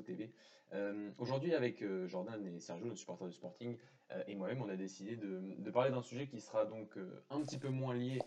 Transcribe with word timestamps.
TV. 0.00 0.30
Euh, 0.74 1.10
Aujourd'hui, 1.18 1.54
avec 1.54 1.82
euh, 1.82 2.06
Jordan 2.08 2.44
et 2.46 2.58
Sergio, 2.58 2.86
nos 2.86 2.94
supporters 2.94 3.28
du 3.28 3.34
Sporting, 3.34 3.76
euh, 4.12 4.22
et 4.26 4.34
moi-même, 4.34 4.62
on 4.62 4.68
a 4.68 4.76
décidé 4.76 5.16
de, 5.16 5.70
parler 5.70 5.90
d'un 5.90 6.02
sujet 6.02 6.26
qui 6.26 6.40
sera 6.40 6.64
donc 6.64 6.96
euh, 6.96 7.22
un 7.30 7.40
petit 7.42 7.58
peu 7.58 7.68
moins 7.68 7.94
lié 7.94 8.20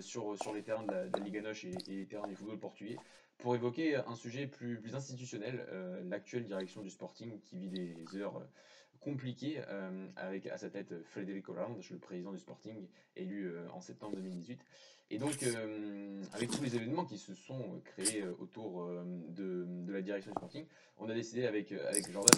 sur, 0.00 0.34
les 0.54 0.62
terrains 0.62 0.84
de 0.84 0.92
la, 0.92 1.08
de 1.08 1.18
la 1.18 1.24
Liga 1.24 1.40
Noche 1.42 1.64
et, 1.64 1.74
les 1.86 2.06
terrains 2.06 2.26
du 2.26 2.34
football 2.34 2.58
portugais, 2.58 2.96
pour 3.38 3.54
évoquer 3.54 3.96
un 3.96 4.14
sujet 4.14 4.46
plus, 4.46 4.94
institutionnel, 4.94 5.66
l'actuelle 6.08 6.44
direction 6.44 6.80
du 6.80 6.88
Sporting 6.88 7.38
qui 7.40 7.58
vit 7.58 7.68
des 7.68 8.16
heures 8.16 8.42
compliquées, 9.00 9.60
avec 10.16 10.46
à 10.46 10.56
sa 10.56 10.70
tête 10.70 10.94
Federico 11.04 11.52
Randes, 11.52 11.82
le 11.90 11.98
président 11.98 12.32
du 12.32 12.38
Sporting, 12.38 12.88
élu 13.16 13.52
en 13.74 13.82
septembre 13.82 14.16
2018. 14.16 14.64
Et 15.10 15.18
donc, 15.18 15.40
euh, 15.44 16.20
avec 16.32 16.50
tous 16.50 16.62
les 16.62 16.74
événements 16.74 17.04
qui 17.04 17.16
se 17.16 17.32
sont 17.34 17.80
créés 17.84 18.22
euh, 18.22 18.34
autour 18.40 18.82
euh, 18.82 19.04
de, 19.28 19.64
de 19.68 19.92
la 19.92 20.02
direction 20.02 20.32
du 20.32 20.36
Sporting, 20.36 20.66
on 20.98 21.08
a 21.08 21.14
décidé 21.14 21.46
avec, 21.46 21.70
euh, 21.70 21.88
avec 21.88 22.10
Jordan 22.10 22.34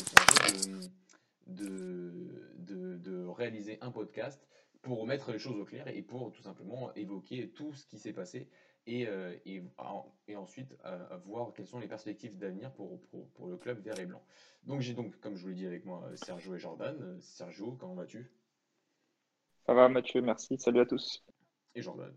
de, 1.47 1.65
de, 1.67 2.13
de, 2.59 2.97
de 2.99 3.27
réaliser 3.27 3.79
un 3.81 3.91
podcast 3.91 4.47
pour 4.83 5.07
mettre 5.07 5.33
les 5.33 5.39
choses 5.39 5.59
au 5.59 5.65
clair 5.65 5.89
et 5.89 6.03
pour 6.03 6.31
tout 6.31 6.43
simplement 6.43 6.95
évoquer 6.95 7.49
tout 7.51 7.73
ce 7.73 7.87
qui 7.87 7.99
s'est 7.99 8.13
passé 8.13 8.49
et, 8.87 9.09
euh, 9.09 9.35
et, 9.47 9.63
et 10.29 10.37
ensuite 10.37 10.77
euh, 10.85 11.17
voir 11.25 11.55
quelles 11.55 11.67
sont 11.67 11.81
les 11.81 11.89
perspectives 11.89 12.37
d'avenir 12.37 12.71
pour, 12.73 13.01
pour, 13.07 13.29
pour 13.31 13.47
le 13.47 13.57
club 13.57 13.81
vert 13.83 13.99
et 13.99 14.07
blanc. 14.07 14.23
Donc 14.65 14.83
j'ai 14.83 14.93
donc, 14.93 15.19
comme 15.21 15.37
je 15.37 15.43
vous 15.43 15.49
l'ai 15.49 15.55
dit 15.55 15.67
avec 15.67 15.87
moi, 15.87 16.05
euh, 16.05 16.17
Sergio 16.17 16.55
et 16.55 16.59
Jordan. 16.59 16.97
Euh, 17.01 17.19
Sergio, 17.21 17.73
comment 17.73 17.95
vas-tu? 17.95 18.31
Ça 19.65 19.73
va 19.73 19.89
Mathieu, 19.89 20.21
merci. 20.21 20.59
Salut 20.59 20.81
à 20.81 20.87
tous. 20.87 21.25
Et 21.75 21.83
Jordan. 21.83 22.15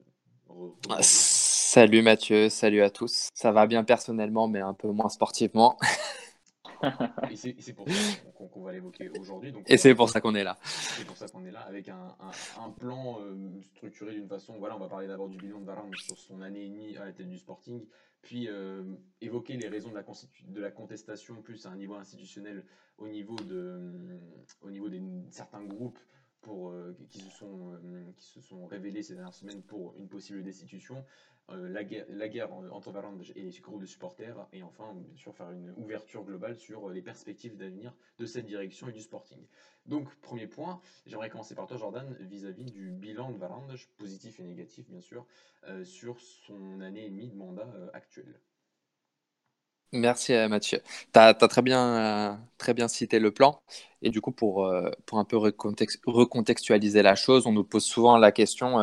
Salut 1.02 2.02
Mathieu, 2.02 2.50
salut 2.50 2.82
à 2.82 2.90
tous. 2.90 3.30
Ça 3.34 3.52
va 3.52 3.66
bien 3.68 3.84
personnellement, 3.84 4.48
mais 4.48 4.60
un 4.60 4.74
peu 4.74 4.90
moins 4.90 5.10
sportivement. 5.10 5.78
Et 7.30 7.36
c'est 7.36 7.74
pour 7.74 7.88
ça 7.88 7.94
qu'on 8.52 8.62
va 8.64 8.72
l'évoquer 8.72 9.10
aujourd'hui. 9.20 9.54
Et 9.68 9.78
c'est 9.78 9.94
pour 9.96 10.10
ça 10.10 10.20
qu'on 10.20 10.34
est 10.36 10.44
là. 10.44 10.58
C'est 10.64 11.06
pour 11.06 11.16
ça 11.16 11.28
qu'on 11.28 11.46
est 11.46 11.52
là 11.52 11.62
avec 11.62 11.88
un, 11.90 12.16
un- 12.20 12.66
un 12.66 12.70
plan 12.72 13.20
euh, 13.22 13.36
structuré 13.76 14.14
d'une 14.14 14.28
façon. 14.28 14.56
Voilà, 14.58 14.76
on 14.76 14.80
va 14.80 14.88
parler 14.88 15.08
d'abord 15.08 15.30
du 15.30 15.38
bilan 15.38 15.60
de 15.60 15.66
Varane 15.66 15.92
sur 15.96 16.18
son 16.18 16.42
année 16.42 16.66
et 16.66 16.70
demie 16.70 16.98
à 16.98 17.06
la 17.06 17.12
tête 17.12 17.30
du 17.30 17.38
Sporting, 17.38 17.86
puis 18.22 18.48
euh, 18.50 18.84
évoquer 19.22 19.58
les 19.58 19.68
raisons 19.70 19.90
de 19.90 19.96
la, 19.96 20.04
constitu- 20.04 20.44
de 20.48 20.60
la 20.60 20.72
contestation 20.72 21.36
plus 21.42 21.66
à 21.68 21.70
un 21.70 21.76
niveau 21.76 21.94
institutionnel 21.96 22.66
au 22.98 23.08
niveau 23.08 23.36
de, 23.36 23.56
euh, 23.56 24.18
au 24.62 24.72
niveau 24.72 24.90
des 24.90 25.02
certains 25.30 25.64
groupes 25.64 26.00
pour, 26.42 26.70
euh, 26.70 26.95
qui, 27.09 27.20
se 27.20 27.30
sont, 27.30 27.73
euh, 27.73 28.03
qui 28.17 28.25
se 28.25 28.42
sont 28.42 28.66
révélés 28.66 29.03
ces 29.03 29.14
dernières 29.14 29.34
semaines 29.34 29.61
pour 29.61 29.95
une 29.97 30.08
possible 30.08 30.44
destitution, 30.44 31.06
euh, 31.50 31.70
la, 31.70 31.83
guerre, 31.83 32.06
la 32.09 32.28
guerre 32.28 32.52
entre 32.53 32.92
Varane 32.92 33.22
et 33.36 33.42
les 33.44 33.59
groupes 33.59 33.81
de 33.81 33.86
supporters, 33.86 34.48
et 34.53 34.64
enfin, 34.64 34.94
bien 34.95 35.16
sûr, 35.16 35.36
faire 35.36 35.52
une 35.52 35.72
ouverture 35.78 36.23
globale 36.23 36.56
sur 36.56 36.89
les 36.89 37.02
perspectives 37.02 37.55
d'avenir 37.58 37.93
de 38.20 38.26
cette 38.26 38.45
direction 38.45 38.89
et 38.89 38.92
du 38.92 39.02
Sporting. 39.02 39.45
Donc, 39.86 40.14
premier 40.21 40.48
point, 40.48 40.82
j'aimerais 41.05 41.30
commencer 41.30 41.55
par 41.55 41.67
toi, 41.67 41.77
Jordan, 41.77 42.16
vis-à-vis 42.20 42.71
du 42.71 42.92
bilan 42.92 43.32
de 43.32 43.37
Varane, 43.37 43.76
positif 43.98 44.39
et 44.39 44.43
négatif, 44.43 44.89
bien 44.89 45.02
sûr, 45.02 45.26
sur 45.83 46.20
son 46.20 46.82
année 46.82 47.05
et 47.05 47.10
demie 47.10 47.30
de 47.30 47.36
mandat 47.36 47.71
actuel. 47.93 48.39
Merci 49.94 50.34
euh, 50.34 50.48
Mathieu. 50.48 50.80
Tu 51.14 51.20
as, 51.20 51.34
très 51.34 51.62
bien, 51.62 52.32
euh, 52.34 52.36
très 52.58 52.74
bien 52.74 52.88
cité 52.88 53.20
le 53.20 53.32
plan. 53.32 53.60
Et 54.02 54.10
du 54.10 54.22
coup, 54.22 54.32
pour, 54.32 54.66
euh, 54.66 54.90
un 55.12 55.26
peu 55.26 55.36
recontex- 55.38 56.00
recontextualiser 56.06 57.02
la 57.02 57.16
chose, 57.16 57.46
on 57.46 57.52
nous 57.52 57.66
pose 57.66 57.84
souvent 57.84 58.18
la 58.18 58.32
question 58.32 58.80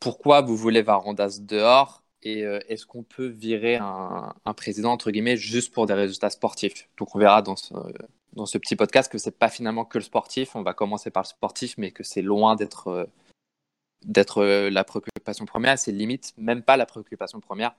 pourquoi 0.00 0.42
vous 0.42 0.56
voulez 0.56 0.82
Varandas 0.82 1.38
dehors 1.40 2.04
et 2.22 2.40
est-ce 2.68 2.86
qu'on 2.86 3.02
peut 3.02 3.26
virer 3.26 3.76
un, 3.76 4.34
président, 4.56 4.92
entre 4.92 5.10
guillemets, 5.10 5.36
juste 5.36 5.72
pour 5.72 5.86
des 5.86 5.94
résultats 5.94 6.30
sportifs? 6.30 6.88
Donc, 6.98 7.14
on 7.14 7.18
verra 7.18 7.42
dans 7.42 7.56
ce, 7.56 8.58
petit 8.58 8.76
podcast 8.76 9.10
que 9.10 9.18
c'est 9.18 9.38
pas 9.38 9.48
finalement 9.50 9.84
que 9.84 9.98
le 9.98 10.04
sportif. 10.04 10.56
On 10.56 10.62
va 10.62 10.72
commencer 10.72 11.10
par 11.10 11.24
le 11.24 11.28
sportif, 11.28 11.74
mais 11.78 11.90
que 11.90 12.02
c'est 12.02 12.22
loin 12.22 12.56
d'être 12.56 13.08
d'être 14.04 14.44
la 14.44 14.84
préoccupation 14.84 15.46
première. 15.46 15.78
C'est 15.78 15.92
limite 15.92 16.32
même 16.38 16.62
pas 16.62 16.76
la 16.76 16.86
préoccupation 16.86 17.40
première. 17.40 17.74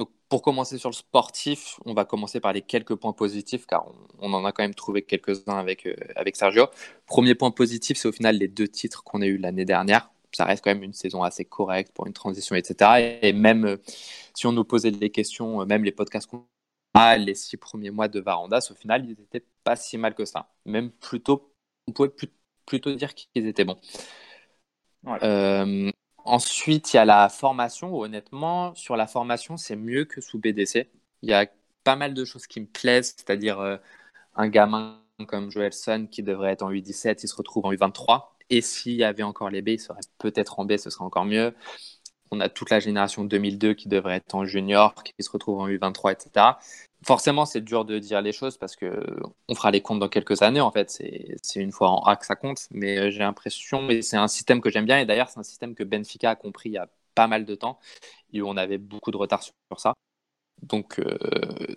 Donc, 0.00 0.08
pour 0.30 0.40
commencer 0.40 0.78
sur 0.78 0.88
le 0.88 0.94
sportif, 0.94 1.78
on 1.84 1.92
va 1.92 2.06
commencer 2.06 2.40
par 2.40 2.54
les 2.54 2.62
quelques 2.62 2.94
points 2.94 3.12
positifs, 3.12 3.66
car 3.66 3.86
on, 3.86 4.30
on 4.30 4.32
en 4.32 4.46
a 4.46 4.52
quand 4.52 4.62
même 4.62 4.74
trouvé 4.74 5.02
quelques-uns 5.02 5.58
avec, 5.58 5.84
euh, 5.84 5.94
avec 6.16 6.36
Sergio. 6.36 6.68
Premier 7.04 7.34
point 7.34 7.50
positif, 7.50 7.98
c'est 7.98 8.08
au 8.08 8.12
final 8.12 8.38
les 8.38 8.48
deux 8.48 8.66
titres 8.66 9.04
qu'on 9.04 9.20
a 9.20 9.26
eu 9.26 9.36
l'année 9.36 9.66
dernière. 9.66 10.10
Ça 10.32 10.46
reste 10.46 10.64
quand 10.64 10.70
même 10.70 10.82
une 10.84 10.94
saison 10.94 11.22
assez 11.22 11.44
correcte 11.44 11.92
pour 11.92 12.06
une 12.06 12.14
transition, 12.14 12.56
etc. 12.56 13.18
Et, 13.20 13.28
et 13.28 13.32
même 13.34 13.66
euh, 13.66 13.76
si 14.34 14.46
on 14.46 14.52
nous 14.52 14.64
posait 14.64 14.90
des 14.90 15.10
questions, 15.10 15.60
euh, 15.60 15.66
même 15.66 15.84
les 15.84 15.92
podcasts 15.92 16.30
qu'on 16.30 16.46
a, 16.94 17.18
les 17.18 17.34
six 17.34 17.58
premiers 17.58 17.90
mois 17.90 18.08
de 18.08 18.20
Varandas, 18.20 18.68
au 18.70 18.74
final, 18.74 19.04
ils 19.04 19.18
n'étaient 19.20 19.44
pas 19.64 19.76
si 19.76 19.98
mal 19.98 20.14
que 20.14 20.24
ça. 20.24 20.48
Même 20.64 20.90
plutôt, 20.92 21.52
on 21.88 21.92
pouvait 21.92 22.12
plutôt 22.64 22.94
dire 22.94 23.14
qu'ils 23.14 23.46
étaient 23.46 23.64
bons. 23.64 23.76
Ouais. 25.04 25.18
Euh, 25.22 25.90
ensuite, 26.30 26.92
il 26.92 26.96
y 26.96 26.98
a 27.00 27.04
la 27.04 27.28
formation. 27.28 27.94
Honnêtement, 27.98 28.74
sur 28.74 28.96
la 28.96 29.06
formation, 29.06 29.56
c'est 29.56 29.76
mieux 29.76 30.04
que 30.04 30.20
sous 30.20 30.38
BDC. 30.38 30.90
Il 31.22 31.30
y 31.30 31.34
a 31.34 31.46
pas 31.84 31.96
mal 31.96 32.14
de 32.14 32.24
choses 32.24 32.46
qui 32.46 32.60
me 32.60 32.66
plaisent, 32.66 33.14
c'est-à-dire 33.16 33.60
euh, 33.60 33.76
un 34.36 34.48
gamin 34.48 35.00
comme 35.28 35.50
Joelson 35.50 36.08
qui 36.10 36.22
devrait 36.22 36.52
être 36.52 36.62
en 36.62 36.70
U17, 36.72 37.20
il 37.24 37.28
se 37.28 37.36
retrouve 37.36 37.66
en 37.66 37.72
U23. 37.72 38.34
Et 38.50 38.62
s'il 38.62 38.94
y 38.94 39.04
avait 39.04 39.22
encore 39.22 39.50
les 39.50 39.62
B, 39.62 39.70
il 39.70 39.80
serait 39.80 40.00
peut-être 40.18 40.60
en 40.60 40.64
B, 40.66 40.76
ce 40.78 40.90
serait 40.90 41.04
encore 41.04 41.26
mieux. 41.26 41.54
On 42.30 42.40
a 42.40 42.48
toute 42.48 42.70
la 42.70 42.80
génération 42.80 43.24
2002 43.24 43.74
qui 43.74 43.88
devrait 43.88 44.16
être 44.16 44.34
en 44.34 44.44
junior, 44.44 44.94
qui 45.02 45.12
se 45.18 45.30
retrouve 45.30 45.58
en 45.60 45.68
U23, 45.68 46.12
etc. 46.12 46.46
Forcément, 47.04 47.46
c'est 47.46 47.60
dur 47.62 47.84
de 47.84 47.98
dire 47.98 48.20
les 48.22 48.32
choses 48.32 48.56
parce 48.58 48.76
que 48.76 49.04
on 49.48 49.54
fera 49.54 49.70
les 49.70 49.80
comptes 49.80 49.98
dans 50.00 50.08
quelques 50.08 50.42
années. 50.42 50.60
En 50.60 50.70
fait, 50.70 50.90
c'est 50.90 51.60
une 51.60 51.72
fois 51.72 51.90
en 51.90 52.02
A 52.04 52.16
que 52.16 52.26
ça 52.26 52.36
compte. 52.36 52.68
Mais 52.70 52.98
euh, 52.98 53.10
j'ai 53.10 53.20
l'impression, 53.20 53.88
et 53.90 54.02
c'est 54.02 54.16
un 54.16 54.28
système 54.28 54.60
que 54.60 54.70
j'aime 54.70 54.84
bien. 54.86 54.98
Et 54.98 55.06
d'ailleurs, 55.06 55.28
c'est 55.30 55.40
un 55.40 55.44
système 55.44 55.74
que 55.74 55.82
Benfica 55.82 56.30
a 56.30 56.36
compris 56.36 56.68
il 56.70 56.72
y 56.74 56.78
a 56.78 56.88
pas 57.14 57.26
mal 57.26 57.44
de 57.44 57.54
temps 57.54 57.78
et 58.32 58.42
où 58.42 58.48
on 58.48 58.56
avait 58.56 58.78
beaucoup 58.78 59.10
de 59.10 59.16
retard 59.16 59.42
sur, 59.42 59.54
sur 59.70 59.80
ça. 59.80 59.94
Donc, 60.62 60.98
euh, 61.00 61.18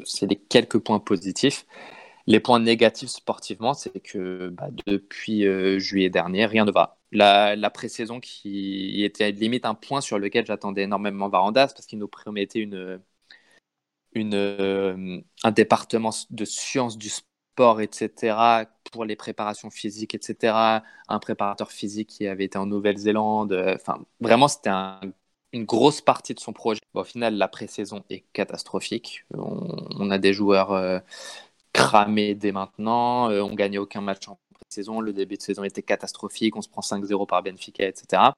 c'est 0.06 0.28
les 0.28 0.36
quelques 0.36 0.80
points 0.80 1.00
positifs. 1.00 1.66
Les 2.28 2.40
points 2.40 2.60
négatifs 2.60 3.10
sportivement, 3.10 3.74
c'est 3.74 4.00
que 4.02 4.50
bah, 4.50 4.68
depuis 4.88 5.46
euh, 5.46 5.80
juillet 5.80 6.10
dernier, 6.10 6.46
rien 6.46 6.66
ne 6.66 6.72
va. 6.72 6.98
La, 7.14 7.56
la 7.56 7.70
pré-saison 7.70 8.20
qui 8.20 9.04
était 9.04 9.32
limite 9.32 9.66
un 9.66 9.76
point 9.76 10.02
sur 10.02 10.20
lequel 10.20 10.46
j'attendais 10.46 10.84
énormément 10.84 11.30
Varandas 11.30 11.68
parce 11.76 11.86
qu'il 11.86 12.00
nous 12.00 12.08
promettait 12.08 12.60
une, 12.60 14.36
euh, 14.36 15.22
un 15.44 15.52
département 15.52 16.12
de 16.30 16.46
sciences 16.46 16.98
du 16.98 17.10
sport, 17.10 17.82
etc., 17.82 18.66
pour 18.92 19.06
les 19.06 19.16
préparations 19.16 19.70
physiques, 19.70 20.16
etc., 20.16 20.84
un 21.08 21.20
préparateur 21.20 21.72
physique 21.72 22.10
qui 22.10 22.28
avait 22.28 22.46
été 22.46 22.58
en 22.58 22.66
Nouvelle-Zélande. 22.66 23.54
Enfin, 23.76 24.06
vraiment, 24.20 24.48
c'était 24.48 24.70
un- 24.70 25.00
une 25.52 25.66
grosse 25.66 26.02
partie 26.02 26.34
de 26.34 26.40
son 26.40 26.54
projet. 26.54 26.82
Au 26.94 27.04
final, 27.04 27.36
la 27.36 27.48
pré-saison 27.48 28.04
est 28.10 28.22
catastrophique. 28.34 29.26
On, 29.34 30.10
a 30.12 30.18
des 30.18 30.34
joueurs 30.34 30.72
euh, 30.74 31.00
cramés 31.74 32.36
dès 32.36 32.52
maintenant. 32.52 33.30
Euh, 33.32 33.42
on 33.42 33.54
gagnait 33.56 33.78
aucun 33.80 34.02
match 34.02 34.28
en 34.28 34.40
pré-saison. 34.74 35.02
Le 35.02 35.14
début 35.14 35.38
de 35.38 35.42
saison 35.42 35.64
était 35.64 35.84
catastrophique. 35.84 36.56
On 36.56 36.62
se 36.62 36.70
prend 36.70 36.82
5-0 36.82 37.28
par 37.28 37.44
Benfica, 37.44 37.88
etc. 37.88 38.34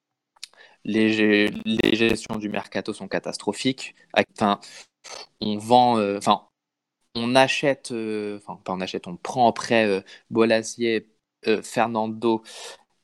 Les, 0.83 1.49
les 1.65 1.95
gestions 1.95 2.35
du 2.37 2.49
mercato 2.49 2.93
sont 2.93 3.07
catastrophiques. 3.07 3.95
Enfin, 4.33 4.59
on 5.41 5.57
vend, 5.57 5.97
euh, 5.99 6.17
enfin, 6.17 6.47
on 7.15 7.35
achète, 7.35 7.91
euh, 7.91 8.39
enfin, 8.39 8.59
pas 8.65 8.73
on 8.73 8.81
achète, 8.81 9.07
on 9.07 9.17
prend 9.17 9.47
en 9.47 9.53
prêt 9.53 9.87
euh, 9.87 10.01
Bolasier, 10.29 11.09
Fernando, 11.63 12.43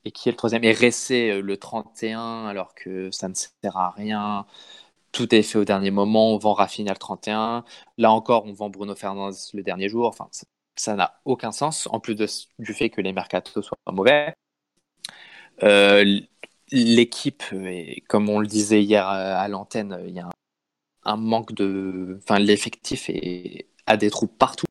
et 0.04 0.12
qui 0.12 0.28
est 0.28 0.32
le 0.32 0.36
troisième, 0.38 0.64
et 0.64 0.72
Ressé 0.74 1.40
le 1.42 1.56
31, 1.58 2.46
alors 2.46 2.74
que 2.74 3.10
ça 3.12 3.28
ne 3.28 3.34
sert 3.34 3.76
à 3.76 3.90
rien. 3.90 4.46
Tout 5.12 5.34
est 5.34 5.42
fait 5.42 5.58
au 5.58 5.64
dernier 5.64 5.90
moment. 5.92 6.34
On 6.34 6.38
vend 6.38 6.54
Rafinha 6.54 6.92
le 6.92 6.98
31. 6.98 7.64
Là 7.98 8.12
encore, 8.12 8.46
on 8.46 8.52
vend 8.54 8.70
Bruno 8.70 8.94
Fernandes 8.96 9.36
le 9.54 9.62
dernier 9.62 9.88
jour. 9.88 10.06
Enfin, 10.08 10.28
ça- 10.76 10.94
n'a 10.96 11.20
aucun 11.24 11.52
sens, 11.52 11.88
en 11.90 12.00
plus 12.00 12.16
du 12.58 12.74
fait 12.74 12.90
que 12.90 13.00
les 13.00 13.12
mercatos 13.12 13.62
soient 13.64 13.78
mauvais. 13.92 14.34
Euh, 15.62 16.20
L'équipe, 16.74 17.42
comme 18.08 18.30
on 18.30 18.40
le 18.40 18.46
disait 18.46 18.82
hier 18.82 19.06
euh, 19.06 19.34
à 19.36 19.46
l'antenne, 19.48 20.02
il 20.08 20.14
y 20.14 20.20
a 20.20 20.30
un 21.04 21.16
manque 21.16 21.54
de. 21.54 22.18
Enfin, 22.22 22.38
l'effectif 22.38 23.10
a 23.86 23.96
des 23.96 24.10
trous 24.10 24.28
partout. 24.28 24.66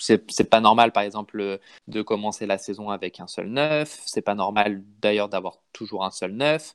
C'est 0.00 0.50
pas 0.50 0.60
normal, 0.60 0.92
par 0.92 1.04
exemple, 1.04 1.60
de 1.88 2.02
commencer 2.02 2.46
la 2.46 2.58
saison 2.58 2.90
avec 2.90 3.20
un 3.20 3.28
seul 3.28 3.48
neuf. 3.48 4.00
C'est 4.06 4.22
pas 4.22 4.34
normal, 4.36 4.82
d'ailleurs, 5.00 5.28
d'avoir 5.28 5.58
toujours 5.72 6.04
un 6.04 6.10
seul 6.12 6.32
neuf. 6.32 6.74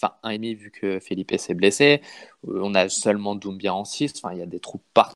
Enfin, 0.00 0.14
un 0.22 0.30
et 0.30 0.38
demi, 0.38 0.54
vu 0.54 0.70
que 0.70 1.00
Felipe 1.00 1.32
s'est 1.38 1.54
blessé. 1.54 2.00
Euh, 2.48 2.60
On 2.62 2.74
a 2.74 2.88
seulement 2.88 3.34
Doumbia 3.34 3.74
en 3.74 3.84
6. 3.84 4.12
Enfin, 4.16 4.32
il 4.34 4.38
y 4.40 4.42
a 4.42 4.46
des 4.46 4.60
trous 4.60 4.82
partout. 4.94 5.14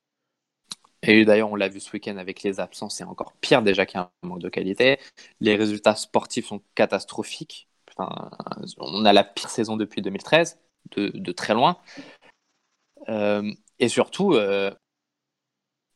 Et 1.03 1.25
d'ailleurs, 1.25 1.51
on 1.51 1.57
l'a 1.57 1.69
vu 1.69 1.81
ce 1.81 1.93
week-end 1.93 2.17
avec 2.17 2.43
les 2.43 2.61
absences, 2.61 2.97
c'est 2.97 3.05
encore 3.05 3.33
pire 3.41 3.63
déjà 3.63 3.87
qu'il 3.87 3.99
y 3.99 4.03
a 4.03 4.11
un 4.23 4.29
manque 4.29 4.41
de 4.41 4.49
qualité. 4.49 4.99
Les 5.41 5.57
résultats 5.57 5.97
sportifs 5.97 6.47
sont 6.47 6.63
catastrophiques. 6.75 7.69
On 8.79 9.05
a 9.05 9.13
la 9.13 9.25
pire 9.25 9.51
saison 9.51 9.77
depuis 9.77 10.01
2013, 10.01 10.59
de, 10.97 11.33
très 11.33 11.55
loin. 11.55 11.79
Euh, 13.09 13.53
Et 13.79 13.89
surtout, 13.89 14.37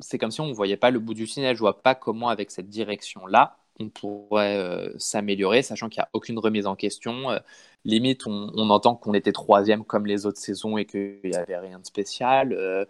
c'est 0.01 0.19
comme 0.19 0.31
si 0.31 0.41
on 0.41 0.47
ne 0.47 0.53
voyait 0.53 0.77
pas 0.77 0.91
le 0.91 0.99
bout 0.99 1.15
du 1.15 1.27
tunnel. 1.27 1.55
Je 1.55 1.61
vois 1.61 1.83
pas 1.83 1.95
comment, 1.95 2.29
avec 2.29 2.51
cette 2.51 2.69
direction-là, 2.69 3.57
on 3.79 3.89
pourrait 3.89 4.57
euh, 4.57 4.93
s'améliorer, 4.99 5.63
sachant 5.63 5.89
qu'il 5.89 6.01
n'y 6.01 6.05
a 6.05 6.11
aucune 6.13 6.39
remise 6.39 6.67
en 6.67 6.77
question. 6.77 7.31
Euh, 7.31 7.39
limite, 7.85 8.27
on, 8.27 8.71
entend 8.71 8.97
qu'on 8.97 9.15
était 9.15 9.33
troisième 9.33 9.85
comme 9.85 10.07
les 10.07 10.27
autres 10.27 10.39
saisons 10.39 10.77
et 10.77 10.87
qu'il 10.87 11.21
n'y 11.25 11.37
avait 11.37 11.59
rien 11.59 11.79
de 11.79 11.87
spécial. 11.87 12.87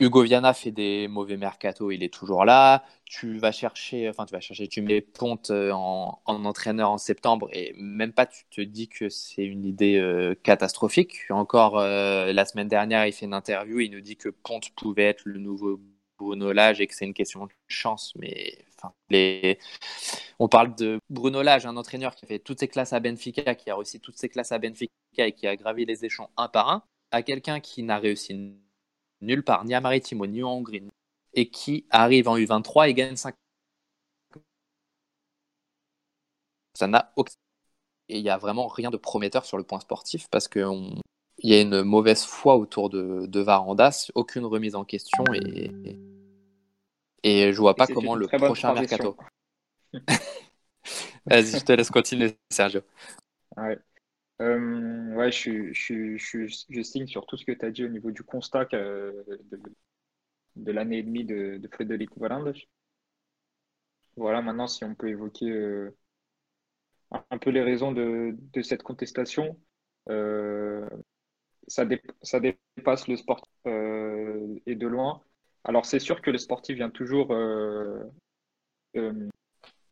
Euh, 0.00 0.06
Hugo 0.06 0.22
Viana 0.22 0.54
fait 0.54 0.70
des 0.70 1.08
mauvais 1.08 1.36
mercato, 1.36 1.90
il 1.90 2.02
est 2.02 2.12
toujours 2.12 2.44
là. 2.44 2.84
Tu 3.04 3.38
vas 3.38 3.52
chercher, 3.52 4.08
enfin 4.08 4.26
tu 4.26 4.32
vas 4.32 4.40
chercher, 4.40 4.68
tu 4.68 4.82
mets 4.82 5.00
Ponte 5.00 5.50
en, 5.50 6.20
entraîneur 6.26 6.90
en 6.90 6.98
septembre 6.98 7.48
et 7.52 7.74
même 7.76 8.12
pas 8.12 8.26
tu 8.26 8.44
te 8.50 8.60
dis 8.60 8.88
que 8.88 9.08
c'est 9.08 9.44
une 9.44 9.64
idée 9.64 10.34
catastrophique. 10.42 11.24
Encore 11.30 11.78
la 11.78 12.44
semaine 12.44 12.68
dernière, 12.68 13.06
il 13.06 13.12
fait 13.12 13.26
une 13.26 13.34
interview, 13.34 13.80
il 13.80 13.90
nous 13.90 14.00
dit 14.00 14.16
que 14.16 14.28
Ponte 14.28 14.70
pouvait 14.76 15.04
être 15.04 15.22
le 15.24 15.38
nouveau 15.38 15.80
Bruno 16.18 16.52
Lage 16.52 16.80
et 16.80 16.86
que 16.86 16.94
c'est 16.94 17.04
une 17.04 17.14
question 17.14 17.46
de 17.46 17.52
chance, 17.68 18.12
mais 18.16 18.58
enfin, 18.76 18.92
on 20.38 20.48
parle 20.48 20.74
de 20.74 20.98
Bruno 21.08 21.42
Lage, 21.42 21.64
un 21.66 21.76
entraîneur 21.76 22.14
qui 22.14 22.24
a 22.24 22.28
fait 22.28 22.38
toutes 22.40 22.60
ses 22.60 22.68
classes 22.68 22.92
à 22.92 23.00
Benfica, 23.00 23.54
qui 23.54 23.70
a 23.70 23.76
réussi 23.76 24.00
toutes 24.00 24.18
ses 24.18 24.28
classes 24.28 24.52
à 24.52 24.58
Benfica 24.58 24.92
et 25.16 25.32
qui 25.32 25.46
a 25.46 25.56
gravi 25.56 25.84
les 25.86 26.04
échelons 26.04 26.28
un 26.36 26.48
par 26.48 26.68
un, 26.68 26.82
à 27.12 27.22
quelqu'un 27.22 27.60
qui 27.60 27.82
n'a 27.82 27.98
réussi 27.98 28.58
nulle 29.20 29.42
part, 29.42 29.64
ni 29.64 29.74
à 29.74 29.80
Maritimo, 29.80 30.26
ni 30.26 30.42
en 30.42 30.50
Hongrie, 30.52 30.82
et 31.34 31.48
qui 31.48 31.86
arrive 31.90 32.28
en 32.28 32.36
U23 32.36 32.88
et 32.88 32.94
gagne 32.94 33.16
5. 33.16 33.34
Ça 36.74 36.86
n'a 36.86 37.12
aucun. 37.16 37.32
Et 38.08 38.18
il 38.18 38.22
n'y 38.22 38.30
a 38.30 38.38
vraiment 38.38 38.68
rien 38.68 38.90
de 38.90 38.96
prometteur 38.96 39.44
sur 39.44 39.58
le 39.58 39.64
point 39.64 39.80
sportif 39.80 40.28
parce 40.30 40.48
qu'on 40.48 40.94
il 41.38 41.50
y 41.50 41.54
a 41.54 41.60
une 41.60 41.82
mauvaise 41.82 42.24
foi 42.24 42.56
autour 42.56 42.90
de, 42.90 43.26
de 43.26 43.40
Varandas, 43.40 44.10
aucune 44.14 44.44
remise 44.44 44.74
en 44.74 44.84
question 44.84 45.24
et, 45.34 45.70
et 47.22 47.52
je 47.52 47.58
vois 47.58 47.74
pas 47.74 47.86
comment 47.86 48.14
le 48.14 48.26
prochain 48.26 48.72
mercato. 48.72 49.16
Vas-y, 51.26 51.58
je 51.58 51.64
te 51.64 51.72
laisse 51.72 51.90
continuer, 51.90 52.38
Sergio. 52.50 52.82
Ouais. 53.56 53.78
Euh, 54.40 55.14
ouais, 55.14 55.32
je, 55.32 56.82
signe 56.82 57.06
sur 57.08 57.26
tout 57.26 57.36
ce 57.36 57.44
que 57.44 57.52
tu 57.52 57.64
as 57.64 57.70
dit 57.70 57.84
au 57.84 57.88
niveau 57.88 58.10
du 58.12 58.22
constat 58.22 58.66
de, 58.66 60.72
l'année 60.72 60.98
et 60.98 61.02
demie 61.02 61.24
de, 61.24 61.60
Frédéric 61.72 62.10
Varandas. 62.16 62.60
Voilà, 64.16 64.42
maintenant, 64.42 64.66
si 64.66 64.84
on 64.84 64.94
peut 64.94 65.08
évoquer 65.08 65.50
euh, 65.50 65.96
un 67.30 67.38
peu 67.38 67.50
les 67.50 67.62
raisons 67.62 67.92
de, 67.92 68.36
cette 68.62 68.82
contestation. 68.82 69.58
Euh, 70.08 70.88
ça, 71.66 71.84
ça 72.22 72.40
dépasse 72.40 73.08
le 73.08 73.16
sport 73.16 73.42
et 73.66 74.74
de 74.74 74.86
loin. 74.86 75.22
Alors 75.64 75.84
c'est 75.84 75.98
sûr 75.98 76.22
que 76.22 76.30
le 76.30 76.38
sportif 76.38 76.76
vient 76.76 76.90
toujours 76.90 77.30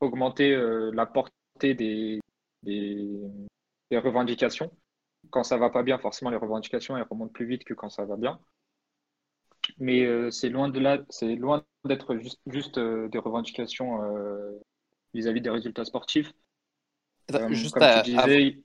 augmenter 0.00 0.56
la 0.92 1.06
portée 1.06 1.74
des, 1.74 2.20
revendications. 3.92 4.70
Quand 5.30 5.42
ça 5.42 5.56
va 5.56 5.70
pas 5.70 5.82
bien, 5.82 5.98
forcément 5.98 6.30
les 6.30 6.36
revendications 6.36 6.96
elles 6.96 7.06
remontent 7.08 7.32
plus 7.32 7.46
vite 7.46 7.64
que 7.64 7.74
quand 7.74 7.90
ça 7.90 8.04
va 8.04 8.16
bien. 8.16 8.38
Mais 9.78 10.30
c'est 10.30 10.48
loin 10.48 10.68
de 10.68 10.78
là, 10.78 10.98
c'est 11.10 11.34
loin 11.34 11.64
d'être 11.84 12.16
juste, 12.16 12.40
juste 12.46 12.78
des 12.78 13.18
revendications 13.18 13.98
vis-à-vis 15.14 15.40
des 15.40 15.50
résultats 15.50 15.84
sportifs. 15.84 16.32
juste 17.50 17.74
comme 17.74 18.02
tu 18.04 18.10
disais, 18.12 18.62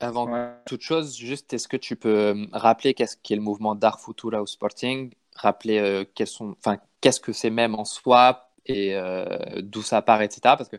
avant 0.00 0.60
toute 0.66 0.82
chose, 0.82 1.16
juste 1.16 1.52
est-ce 1.52 1.68
que 1.68 1.76
tu 1.76 1.96
peux 1.96 2.16
euh, 2.16 2.46
rappeler 2.52 2.94
qu'est-ce 2.94 3.16
qu'est 3.16 3.36
le 3.36 3.42
mouvement 3.42 3.74
d'Arfutura 3.74 4.42
au 4.42 4.46
Sporting? 4.46 5.12
Rappeler 5.36 5.78
euh, 5.78 6.04
qu'est-ce 6.14 7.20
que 7.20 7.32
c'est 7.32 7.50
même 7.50 7.74
en 7.74 7.84
soi 7.84 8.50
et 8.66 8.94
euh, 8.94 9.62
d'où 9.62 9.82
ça 9.82 10.02
part, 10.02 10.22
etc. 10.22 10.40
Parce 10.42 10.68
que 10.68 10.76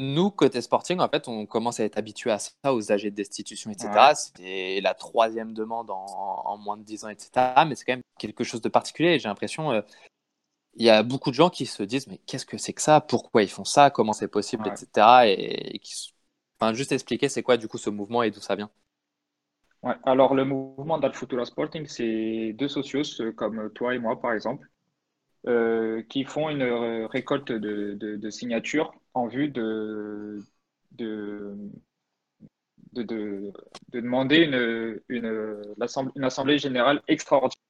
nous, 0.00 0.30
côté 0.30 0.60
Sporting, 0.60 1.00
en 1.00 1.08
fait, 1.08 1.28
on 1.28 1.46
commence 1.46 1.80
à 1.80 1.84
être 1.84 1.96
habitué 1.98 2.30
à 2.30 2.38
ça, 2.38 2.74
aux 2.74 2.92
âgés 2.92 3.10
de 3.10 3.16
destitution, 3.16 3.70
etc. 3.70 4.12
C'est 4.14 4.80
la 4.80 4.94
troisième 4.94 5.54
demande 5.54 5.90
en, 5.90 6.58
moins 6.58 6.76
de 6.76 6.82
10 6.82 7.04
ans, 7.04 7.08
etc. 7.08 7.64
Mais 7.66 7.74
c'est 7.74 7.84
quand 7.84 7.94
même 7.94 8.02
quelque 8.18 8.44
chose 8.44 8.60
de 8.60 8.68
particulier. 8.68 9.18
J'ai 9.18 9.28
l'impression, 9.28 9.82
il 10.74 10.84
y 10.84 10.90
a 10.90 11.02
beaucoup 11.02 11.30
de 11.30 11.34
gens 11.34 11.50
qui 11.50 11.66
se 11.66 11.82
disent, 11.82 12.06
mais 12.08 12.18
qu'est-ce 12.26 12.46
que 12.46 12.58
c'est 12.58 12.74
que 12.74 12.82
ça? 12.82 13.00
Pourquoi 13.00 13.42
ils 13.42 13.50
font 13.50 13.64
ça? 13.64 13.90
Comment 13.90 14.12
c'est 14.12 14.28
possible, 14.28 14.68
etc. 14.68 15.26
Et, 15.26 15.76
et 15.76 15.78
qui 15.78 15.94
Enfin, 16.58 16.72
juste 16.72 16.92
expliquer 16.92 17.28
c'est 17.28 17.42
quoi 17.42 17.56
du 17.56 17.68
coup 17.68 17.78
ce 17.78 17.90
mouvement 17.90 18.22
et 18.22 18.30
d'où 18.30 18.40
ça 18.40 18.56
vient. 18.56 18.70
Ouais, 19.82 19.94
alors 20.04 20.34
le 20.34 20.44
mouvement 20.44 20.98
d'Al 20.98 21.12
Sporting, 21.14 21.86
c'est 21.86 22.54
deux 22.54 22.68
socios 22.68 23.20
euh, 23.20 23.32
comme 23.32 23.70
toi 23.74 23.94
et 23.94 23.98
moi 23.98 24.20
par 24.20 24.32
exemple, 24.32 24.66
euh, 25.48 26.02
qui 26.02 26.24
font 26.24 26.48
une 26.48 26.62
euh, 26.62 27.06
récolte 27.06 27.52
de, 27.52 28.30
signatures 28.30 28.92
en 29.14 29.26
vue 29.28 29.48
de, 29.48 30.40
de, 30.92 31.56
de, 32.92 33.52
demander 33.92 34.38
une, 34.38 35.00
une, 35.08 35.62
une, 36.16 36.24
assemblée 36.24 36.58
générale 36.58 37.02
extraordinaire. 37.08 37.62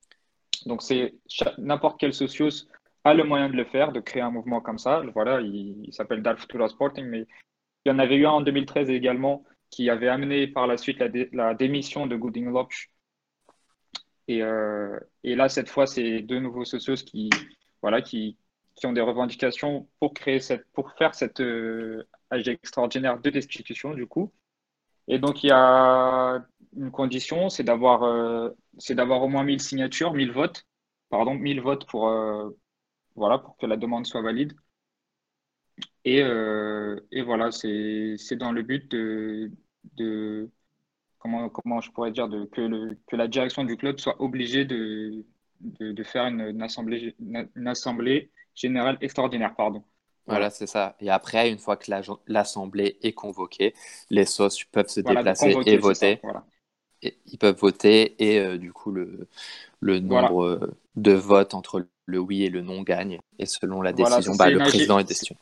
Donc 0.65 0.83
c'est 0.83 1.15
n'importe 1.59 2.01
quel 2.01 2.15
socios 2.15 2.67
a 3.05 3.15
le 3.15 3.25
moyen 3.25 3.49
de 3.51 3.57
le 3.57 3.65
faire, 3.65 3.93
de 3.93 4.01
créer 4.01 4.23
un 4.23 4.31
mouvement 4.31 4.61
comme 4.61 4.79
ça. 4.79 5.03
Voilà, 5.15 5.41
il, 5.41 5.85
il 5.85 5.93
s'appelle 5.93 6.23
Dal 6.23 6.39
Sporting, 6.39 7.05
mais 7.05 7.27
il 7.85 7.91
y 7.91 7.93
en 7.93 7.99
avait 7.99 8.17
eu 8.17 8.27
un 8.27 8.31
en 8.31 8.41
2013 8.41 8.91
également 8.91 9.45
qui 9.71 9.91
avait 9.91 10.09
amené 10.09 10.47
par 10.49 10.67
la 10.67 10.77
suite 10.77 11.03
la, 11.33 11.55
démission 11.55 12.07
de 12.07 12.17
Gooding 12.17 12.51
Lodge. 12.51 12.89
Et, 14.29 14.43
euh, 14.43 14.99
et, 15.23 15.37
là, 15.37 15.49
cette 15.49 15.69
fois, 15.69 15.87
c'est 15.87 16.21
deux 16.23 16.41
nouveaux 16.41 16.65
socios 16.65 16.97
qui, 16.97 17.31
voilà, 17.83 18.03
qui, 18.03 18.39
qui, 18.75 18.87
ont 18.87 18.93
des 18.93 19.01
revendications 19.01 19.89
pour, 20.01 20.15
créer 20.15 20.41
cette, 20.41 20.67
pour 20.73 20.93
faire 20.93 21.15
cette 21.15 21.41
euh, 21.41 22.05
extraordinaire 22.33 23.21
de 23.21 23.31
destitution, 23.31 23.95
du 23.95 24.07
coup. 24.07 24.33
Et 25.09 25.19
donc, 25.19 25.45
il 25.45 25.49
y 25.49 25.51
a 25.53 26.45
une 26.77 26.91
condition, 26.91 27.49
c'est 27.49 27.65
d'avoir 27.65 28.03
euh, 28.05 28.51
d'avoir 28.91 29.23
au 29.23 29.29
moins 29.29 29.45
1000 29.45 29.61
signatures, 29.63 30.13
1000 30.15 30.33
votes, 30.33 30.67
pardon, 31.11 31.35
1000 31.35 31.61
votes 31.61 31.87
pour, 31.87 32.09
euh, 32.09 32.51
voilà, 33.17 33.39
pour 33.39 33.57
que 33.57 33.67
la 33.67 33.77
demande 33.77 34.07
soit 34.07 34.23
valide. 34.23 34.55
Et, 36.05 36.23
euh, 36.23 37.01
et 37.11 37.23
voilà, 37.23 37.51
c'est 37.51 38.17
dans 38.37 38.53
le 38.53 38.63
but 38.63 38.91
de, 38.91 39.51
de 39.95 40.51
comment, 41.19 41.49
comment 41.51 41.81
je 41.81 41.91
pourrais 41.93 42.13
dire, 42.13 42.29
de, 42.29 42.47
que, 42.47 42.61
le, 42.61 42.99
que 43.07 43.17
la 43.17 43.29
direction 43.29 43.65
du 43.65 43.77
club 43.77 43.99
soit 44.01 44.21
obligée 44.23 44.65
de, 44.65 45.27
de, 45.61 46.03
faire 46.03 46.27
une, 46.27 46.63
assemblée, 46.63 47.15
une, 47.21 47.69
assemblée 47.69 48.31
générale 48.55 48.99
extraordinaire. 49.01 49.55
Pardon. 49.57 49.83
Voilà, 50.27 50.51
c'est 50.51 50.67
ça. 50.67 50.97
Et 51.01 51.09
après, 51.09 51.51
une 51.51 51.59
fois 51.59 51.77
que 51.77 51.91
l'assemblée 52.27 52.99
est 53.03 53.13
convoquée, 53.13 53.75
les 54.11 54.25
sauces 54.25 54.65
peuvent 54.65 54.89
se 54.89 55.01
déplacer 55.01 55.57
et 55.67 55.77
voter. 55.77 56.21
et, 57.03 57.19
ils 57.27 57.39
peuvent 57.39 57.57
voter 57.57 58.17
et 58.19 58.41
euh, 58.41 58.59
du 58.59 58.73
coup, 58.73 58.91
le, 58.91 59.29
le 59.81 60.01
nombre 60.01 60.45
euh, 60.45 60.79
de 60.97 61.13
votes 61.13 61.55
entre 61.55 61.87
le 62.07 62.19
oui 62.19 62.45
et 62.45 62.51
le 62.51 62.63
non 62.63 62.83
gagne. 62.83 63.21
Et 63.39 63.47
selon 63.47 63.83
la 63.83 63.93
décision, 63.93 64.35
bah, 64.35 64.51
le 64.51 64.59
président 64.59 64.99
est 64.99 65.05
décision. 65.05 65.37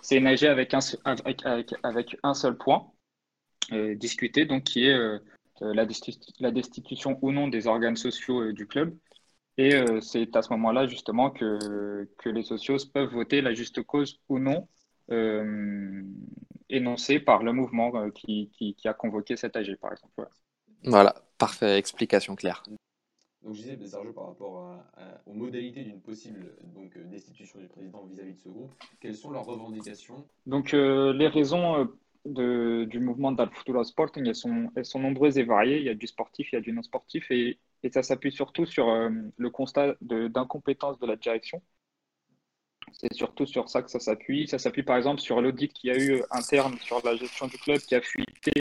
C'est 0.00 0.20
nagé 0.20 0.48
avec 0.48 0.74
un, 0.74 0.80
avec, 1.04 1.42
avec, 1.82 2.16
un 2.22 2.34
seul 2.34 2.56
point 2.56 2.90
euh, 3.72 3.94
discuté, 3.94 4.46
donc 4.46 4.64
qui 4.64 4.86
est 4.86 4.94
euh, 4.94 5.18
la, 5.60 5.86
la, 6.40 6.50
destitution 6.50 7.18
ou 7.22 7.30
non 7.30 7.48
des 7.48 7.66
organes 7.66 7.96
sociaux 7.96 8.52
du 8.52 8.66
club. 8.66 8.96
Et 9.58 9.72
c'est 10.00 10.34
à 10.34 10.42
ce 10.42 10.50
moment-là 10.54 10.86
justement 10.86 11.30
que, 11.30 12.08
que 12.18 12.28
les 12.30 12.42
socios 12.42 12.78
peuvent 12.92 13.12
voter 13.12 13.42
la 13.42 13.52
juste 13.52 13.82
cause 13.82 14.20
ou 14.28 14.38
non 14.38 14.66
énoncée 16.70 17.20
par 17.20 17.42
le 17.42 17.52
mouvement 17.52 18.10
qui, 18.10 18.50
qui, 18.54 18.74
qui, 18.74 18.88
a 18.88 18.94
convoqué 18.94 19.36
cet 19.36 19.56
AG, 19.56 19.76
par 19.76 19.92
exemple. 19.92 20.12
Voilà, 20.16 20.30
voilà 20.84 21.14
parfait, 21.36 21.76
explication 21.76 22.34
claire. 22.34 22.62
Donc 23.42 23.54
je 23.54 23.62
disais, 23.62 23.86
Sergio, 23.86 24.12
par 24.12 24.28
rapport 24.28 24.78
aux 25.26 25.32
modalités 25.32 25.82
d'une 25.82 26.00
possible 26.00 26.54
donc, 26.74 26.96
euh, 26.96 27.04
destitution 27.04 27.58
du 27.58 27.66
président 27.66 28.04
vis-à-vis 28.04 28.34
de 28.34 28.38
ce 28.38 28.48
groupe, 28.48 28.72
quelles 29.00 29.16
sont 29.16 29.30
leurs 29.30 29.44
revendications? 29.44 30.24
Donc 30.46 30.74
euh, 30.74 31.12
les 31.12 31.26
raisons 31.26 31.76
euh, 31.76 31.84
de, 32.24 32.84
du 32.84 33.00
mouvement 33.00 33.32
d'Al 33.32 33.50
Futuro 33.50 33.82
Sporting, 33.82 34.24
elles 34.28 34.36
sont, 34.36 34.70
elles 34.76 34.84
sont 34.84 35.00
nombreuses 35.00 35.38
et 35.38 35.42
variées. 35.42 35.78
Il 35.78 35.84
y 35.84 35.88
a 35.88 35.94
du 35.94 36.06
sportif, 36.06 36.52
il 36.52 36.54
y 36.54 36.58
a 36.58 36.60
du 36.60 36.72
non 36.72 36.82
sportif, 36.82 37.30
et, 37.32 37.58
et 37.82 37.90
ça 37.90 38.02
s'appuie 38.02 38.32
surtout 38.32 38.66
sur 38.66 38.86
le 38.88 39.50
constat 39.50 39.96
d'incompétence 40.00 40.98
de, 40.98 41.06
la 41.06 41.16
direction. 41.16 41.62
C'est 42.92 43.12
surtout 43.14 43.46
sur 43.46 43.68
ça 43.68 43.82
que 43.82 43.90
ça 43.90 44.00
s'appuie. 44.00 44.48
Ça 44.48 44.58
s'appuie 44.58 44.82
par 44.82 44.96
exemple 44.96 45.20
sur 45.20 45.40
l'audit 45.40 45.72
qu'il 45.72 45.92
y 45.92 45.96
a 45.96 45.98
eu 45.98 46.22
interne 46.30 46.76
sur 46.78 47.04
la 47.04 47.16
gestion 47.16 47.46
du 47.46 47.58
club 47.58 47.78
qui 47.78 47.94
a 47.94 48.00
fuité 48.00 48.52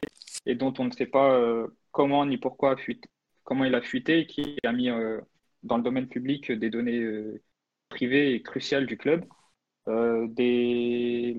et 0.46 0.56
dont 0.56 0.74
on 0.80 0.86
ne 0.86 0.92
sait 0.92 1.06
pas 1.06 1.40
comment 1.92 2.26
ni 2.26 2.38
pourquoi 2.38 2.76
comment 3.44 3.66
il 3.66 3.76
a 3.76 3.82
fuité, 3.82 4.28
qui 4.28 4.58
a 4.64 4.72
mis 4.72 4.90
euh, 4.90 5.20
dans 5.64 5.78
le 5.78 5.84
domaine 5.84 6.08
public 6.08 6.52
des 6.52 6.70
données 6.70 7.00
euh, 7.00 7.42
privées 7.90 8.34
et 8.34 8.42
cruciales 8.42 8.86
du 8.86 8.98
club. 8.98 9.26
Euh, 9.88 10.28
des, 10.30 11.36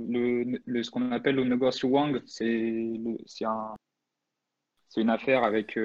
le, 0.67 0.83
ce 0.83 0.91
qu'on 0.91 1.12
appelle 1.12 1.37
le 1.37 1.87
Wang, 1.87 2.23
c'est 2.27 3.45
un, 3.45 3.75
une 4.97 5.11
affaire 5.11 5.45
avec 5.45 5.79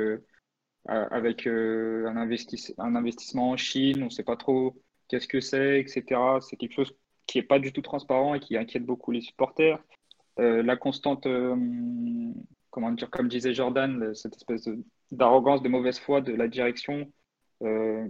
avec 0.88 1.48
un, 1.48 2.06
un 2.06 2.96
investissement 2.96 3.52
en 3.52 3.58
Chine, 3.58 4.02
on 4.04 4.06
ne 4.06 4.10
sait 4.10 4.24
pas 4.24 4.38
trop 4.38 4.76
qu'est-ce 5.08 5.28
que 5.28 5.40
c'est, 5.42 5.80
etc. 5.80 6.04
C'est 6.42 6.58
quelque 6.58 6.74
chose 6.74 6.96
qui 7.26 7.38
n'est 7.38 7.44
pas 7.44 7.60
du 7.60 7.74
tout 7.74 7.82
transparent 7.82 8.36
et 8.36 8.40
qui 8.40 8.58
inquiète 8.58 8.86
beaucoup 8.86 9.12
les 9.12 9.22
supporters. 9.22 9.80
la 10.38 10.76
constante, 10.78 11.28
comment 12.70 12.92
dire, 12.92 13.10
comme 13.10 13.28
disait 13.28 13.54
Jordan, 13.54 14.14
cette 14.16 14.36
espèce 14.36 14.70
d'arrogance, 15.12 15.62
de, 15.62 15.70
mauvaise 15.70 16.00
foi 16.00 16.22
de 16.22 16.34
la 16.34 16.48
direction 16.48 17.12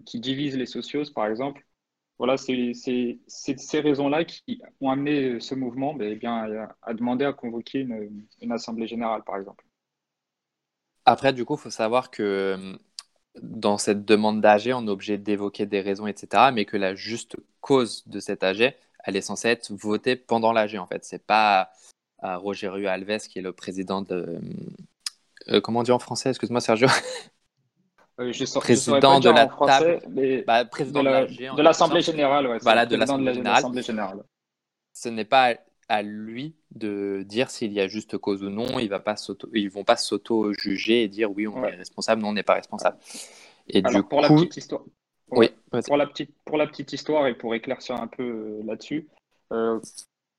qui 0.05 0.19
divise 0.19 0.57
les 0.57 0.65
socios, 0.65 1.11
par 1.13 1.27
exemple 1.27 1.67
voilà, 2.17 2.35
c'est 2.37 2.73
ces 2.73 3.79
raisons-là 3.79 4.25
qui 4.25 4.61
ont 4.81 4.89
amené 4.89 5.39
ce 5.39 5.53
mouvement 5.53 5.95
eh 5.99 6.15
bien, 6.15 6.67
à 6.81 6.93
demander 6.93 7.25
à 7.25 7.33
convoquer 7.33 7.81
une, 7.81 8.51
assemblée 8.51 8.87
générale, 8.87 9.23
par 9.23 9.37
exemple. 9.37 9.63
Après, 11.07 11.31
du 11.31 11.45
coup, 11.45 11.55
il 11.55 11.59
faut 11.61 11.69
savoir 11.69 12.11
que 12.11 12.21
euh, 12.21 12.77
dans 13.41 13.77
cette 13.77 14.03
demande 14.03 14.41
d'AG, 14.41 14.73
on 14.75 14.85
est 14.85 14.91
obligé 14.91 15.17
d'évoquer 15.17 15.65
des 15.65 15.79
raisons, 15.79 16.05
etc., 16.05 16.49
mais 16.53 16.65
que 16.65 16.75
la 16.75 16.95
juste 16.95 17.37
cause 17.61 18.05
de 18.07 18.19
cet 18.19 18.43
AG, 18.43 18.75
elle 19.05 19.15
est 19.15 19.21
censée 19.21 19.47
être 19.47 19.71
votée 19.71 20.17
pendant 20.17 20.51
l'AG, 20.51 20.75
en 20.75 20.85
fait. 20.85 21.05
C'est 21.05 21.25
pas 21.25 21.71
à 22.19 22.35
Roger 22.35 22.67
Alves, 22.87 23.19
qui 23.29 23.39
est 23.39 23.41
le 23.41 23.53
président 23.53 24.01
de... 24.01 24.37
Euh, 25.47 25.61
comment 25.61 25.79
on 25.79 25.83
dit 25.83 25.93
en 25.93 25.99
français? 25.99 26.29
Excuse-moi, 26.29 26.59
Sergio. 26.59 26.89
Euh, 28.19 28.33
je 28.33 28.59
président 28.59 29.19
de 29.19 29.29
la 29.29 29.47
français, 29.47 29.99
table, 29.99 30.43
bah, 30.45 30.65
président 30.65 31.03
de 31.03 31.61
l'Assemblée 31.61 32.01
générale. 32.01 32.47
Ouais, 32.47 32.57
voilà, 32.63 32.87
de 32.87 32.95
l'Assemblée 32.95 33.33
générale. 33.83 34.23
Ce 34.91 35.07
n'est 35.07 35.23
pas 35.23 35.53
à 35.89 36.01
lui 36.01 36.55
de 36.71 37.23
dire 37.25 37.49
s'il 37.49 37.71
y 37.71 37.79
a 37.79 37.87
juste 37.87 38.17
cause 38.17 38.43
ou 38.43 38.49
non. 38.49 38.79
Ils 38.79 39.69
vont 39.69 39.83
pas 39.83 39.97
s'auto-juger 39.97 41.03
et 41.03 41.07
dire 41.07 41.31
oui, 41.31 41.47
on 41.47 41.63
est 41.63 41.75
responsable, 41.75 42.21
non, 42.21 42.29
on 42.29 42.33
n'est 42.33 42.43
pas 42.43 42.55
responsable. 42.55 42.97
Et 43.67 43.81
du 43.81 44.03
pour 44.03 44.21
la 44.21 44.29
petite 44.29 44.57
histoire. 44.57 44.83
Oui, 45.29 45.49
pour 45.85 45.97
la 45.97 46.07
petite 46.07 46.31
pour 46.45 46.57
la 46.57 46.67
petite 46.67 46.93
histoire 46.93 47.27
et 47.27 47.35
pour 47.35 47.53
éclaircir 47.53 47.95
un 47.95 48.07
peu 48.07 48.23
euh, 48.23 48.61
là-dessus, 48.63 49.09
euh, 49.51 49.79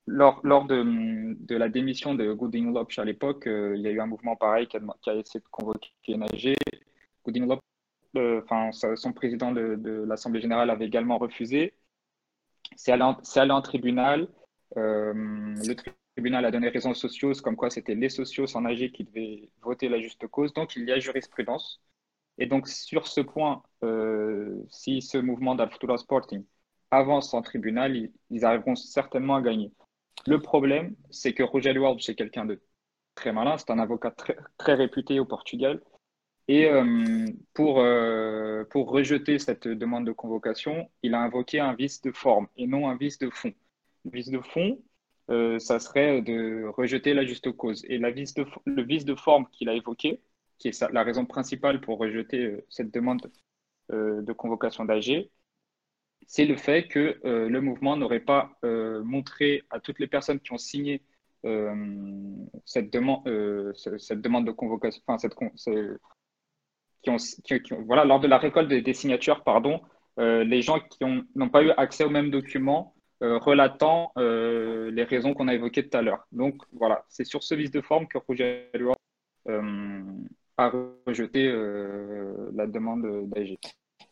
lors, 0.07 0.39
lors 0.43 0.65
de, 0.65 1.35
de, 1.39 1.55
la 1.55 1.69
démission 1.69 2.15
de 2.15 2.33
Gooding 2.33 2.73
Lopes 2.73 2.97
à 2.97 3.05
l'époque, 3.05 3.43
il 3.45 3.81
y 3.81 3.87
a 3.87 3.91
eu 3.91 3.99
un 3.99 4.07
mouvement 4.07 4.35
pareil 4.35 4.65
qui 4.65 4.77
a, 4.77 4.79
qui 5.01 5.09
a 5.11 5.15
essayé 5.15 5.39
de 5.39 5.47
convoquer 5.51 5.91
NAG. 6.07 6.55
Gooding 7.23 7.47
Lopes 7.47 7.61
enfin, 8.17 8.71
son 8.71 9.13
président 9.13 9.51
de, 9.51 10.05
l'Assemblée 10.07 10.41
générale 10.41 10.69
avait 10.69 10.85
également 10.85 11.17
refusé. 11.17 11.73
C'est 12.75 12.91
allé, 12.91 13.03
allé, 13.35 13.51
en 13.51 13.61
tribunal. 13.61 14.27
Euh, 14.77 15.13
le 15.13 15.73
tribunal 16.15 16.45
a 16.45 16.51
donné 16.51 16.69
raison 16.69 16.91
aux 16.91 16.95
socios, 16.95 17.41
comme 17.41 17.55
quoi 17.55 17.69
c'était 17.69 17.95
les 17.95 18.09
socios 18.09 18.55
en 18.55 18.65
AG 18.65 18.91
qui 18.91 19.03
devaient 19.03 19.49
voter 19.61 19.89
la 19.89 19.99
juste 19.99 20.27
cause. 20.27 20.53
Donc, 20.53 20.75
il 20.75 20.87
y 20.87 20.91
a 20.91 20.99
jurisprudence. 20.99 21.81
Et 22.37 22.45
donc, 22.45 22.67
sur 22.67 23.07
ce 23.07 23.21
point, 23.21 23.63
euh, 23.83 24.63
si 24.69 25.01
ce 25.01 25.17
mouvement 25.17 25.55
d'Alfutura 25.55 25.97
Sporting 25.97 26.45
avance 26.91 27.33
en 27.33 27.41
tribunal, 27.41 28.09
ils, 28.29 28.45
arriveront 28.45 28.75
certainement 28.75 29.35
à 29.35 29.41
gagner. 29.41 29.71
Le 30.27 30.41
problème, 30.41 30.95
c'est 31.11 31.33
que 31.33 31.43
Roger 31.43 31.77
Ward, 31.77 32.01
c'est 32.01 32.15
quelqu'un 32.15 32.45
de 32.45 32.61
très 33.15 33.31
malin, 33.33 33.57
c'est 33.57 33.71
un 33.71 33.79
avocat 33.79 34.11
très, 34.11 34.73
réputé 34.73 35.19
au 35.19 35.25
Portugal. 35.25 35.81
Et 36.47 36.65
euh, 36.65 37.27
pour 37.53 37.75
rejeter 38.91 39.37
cette 39.39 39.67
demande 39.67 40.05
de 40.05 40.11
convocation, 40.11 40.89
il 41.03 41.13
a 41.13 41.21
invoqué 41.21 41.59
un 41.59 41.73
vice 41.73 42.01
de 42.01 42.11
forme 42.11 42.47
et 42.57 42.65
non 42.67 42.89
un 42.89 42.97
vice 42.97 43.19
de 43.19 43.29
fond. 43.29 43.53
Vice 44.11 44.29
de 44.29 44.39
fond, 44.39 44.81
euh, 45.29 45.59
ça 45.59 45.79
serait 45.79 46.21
de 46.21 46.65
rejeter 46.75 47.13
la 47.13 47.25
juste 47.25 47.51
cause. 47.51 47.83
Et 47.87 47.99
de, 47.99 48.45
le 48.65 48.83
vice 48.83 49.05
de 49.05 49.15
forme 49.15 49.47
qu'il 49.51 49.69
a 49.69 49.73
évoqué, 49.73 50.21
qui 50.57 50.69
est 50.69 50.91
la 50.91 51.03
raison 51.03 51.25
principale 51.25 51.81
pour 51.81 51.99
rejeter 51.99 52.65
cette 52.69 52.93
demande 52.93 53.21
de 53.91 54.33
convocation 54.33 54.85
d'AG, 54.85 55.29
c'est 56.27 56.45
le 56.45 56.57
fait 56.57 56.87
que 56.87 57.19
le 57.23 57.61
mouvement 57.61 57.95
n'aurait 57.95 58.19
pas 58.19 58.51
montré 58.61 59.63
à 59.69 59.79
toutes 59.79 59.99
les 59.99 60.07
personnes 60.07 60.39
qui 60.41 60.51
ont 60.51 60.57
signé 60.57 61.01
cette, 62.65 62.91
demande, 62.91 63.23
cette 63.75 64.21
demande 64.21 64.45
de 64.45 64.51
convocation, 64.51 65.01
enfin, 65.07 65.17
cette, 65.17 65.33
qui 67.01 67.09
ont, 67.73 67.81
voilà, 67.85 68.05
lors 68.05 68.19
de 68.19 68.27
la 68.27 68.37
récolte 68.37 68.67
des, 68.67 68.93
signatures, 68.93 69.43
pardon, 69.43 69.81
euh, 70.19 70.43
les 70.43 70.61
gens 70.61 70.79
qui 70.79 70.99
n'ont 71.35 71.49
pas 71.49 71.63
eu 71.63 71.71
accès 71.71 72.03
aux 72.03 72.09
mêmes 72.09 72.31
documents 72.31 72.93
euh, 72.95 72.98
relatant 73.21 74.11
euh, 74.17 74.91
les 74.91 75.03
raisons 75.03 75.33
qu'on 75.33 75.47
a 75.47 75.53
évoquées 75.53 75.87
tout 75.87 75.97
à 75.97 76.01
l'heure. 76.01 76.25
Donc 76.31 76.55
voilà, 76.73 77.05
c'est 77.09 77.25
sur 77.25 77.43
ce 77.43 77.55
vice 77.55 77.71
de 77.71 77.81
forme 77.81 78.07
que 78.07 78.17
Roger 78.17 78.69
a 80.57 80.69
rejeté 81.05 81.51
la 82.53 82.67
demande 82.67 83.29
d'AG. 83.29 83.57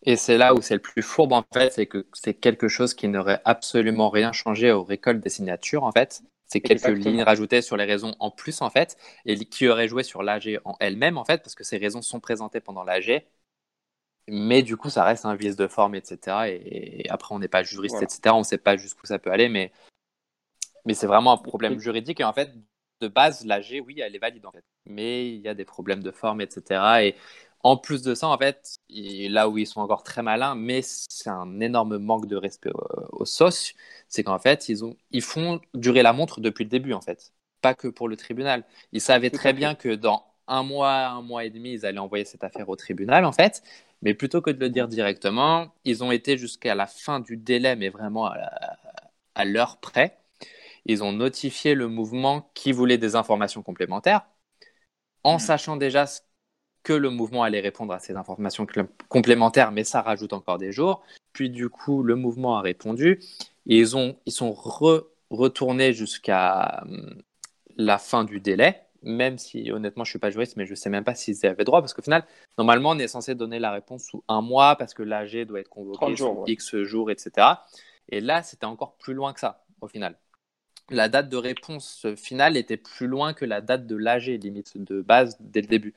Et 0.04 0.16
c'est 0.16 0.38
là 0.38 0.54
où 0.54 0.62
c'est 0.62 0.76
le 0.76 0.82
plus 0.82 1.02
fourbe 1.02 1.34
en 1.34 1.44
fait, 1.54 1.74
c'est 1.74 1.86
que 1.86 2.06
c'est 2.14 2.34
quelque 2.34 2.68
chose 2.68 2.94
qui 2.94 3.08
n'aurait 3.08 3.42
absolument 3.46 4.10
rien 4.10 4.32
changé 4.32 4.72
aux 4.72 4.84
récoltes 4.84 5.20
des 5.20 5.30
signatures 5.30 5.84
en 5.84 5.92
fait. 5.92 6.22
C'est 6.48 6.62
quelques 6.62 6.88
lignes 6.88 7.24
rajoutées 7.24 7.62
sur 7.62 7.76
les 7.76 7.84
raisons 7.84 8.16
en 8.20 8.32
plus, 8.32 8.62
en 8.62 8.70
fait, 8.70 8.98
et 9.26 9.36
qui 9.38 9.68
auraient 9.68 9.90
joué 9.90 10.04
sur 10.04 10.24
l'AG 10.24 10.62
en 10.64 10.76
elle-même, 10.80 11.18
en 11.18 11.26
fait, 11.26 11.44
parce 11.44 11.56
que 11.56 11.66
ces 11.66 11.78
raisons 11.78 12.02
sont 12.02 12.22
présentées 12.22 12.62
pendant 12.62 12.84
l'AG. 12.84 13.26
Mais 14.27 14.62
du 14.62 14.75
coup, 14.75 14.89
ça 14.89 15.03
reste 15.03 15.25
un 15.25 15.36
vice 15.36 15.55
de 15.55 15.67
forme, 15.67 15.96
etc. 15.96 16.50
Et, 16.50 17.10
après, 17.10 17.34
on 17.34 17.39
n'est 17.39 17.48
pas 17.48 17.63
juriste, 17.63 18.01
etc. 18.01 18.36
On 18.36 18.39
ne 18.39 18.43
sait 18.43 18.57
pas 18.57 18.75
jusqu'où 18.75 19.05
ça 19.05 19.19
peut 19.19 19.31
aller, 19.31 19.48
mais, 19.48 19.72
mais 20.86 20.93
c'est 20.93 21.07
vraiment 21.07 21.34
un 21.34 21.38
problème 21.38 21.79
juridique. 21.79 22.19
Et 22.19 22.25
en 22.25 22.34
fait, 22.34 22.53
de 23.00 23.07
base, 23.07 23.46
l'AG, 23.46 23.81
oui, 23.86 24.00
elle 24.01 24.15
est 24.15 24.19
valide, 24.19 24.46
en 24.46 24.51
fait. 24.51 24.65
Mais 24.86 25.29
il 25.29 25.41
y 25.41 25.48
a 25.48 25.53
des 25.53 25.65
problèmes 25.65 26.03
de 26.03 26.12
forme, 26.12 26.41
etc. 26.41 27.03
Et 27.03 27.15
en 27.62 27.77
plus 27.77 28.01
de 28.01 28.15
ça, 28.15 28.27
en 28.27 28.38
fait, 28.38 28.75
là 28.89 29.50
où 29.50 29.57
ils 29.57 29.67
sont 29.67 29.81
encore 29.81 30.03
très 30.03 30.24
malins, 30.24 30.55
mais 30.55 30.81
c'est 30.84 31.29
un 31.29 31.60
énorme 31.62 31.98
manque 31.98 32.27
de 32.27 32.36
respect 32.36 32.72
aux, 33.12 33.25
sauces, 33.25 33.74
c'est 34.10 34.24
qu'en 34.24 34.39
fait, 34.39 34.69
ils, 34.69 34.84
ont, 34.84 34.96
ils 35.12 35.22
font 35.22 35.62
durer 35.74 36.03
la 36.03 36.13
montre 36.13 36.41
depuis 36.41 36.63
le 36.65 36.69
début, 36.69 36.93
en 36.93 37.01
fait. 37.01 37.34
Pas 37.62 37.74
que 37.75 37.88
pour 37.88 38.07
le 38.10 38.17
tribunal. 38.17 38.65
Ils 38.91 39.01
savaient 39.01 39.31
très 39.31 39.53
bien 39.53 39.74
que 39.74 39.96
dans 39.96 40.25
un 40.48 40.63
mois, 40.63 41.08
un 41.08 41.22
mois 41.22 41.46
et 41.46 41.50
demi, 41.50 41.74
ils 41.74 41.86
allaient 41.86 42.00
envoyer 42.00 42.25
cette 42.25 42.44
affaire 42.44 42.70
au 42.70 42.75
tribunal, 42.75 43.25
en 43.25 43.32
fait. 43.32 43.63
Mais 44.01 44.13
plutôt 44.13 44.42
que 44.42 44.51
de 44.51 44.60
le 44.60 44.70
dire 44.70 44.88
directement, 44.88 45.74
ils 45.86 46.04
ont 46.04 46.12
été 46.12 46.38
jusqu'à 46.38 46.75
la 46.75 46.88
fin 46.88 47.20
du 47.20 47.38
délai, 47.38 47.75
mais 47.75 47.89
vraiment 47.89 48.30
à 49.36 49.46
l'heure 49.46 49.77
près. 49.77 50.18
Ils 50.86 51.04
ont 51.04 51.12
notifié 51.12 51.75
le 51.75 51.88
mouvement 51.88 52.50
qui 52.54 52.72
voulait 52.72 52.98
des 52.98 53.16
informations 53.16 53.62
complémentaires, 53.62 54.25
en 55.24 55.36
mmh. 55.36 55.39
sachant 55.39 55.77
déjà 55.77 56.06
que 56.84 56.94
le 56.94 57.10
mouvement 57.10 57.44
allait 57.44 57.60
répondre 57.60 57.94
à 57.94 58.00
ces 58.00 58.16
informations 58.16 58.66
complémentaires, 59.10 59.72
mais 59.72 59.84
ça 59.84 60.01
rajoute 60.01 60.32
encore 60.32 60.58
des 60.58 60.72
jours. 60.72 61.04
Puis 61.34 61.50
du 61.50 61.70
coup, 61.70 62.04
le 62.04 62.16
mouvement 62.16 62.58
a 62.58 62.62
répondu. 62.62 63.20
Et 63.68 63.77
ils, 63.80 63.98
ont, 63.98 64.18
ils 64.25 64.32
sont 64.32 64.54
retournés 65.30 65.94
jusqu'à 65.94 66.84
hum, 66.84 67.22
la 67.75 67.98
fin 67.98 68.24
du 68.24 68.39
délai, 68.39 68.87
même 69.04 69.38
si 69.38 69.72
honnêtement 69.72 70.04
je 70.04 70.12
suis 70.12 70.20
pas 70.20 70.30
juriste, 70.30 70.58
mais 70.58 70.66
je 70.66 70.75
sais 70.75 70.89
même 70.89 71.04
pas 71.04 71.16
s'ils 71.16 71.46
avaient 71.46 71.63
droit, 71.63 71.82
parce 71.82 71.94
qu'au 71.94 72.01
final, 72.01 72.25
normalement, 72.58 72.92
on 72.92 73.00
est 73.00 73.08
censé 73.08 73.36
donner 73.36 73.60
la 73.60 73.72
réponse 73.72 74.04
sous 74.04 74.24
un 74.27 74.42
mois, 74.42 74.75
parce 74.75 74.94
que 74.94 75.04
l'AG 75.04 75.46
doit 75.46 75.60
être 75.60 75.70
convoqué 75.70 76.16
sous 76.16 76.44
X 76.48 76.75
jours, 76.84 77.12
etc. 77.12 77.48
Et 78.10 78.22
là, 78.22 78.44
c'était 78.44 78.66
encore 78.66 78.96
plus 78.98 79.13
loin 79.13 79.34
que 79.34 79.39
ça, 79.39 79.66
au 79.82 79.88
final. 79.88 80.18
La 80.89 81.10
date 81.10 81.27
de 81.30 81.38
réponse 81.38 82.08
finale 82.16 82.56
était 82.56 82.77
plus 82.77 83.08
loin 83.08 83.34
que 83.34 83.44
la 83.44 83.60
date 83.60 83.88
de 83.88 83.96
l'AG, 83.96 84.27
limite 84.27 84.77
de 84.77 85.01
base, 85.01 85.38
dès 85.42 85.62
le 85.62 85.68
début. 85.68 85.94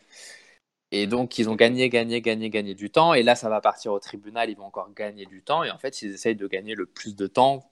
Et 0.92 1.06
donc, 1.06 1.38
ils 1.38 1.48
ont 1.48 1.54
gagné, 1.54 1.88
gagné, 1.88 2.20
gagné, 2.20 2.50
gagné 2.50 2.74
du 2.74 2.90
temps. 2.90 3.14
Et 3.14 3.22
là, 3.22 3.36
ça 3.36 3.48
va 3.48 3.60
partir 3.60 3.92
au 3.92 4.00
tribunal, 4.00 4.50
ils 4.50 4.56
vont 4.56 4.64
encore 4.64 4.92
gagner 4.92 5.26
du 5.26 5.42
temps. 5.42 5.62
Et 5.62 5.70
en 5.70 5.78
fait, 5.78 6.02
ils 6.02 6.12
essayent 6.12 6.34
de 6.34 6.48
gagner 6.48 6.74
le 6.74 6.86
plus 6.86 7.14
de 7.14 7.28
temps, 7.28 7.69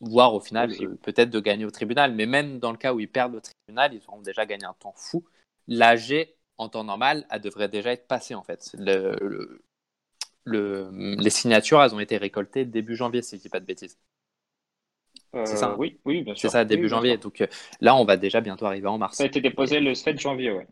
voire 0.00 0.34
au 0.34 0.40
final, 0.40 0.70
euh, 0.80 0.96
peut-être 1.02 1.30
de 1.30 1.40
gagner 1.40 1.64
au 1.64 1.70
tribunal. 1.70 2.14
Mais 2.14 2.26
même 2.26 2.58
dans 2.58 2.70
le 2.70 2.76
cas 2.76 2.92
où 2.92 3.00
ils 3.00 3.10
perdent 3.10 3.36
au 3.36 3.40
tribunal, 3.40 3.94
ils 3.94 4.02
auront 4.08 4.20
déjà 4.20 4.46
gagné 4.46 4.64
un 4.64 4.74
temps 4.74 4.94
fou. 4.96 5.24
L'AG, 5.68 6.28
en 6.58 6.68
temps 6.68 6.84
normal, 6.84 7.26
elle 7.30 7.40
devrait 7.40 7.68
déjà 7.68 7.92
être 7.92 8.06
passée, 8.06 8.34
en 8.34 8.42
fait. 8.42 8.74
Le, 8.78 9.62
le, 10.44 10.90
les 11.18 11.30
signatures, 11.30 11.82
elles 11.82 11.94
ont 11.94 12.00
été 12.00 12.16
récoltées 12.16 12.64
début 12.64 12.96
janvier, 12.96 13.22
si 13.22 13.36
je 13.36 13.40
ne 13.40 13.42
dis 13.42 13.48
pas 13.48 13.60
de 13.60 13.66
bêtises. 13.66 13.98
c'est 15.32 15.56
ça 15.56 15.70
hein? 15.70 15.76
Oui, 15.78 15.98
oui, 16.04 16.22
bien 16.22 16.34
sûr. 16.34 16.50
C'est 16.50 16.56
ça, 16.56 16.64
début 16.64 16.88
janvier. 16.88 17.16
Donc 17.16 17.40
euh, 17.40 17.46
là, 17.80 17.96
on 17.96 18.04
va 18.04 18.16
déjà 18.16 18.40
bientôt 18.40 18.66
arriver 18.66 18.88
en 18.88 18.98
mars. 18.98 19.16
Ça 19.16 19.24
a 19.24 19.26
été 19.26 19.40
déposé 19.40 19.80
le 19.80 19.94
7 19.94 20.18
janvier, 20.20 20.52
ouais. 20.52 20.66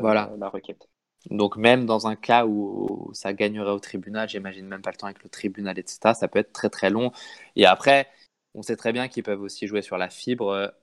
voilà. 0.00 0.32
la 0.38 0.48
requête. 0.48 0.88
Donc 1.30 1.56
même 1.56 1.86
dans 1.86 2.06
un 2.06 2.14
cas 2.14 2.46
où 2.46 3.10
ça 3.12 3.32
gagnerait 3.32 3.72
au 3.72 3.80
tribunal, 3.80 4.28
j'imagine 4.28 4.66
même 4.66 4.82
pas 4.82 4.90
le 4.90 4.96
temps 4.96 5.06
avec 5.06 5.22
le 5.24 5.28
tribunal, 5.28 5.78
etc., 5.78 5.98
ça 6.14 6.28
peut 6.28 6.38
être 6.38 6.52
très 6.52 6.70
très 6.70 6.90
long. 6.90 7.10
Et 7.56 7.66
après, 7.66 8.08
on 8.56 8.62
sait 8.62 8.76
très 8.76 8.92
bien 8.92 9.08
qu'ils 9.08 9.22
peuvent 9.22 9.42
aussi 9.42 9.66
jouer 9.66 9.82
sur 9.82 9.98
la 9.98 10.08
fibre. 10.08 10.74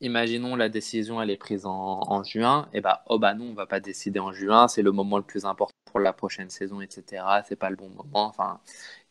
Imaginons 0.00 0.56
la 0.56 0.68
décision, 0.68 1.22
elle 1.22 1.30
est 1.30 1.36
prise 1.36 1.64
en, 1.64 2.22
juin, 2.24 2.68
et 2.72 2.80
bah 2.80 3.04
oh 3.08 3.18
bah 3.18 3.34
non, 3.34 3.46
on 3.46 3.54
va 3.54 3.66
pas 3.66 3.80
décider 3.80 4.18
en 4.20 4.32
juin, 4.32 4.68
c'est 4.68 4.82
le 4.82 4.92
moment 4.92 5.16
le 5.16 5.24
plus 5.24 5.44
important 5.44 5.72
pour 5.86 6.00
la 6.00 6.12
prochaine 6.12 6.50
saison, 6.50 6.80
etc. 6.80 7.24
C'est 7.48 7.56
pas 7.56 7.70
le 7.70 7.76
bon 7.76 7.88
moment. 7.88 8.26
Enfin, 8.26 8.60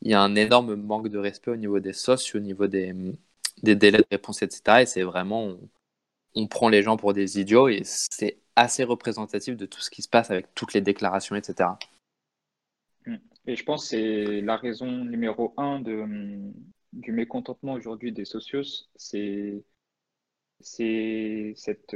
il 0.01 0.11
y 0.11 0.13
a 0.13 0.21
un 0.21 0.35
énorme 0.35 0.75
manque 0.75 1.07
de 1.09 1.17
respect 1.17 1.51
au 1.51 1.55
niveau 1.55 1.79
des 1.79 1.93
sauces, 1.93 2.35
au 2.35 2.39
niveau 2.39 2.67
des, 2.67 2.93
des 3.63 3.75
délais 3.75 3.99
de 3.99 4.05
réponse, 4.11 4.41
etc. 4.43 4.81
Et 4.81 4.85
c'est 4.85 5.03
vraiment, 5.03 5.55
on 6.35 6.47
prend 6.47 6.69
les 6.69 6.83
gens 6.83 6.97
pour 6.97 7.13
des 7.13 7.39
idiots 7.39 7.69
et 7.69 7.81
c'est 7.85 8.39
assez 8.55 8.83
représentatif 8.83 9.57
de 9.57 9.65
tout 9.65 9.81
ce 9.81 9.89
qui 9.89 10.01
se 10.01 10.09
passe 10.09 10.29
avec 10.29 10.53
toutes 10.55 10.73
les 10.73 10.81
déclarations, 10.81 11.35
etc. 11.35 11.69
et 13.47 13.55
je 13.55 13.63
pense 13.63 13.83
que 13.83 13.87
c'est 13.89 14.41
la 14.41 14.57
raison 14.57 15.05
numéro 15.05 15.53
un 15.57 15.79
de, 15.79 16.05
du 16.93 17.11
mécontentement 17.11 17.73
aujourd'hui 17.73 18.11
des 18.11 18.25
socios, 18.25 18.87
c'est 18.95 19.63
c'est 20.59 21.53
cette 21.55 21.95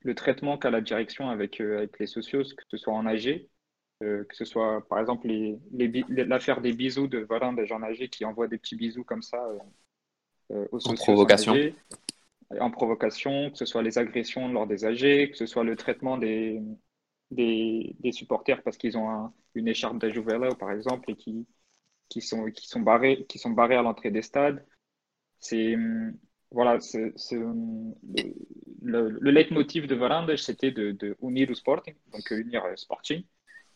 le 0.00 0.14
traitement 0.14 0.58
qu'a 0.58 0.70
la 0.70 0.80
direction 0.80 1.28
avec, 1.28 1.60
avec 1.60 1.98
les 1.98 2.06
socios, 2.06 2.44
que 2.56 2.62
ce 2.68 2.76
soit 2.76 2.94
en 2.94 3.06
AG, 3.06 3.48
que 4.00 4.26
ce 4.32 4.44
soit 4.44 4.86
par 4.88 5.00
exemple 5.00 5.26
l'affaire 6.08 6.60
les, 6.60 6.70
des 6.70 6.76
bisous 6.76 7.08
de 7.08 7.18
Varin 7.18 7.52
des 7.52 7.66
gens 7.66 7.82
âgés 7.82 8.08
qui 8.08 8.24
envoient 8.24 8.48
des 8.48 8.58
petits 8.58 8.76
bisous 8.76 9.04
comme 9.04 9.22
ça 9.22 9.44
aux 10.50 10.78
socios. 10.78 10.92
En 10.92 11.04
provocation. 11.04 11.54
En, 12.60 12.70
provocation, 12.70 13.50
que 13.50 13.58
ce 13.58 13.66
soit 13.66 13.82
les 13.82 13.98
agressions 13.98 14.48
lors 14.48 14.66
des 14.66 14.84
AG, 14.84 15.30
que 15.30 15.36
ce 15.36 15.46
soit 15.46 15.64
le 15.64 15.76
traitement 15.76 16.16
des, 16.16 16.62
des, 17.30 18.12
supporters 18.12 18.62
parce 18.62 18.78
qu'ils 18.78 18.96
ont 18.96 19.32
une 19.54 19.68
écharpe 19.68 19.98
d'Ajuvela, 19.98 20.54
par 20.54 20.70
exemple, 20.70 21.10
et 21.10 21.16
qui, 21.16 21.46
qui, 22.08 22.20
sont, 22.20 22.46
qui, 22.46 22.66
sont 22.68 22.80
barrés, 22.80 23.26
qui 23.28 23.38
sont 23.38 23.50
barrés 23.50 23.76
à 23.76 23.82
l'entrée 23.82 24.10
des 24.10 24.22
stades. 24.22 24.64
C'est 25.40 25.76
voilà, 26.50 26.80
c'est, 26.80 27.12
le, 28.82 29.10
le, 29.10 29.30
leitmotiv 29.30 29.86
de 29.86 29.94
Varandas, 29.94 30.38
c'était 30.38 30.70
de, 30.70 30.92
de, 30.92 31.16
unir 31.22 31.48
le 31.48 31.54
sporting, 31.54 31.94
donc 32.12 32.30
unir 32.30 32.66
le 32.66 32.76
sporting, 32.76 33.22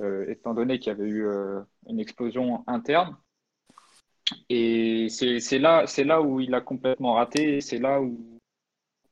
euh, 0.00 0.24
étant 0.30 0.54
donné 0.54 0.78
qu'il 0.78 0.88
y 0.88 0.96
avait 0.96 1.08
eu 1.08 1.26
euh, 1.26 1.60
une 1.88 2.00
explosion 2.00 2.64
interne. 2.66 3.16
Et 4.48 5.08
c'est, 5.10 5.58
là, 5.58 5.86
c'est 5.86 6.04
là 6.04 6.22
où 6.22 6.40
il 6.40 6.54
a 6.54 6.60
complètement 6.60 7.14
raté, 7.14 7.60
c'est 7.60 7.78
là 7.78 8.00
où, 8.00 8.40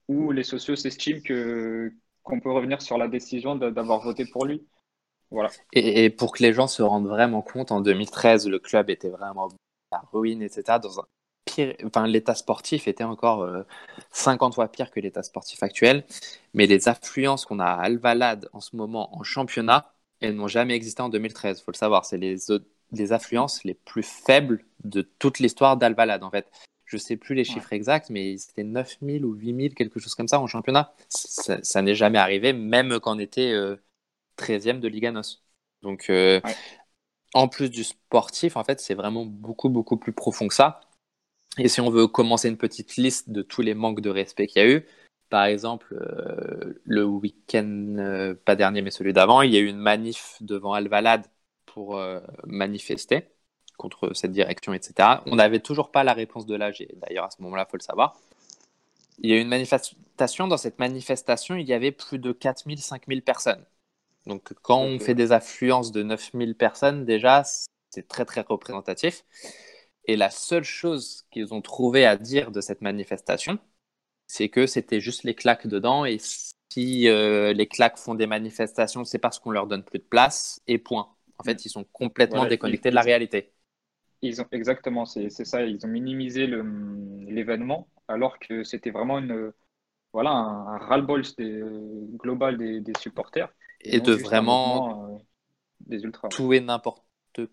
où 0.08 0.32
les 0.32 0.44
socios 0.44 0.76
s'estiment 0.76 1.20
que, 1.22 1.92
qu'on 2.22 2.40
peut 2.40 2.50
revenir 2.50 2.80
sur 2.80 2.96
la 2.96 3.08
décision 3.08 3.56
d'avoir 3.56 4.00
voté 4.00 4.24
pour 4.24 4.46
lui. 4.46 4.66
Voilà. 5.30 5.50
Et, 5.72 6.10
pour 6.10 6.32
que 6.32 6.42
les 6.42 6.52
gens 6.52 6.66
se 6.66 6.82
rendent 6.82 7.06
vraiment 7.06 7.42
compte, 7.42 7.70
en 7.72 7.80
2013, 7.80 8.48
le 8.48 8.58
club 8.58 8.90
était 8.90 9.10
vraiment 9.10 9.48
à 9.92 10.02
ruine, 10.12 10.42
etc. 10.42 10.78
Dans 10.82 11.00
un 11.00 11.04
pire, 11.44 11.74
enfin, 11.84 12.06
l'état 12.06 12.34
sportif 12.34 12.88
était 12.88 13.04
encore 13.04 13.48
50 14.10 14.52
euh, 14.52 14.54
fois 14.54 14.68
pire 14.68 14.90
que 14.90 15.00
l'état 15.00 15.22
sportif 15.22 15.62
actuel. 15.62 16.04
Mais 16.54 16.66
les 16.66 16.88
affluences 16.88 17.44
qu'on 17.44 17.60
a 17.60 17.66
à 17.66 17.82
Alvalade 17.82 18.48
en 18.52 18.60
ce 18.60 18.74
moment 18.74 19.16
en 19.16 19.22
championnat, 19.22 19.92
elles 20.20 20.34
n'ont 20.34 20.48
jamais 20.48 20.74
existé 20.74 21.02
en 21.02 21.08
2013. 21.08 21.60
Il 21.60 21.62
faut 21.62 21.72
le 21.72 21.76
savoir, 21.76 22.04
c'est 22.04 22.18
les, 22.18 22.36
les 22.92 23.12
affluences 23.12 23.62
les 23.64 23.74
plus 23.74 24.02
faibles 24.02 24.64
de 24.84 25.02
toute 25.02 25.38
l'histoire 25.38 25.76
d'Alvalade, 25.76 26.24
en 26.24 26.30
fait 26.30 26.50
je 26.90 26.96
sais 26.96 27.16
plus 27.16 27.36
les 27.36 27.44
chiffres 27.44 27.72
exacts, 27.72 28.10
mais 28.10 28.36
c'était 28.36 28.64
9000 28.64 29.24
ou 29.24 29.34
8000, 29.34 29.74
quelque 29.74 30.00
chose 30.00 30.16
comme 30.16 30.26
ça 30.26 30.40
en 30.40 30.48
championnat. 30.48 30.92
Ça, 31.08 31.82
n'est 31.82 31.94
jamais 31.94 32.18
arrivé, 32.18 32.52
même 32.52 32.98
quand 32.98 33.14
on 33.14 33.18
était 33.20 33.52
13e 34.40 34.76
euh, 34.76 34.80
de 34.80 34.88
Liga 34.88 35.12
NOS. 35.12 35.42
Donc, 35.82 36.06
euh, 36.10 36.40
en 37.34 37.48
plus 37.48 37.70
du 37.70 37.84
sportif, 37.84 38.56
en 38.56 38.64
fait, 38.64 38.80
c'est 38.80 38.94
vraiment 38.94 39.24
beaucoup, 39.24 39.68
beaucoup 39.68 39.96
plus 39.96 40.12
profond 40.12 40.48
que 40.48 40.54
ça. 40.54 40.80
Et 41.58 41.68
si 41.68 41.80
on 41.80 41.90
veut 41.90 42.06
commencer 42.06 42.48
une 42.48 42.56
petite 42.56 42.96
liste 42.96 43.30
de 43.30 43.42
tous 43.42 43.62
les 43.62 43.74
manques 43.74 44.00
de 44.00 44.10
respect 44.10 44.46
qu'il 44.46 44.62
y 44.62 44.64
a 44.64 44.68
eu, 44.68 44.86
par 45.30 45.44
exemple, 45.44 45.94
euh, 45.94 46.80
le 46.84 47.04
week-end, 47.04 48.34
pas 48.44 48.56
dernier, 48.56 48.82
mais 48.82 48.90
celui 48.90 49.12
d'avant, 49.12 49.42
il 49.42 49.52
y 49.52 49.56
a 49.56 49.60
eu 49.60 49.66
une 49.66 49.78
manif 49.78 50.36
devant 50.40 50.72
Alvalade 50.72 51.26
pour 51.66 52.00
manifester 52.46 53.28
contre 53.78 54.14
cette 54.14 54.32
direction, 54.32 54.74
etc. 54.74 55.22
On 55.26 55.36
n'avait 55.36 55.60
toujours 55.60 55.90
pas 55.90 56.04
la 56.04 56.12
réponse 56.12 56.46
de 56.46 56.54
l'AG. 56.54 56.88
D'ailleurs, 56.96 57.24
à 57.24 57.30
ce 57.30 57.40
moment-là, 57.42 57.64
il 57.66 57.70
faut 57.70 57.78
le 57.78 57.82
savoir. 57.82 58.16
Il 59.20 59.30
y 59.30 59.32
a 59.32 59.36
eu 59.36 59.40
une 59.40 59.48
manifestation. 59.48 60.48
Dans 60.48 60.56
cette 60.56 60.78
manifestation, 60.78 61.56
il 61.56 61.66
y 61.66 61.72
avait 61.72 61.92
plus 61.92 62.18
de 62.18 62.32
4000, 62.32 62.78
5000 62.78 63.22
personnes. 63.22 63.64
Donc, 64.26 64.52
quand 64.62 64.80
on 64.80 64.98
fait 64.98 65.14
des 65.14 65.32
affluences 65.32 65.92
de 65.92 66.02
9000 66.02 66.54
personnes, 66.54 67.04
déjà, 67.04 67.42
c'est 67.90 68.06
très, 68.06 68.24
très 68.24 68.42
représentatif. 68.42 69.24
Et 70.04 70.16
la 70.16 70.30
seule 70.30 70.64
chose 70.64 71.24
qu'ils 71.30 71.54
ont 71.54 71.62
trouvé 71.62 72.04
à 72.04 72.16
dire 72.16 72.50
de 72.50 72.60
cette 72.60 72.80
manifestation, 72.80 73.58
c'est 74.26 74.48
que 74.48 74.66
c'était 74.66 75.00
juste 75.00 75.24
les 75.24 75.34
claques 75.34 75.66
dedans. 75.66 76.04
Et 76.04 76.18
si 76.18 77.08
euh, 77.08 77.52
les 77.52 77.66
claques 77.66 77.98
font 77.98 78.14
des 78.14 78.26
manifestations, 78.26 79.04
c'est 79.04 79.18
parce 79.18 79.38
qu'on 79.38 79.50
leur 79.50 79.66
donne 79.66 79.84
plus 79.84 79.98
de 79.98 80.04
place 80.04 80.60
et 80.66 80.78
point. 80.78 81.08
En 81.38 81.44
fait, 81.44 81.64
ils 81.64 81.70
sont 81.70 81.84
complètement 81.84 82.46
déconnectés 82.46 82.90
de 82.90 82.94
la 82.94 83.02
réalité. 83.02 83.52
Ils 84.22 84.42
ont, 84.42 84.46
exactement, 84.52 85.06
c'est 85.06 85.30
ça. 85.30 85.64
Ils 85.64 85.84
ont 85.86 85.88
minimisé 85.88 86.46
l'événement 86.46 87.88
alors 88.08 88.38
que 88.38 88.64
c'était 88.64 88.90
vraiment 88.90 89.18
une, 89.18 89.52
voilà, 90.12 90.30
un, 90.30 90.78
ras-le-bol 90.78 91.22
global 92.18 92.58
des, 92.58 92.80
des, 92.80 92.92
supporters. 92.98 93.48
Et, 93.82 94.00
de 94.00 94.12
vraiment 94.12 95.14
euh, 95.14 95.18
des 95.80 96.02
ultras. 96.02 96.28
tout 96.28 96.52
et 96.52 96.60
n'importe 96.60 97.02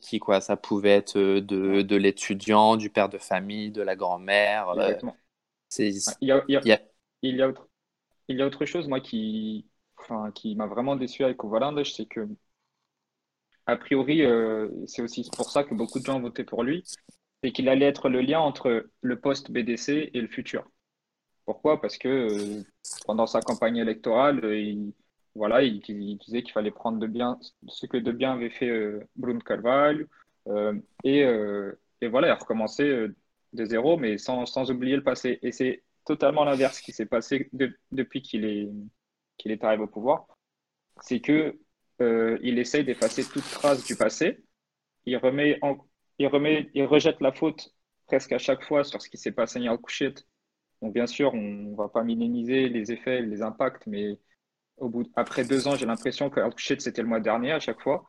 qui. 0.02 0.20
Quoi. 0.20 0.42
Ça 0.42 0.58
pouvait 0.58 0.92
être 0.92 1.18
euh, 1.18 1.42
de, 1.42 1.82
de 1.82 1.96
l'étudiant, 1.96 2.76
du 2.76 2.90
père 2.90 3.10
de 3.10 3.18
famille, 3.18 3.72
de 3.72 3.82
la 3.82 3.96
grand-mère. 3.96 4.74
Il, 4.76 5.92
y 6.22 6.32
a, 6.32 6.44
il, 6.48 6.54
y 6.54 6.56
a, 6.72 6.82
il, 7.22 7.36
y 7.36 7.42
a, 7.42 7.48
autre, 7.48 7.68
il 8.28 8.38
y 8.38 8.42
a 8.42 8.46
autre 8.46 8.66
chose, 8.66 8.88
moi, 8.88 9.00
qui, 9.00 9.68
enfin, 9.98 10.32
qui 10.32 10.56
m'a 10.56 10.68
vraiment 10.68 10.96
déçu 10.96 11.24
avec 11.24 11.44
Ovalandes, 11.44 11.84
c'est 11.86 12.06
que 12.06 12.28
a 13.66 13.76
priori, 13.76 14.24
euh, 14.24 14.70
c'est 14.88 15.02
aussi 15.02 15.30
pour 15.36 15.50
ça 15.50 15.64
que 15.64 15.76
beaucoup 15.76 16.00
de 16.00 16.06
gens 16.06 16.18
ont 16.18 16.22
voté 16.22 16.46
pour 16.46 16.64
lui, 16.64 16.84
c'est 17.44 17.52
qu'il 17.52 17.68
allait 17.68 17.86
être 17.86 18.10
le 18.10 18.22
lien 18.22 18.40
entre 18.40 18.90
le 19.02 19.20
poste 19.20 19.52
BDC 19.52 20.10
et 20.14 20.22
le 20.22 20.28
futur. 20.28 20.70
Pourquoi? 21.46 21.82
Parce 21.82 21.98
que 21.98 22.08
euh, 22.08 22.64
pendant 23.06 23.28
sa 23.28 23.42
campagne 23.42 23.78
électorale, 23.78 24.40
il, 24.54 24.94
voilà, 25.38 25.64
il, 25.64 25.80
disait 25.80 26.44
qu'il 26.44 26.52
fallait 26.52 26.72
prendre 26.72 27.00
de 27.00 27.08
bien 27.08 27.40
ce 27.68 27.86
que 27.86 27.98
de 27.98 28.12
bien 28.12 28.34
avait 28.34 28.50
fait 28.50 28.72
Bruno 29.16 29.40
Carvalho 29.40 30.08
et, 31.04 31.20
et, 32.02 32.08
voilà, 32.08 32.36
recommencer 32.36 33.08
de 33.54 33.66
zéro, 33.66 33.98
mais 33.98 34.18
sans, 34.18 34.46
sans 34.46 34.72
oublier 34.72 34.96
le 34.96 35.04
passé. 35.04 35.40
Et 35.42 35.52
c'est 35.52 35.84
totalement 36.06 36.46
l'inverse 36.46 36.80
qui 36.82 36.94
s'est 36.94 37.06
passé 37.06 37.50
depuis 37.92 38.22
qu'il 38.22 38.46
est, 38.46 38.70
est 39.46 39.64
arrivé 39.64 39.84
au 39.84 39.88
pouvoir. 39.88 40.28
C'est 41.02 41.20
que 41.20 41.60
euh, 42.02 42.38
il 42.42 42.60
essaye 42.60 42.86
d'effacer 42.86 43.24
toute 43.26 43.44
trace 43.44 43.86
du 43.86 43.96
passé. 43.96 44.44
Il, 45.06 45.18
remet 45.18 45.60
il, 46.20 46.28
remet, 46.28 46.70
il 46.74 46.86
rejette 46.86 47.22
la 47.22 47.32
faute 47.32 47.74
presque 48.08 48.32
à 48.32 48.38
chaque 48.38 48.64
fois 48.64 48.84
sur 48.84 49.02
ce 49.02 49.10
qui 49.10 49.18
s'est 49.18 49.32
passé 49.32 49.66
à 49.68 49.72
Alcouchet. 49.72 50.14
Donc, 50.82 50.94
bien 50.94 51.08
sûr, 51.08 51.34
on 51.34 51.38
ne 51.38 51.76
va 51.76 51.90
pas 51.90 52.04
minimiser 52.04 52.70
les 52.70 52.92
effets, 52.92 53.22
les 53.22 53.42
impacts, 53.42 53.88
mais 53.88 54.20
après 55.16 55.46
deux 55.46 55.68
ans, 55.68 55.76
j'ai 55.76 55.86
l'impression 55.86 56.30
que 56.30 56.40
Alcouchet, 56.40 56.80
c'était 56.80 57.02
le 57.02 57.08
mois 57.08 57.20
dernier 57.20 57.52
à 57.52 57.60
chaque 57.60 57.82
fois. 57.82 58.08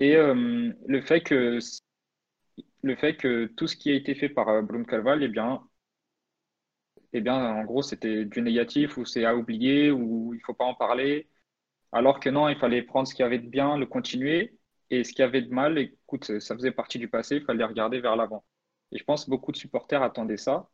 Et 0.00 0.16
euh, 0.16 0.72
le, 0.86 1.02
fait 1.02 1.20
que, 1.20 1.58
le 2.82 2.96
fait 2.96 3.16
que 3.16 3.46
tout 3.46 3.66
ce 3.66 3.76
qui 3.76 3.90
a 3.90 3.94
été 3.94 4.14
fait 4.14 4.28
par 4.28 4.48
euh, 4.48 4.62
Blum 4.62 4.86
Calval, 4.86 5.22
eh 5.22 5.28
bien, 5.28 5.62
eh 7.12 7.20
bien, 7.20 7.36
en 7.36 7.64
gros, 7.64 7.82
c'était 7.82 8.24
du 8.24 8.42
négatif 8.42 8.96
ou 8.96 9.04
c'est 9.04 9.24
à 9.24 9.36
oublier 9.36 9.90
ou 9.90 10.34
il 10.34 10.38
ne 10.38 10.42
faut 10.44 10.54
pas 10.54 10.64
en 10.64 10.74
parler. 10.74 11.28
Alors 11.92 12.20
que 12.20 12.28
non, 12.28 12.48
il 12.48 12.58
fallait 12.58 12.82
prendre 12.82 13.06
ce 13.08 13.14
qu'il 13.14 13.22
y 13.22 13.26
avait 13.26 13.38
de 13.38 13.48
bien, 13.48 13.78
le 13.78 13.86
continuer, 13.86 14.58
et 14.90 15.04
ce 15.04 15.12
qu'il 15.12 15.20
y 15.20 15.22
avait 15.22 15.42
de 15.42 15.52
mal, 15.52 15.78
écoute, 15.78 16.40
ça 16.40 16.54
faisait 16.56 16.72
partie 16.72 16.98
du 16.98 17.08
passé, 17.08 17.36
il 17.36 17.44
fallait 17.44 17.64
regarder 17.64 18.00
vers 18.00 18.16
l'avant. 18.16 18.44
Et 18.92 18.98
je 18.98 19.04
pense 19.04 19.24
que 19.24 19.30
beaucoup 19.30 19.52
de 19.52 19.56
supporters 19.56 20.02
attendaient 20.02 20.36
ça. 20.36 20.68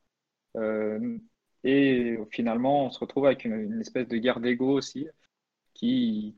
Euh, 0.56 1.18
et 1.64 2.18
finalement, 2.30 2.86
on 2.86 2.90
se 2.90 2.98
retrouve 2.98 3.26
avec 3.26 3.44
une, 3.44 3.80
espèce 3.80 4.08
de 4.08 4.16
guerre 4.16 4.40
d'ego 4.40 4.72
aussi, 4.72 5.08
qui 5.74 6.36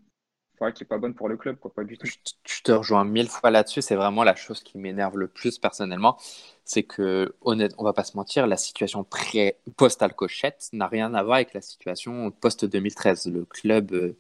qui 0.70 0.84
est 0.84 0.86
pas 0.86 0.98
bonne 0.98 1.14
pour 1.14 1.28
le 1.28 1.36
club, 1.36 1.56
quoi, 1.56 1.72
du 1.82 1.98
tout. 1.98 2.06
Je 2.06 2.62
te 2.62 2.70
rejoins 2.70 3.04
mille 3.04 3.28
fois 3.28 3.50
là-dessus. 3.50 3.82
C'est 3.82 3.96
vraiment 3.96 4.22
la 4.22 4.36
chose 4.36 4.62
qui 4.62 4.78
m'énerve 4.78 5.18
le 5.18 5.26
plus 5.26 5.58
personnellement, 5.58 6.16
c'est 6.64 6.84
que 6.84 7.34
honnête, 7.40 7.74
on 7.78 7.84
va 7.84 7.92
pas 7.92 8.04
se 8.04 8.16
mentir, 8.16 8.46
la 8.46 8.56
situation 8.56 9.02
pré 9.02 9.56
post 9.76 10.02
Alcochette 10.02 10.68
n'a 10.72 10.86
rien 10.86 11.14
à 11.14 11.22
voir 11.24 11.36
avec 11.36 11.54
la 11.54 11.60
situation 11.60 12.30
post 12.30 12.64
2013. 12.64 13.26
Le 13.26 13.44
club 13.44 13.92
euh, 13.92 14.16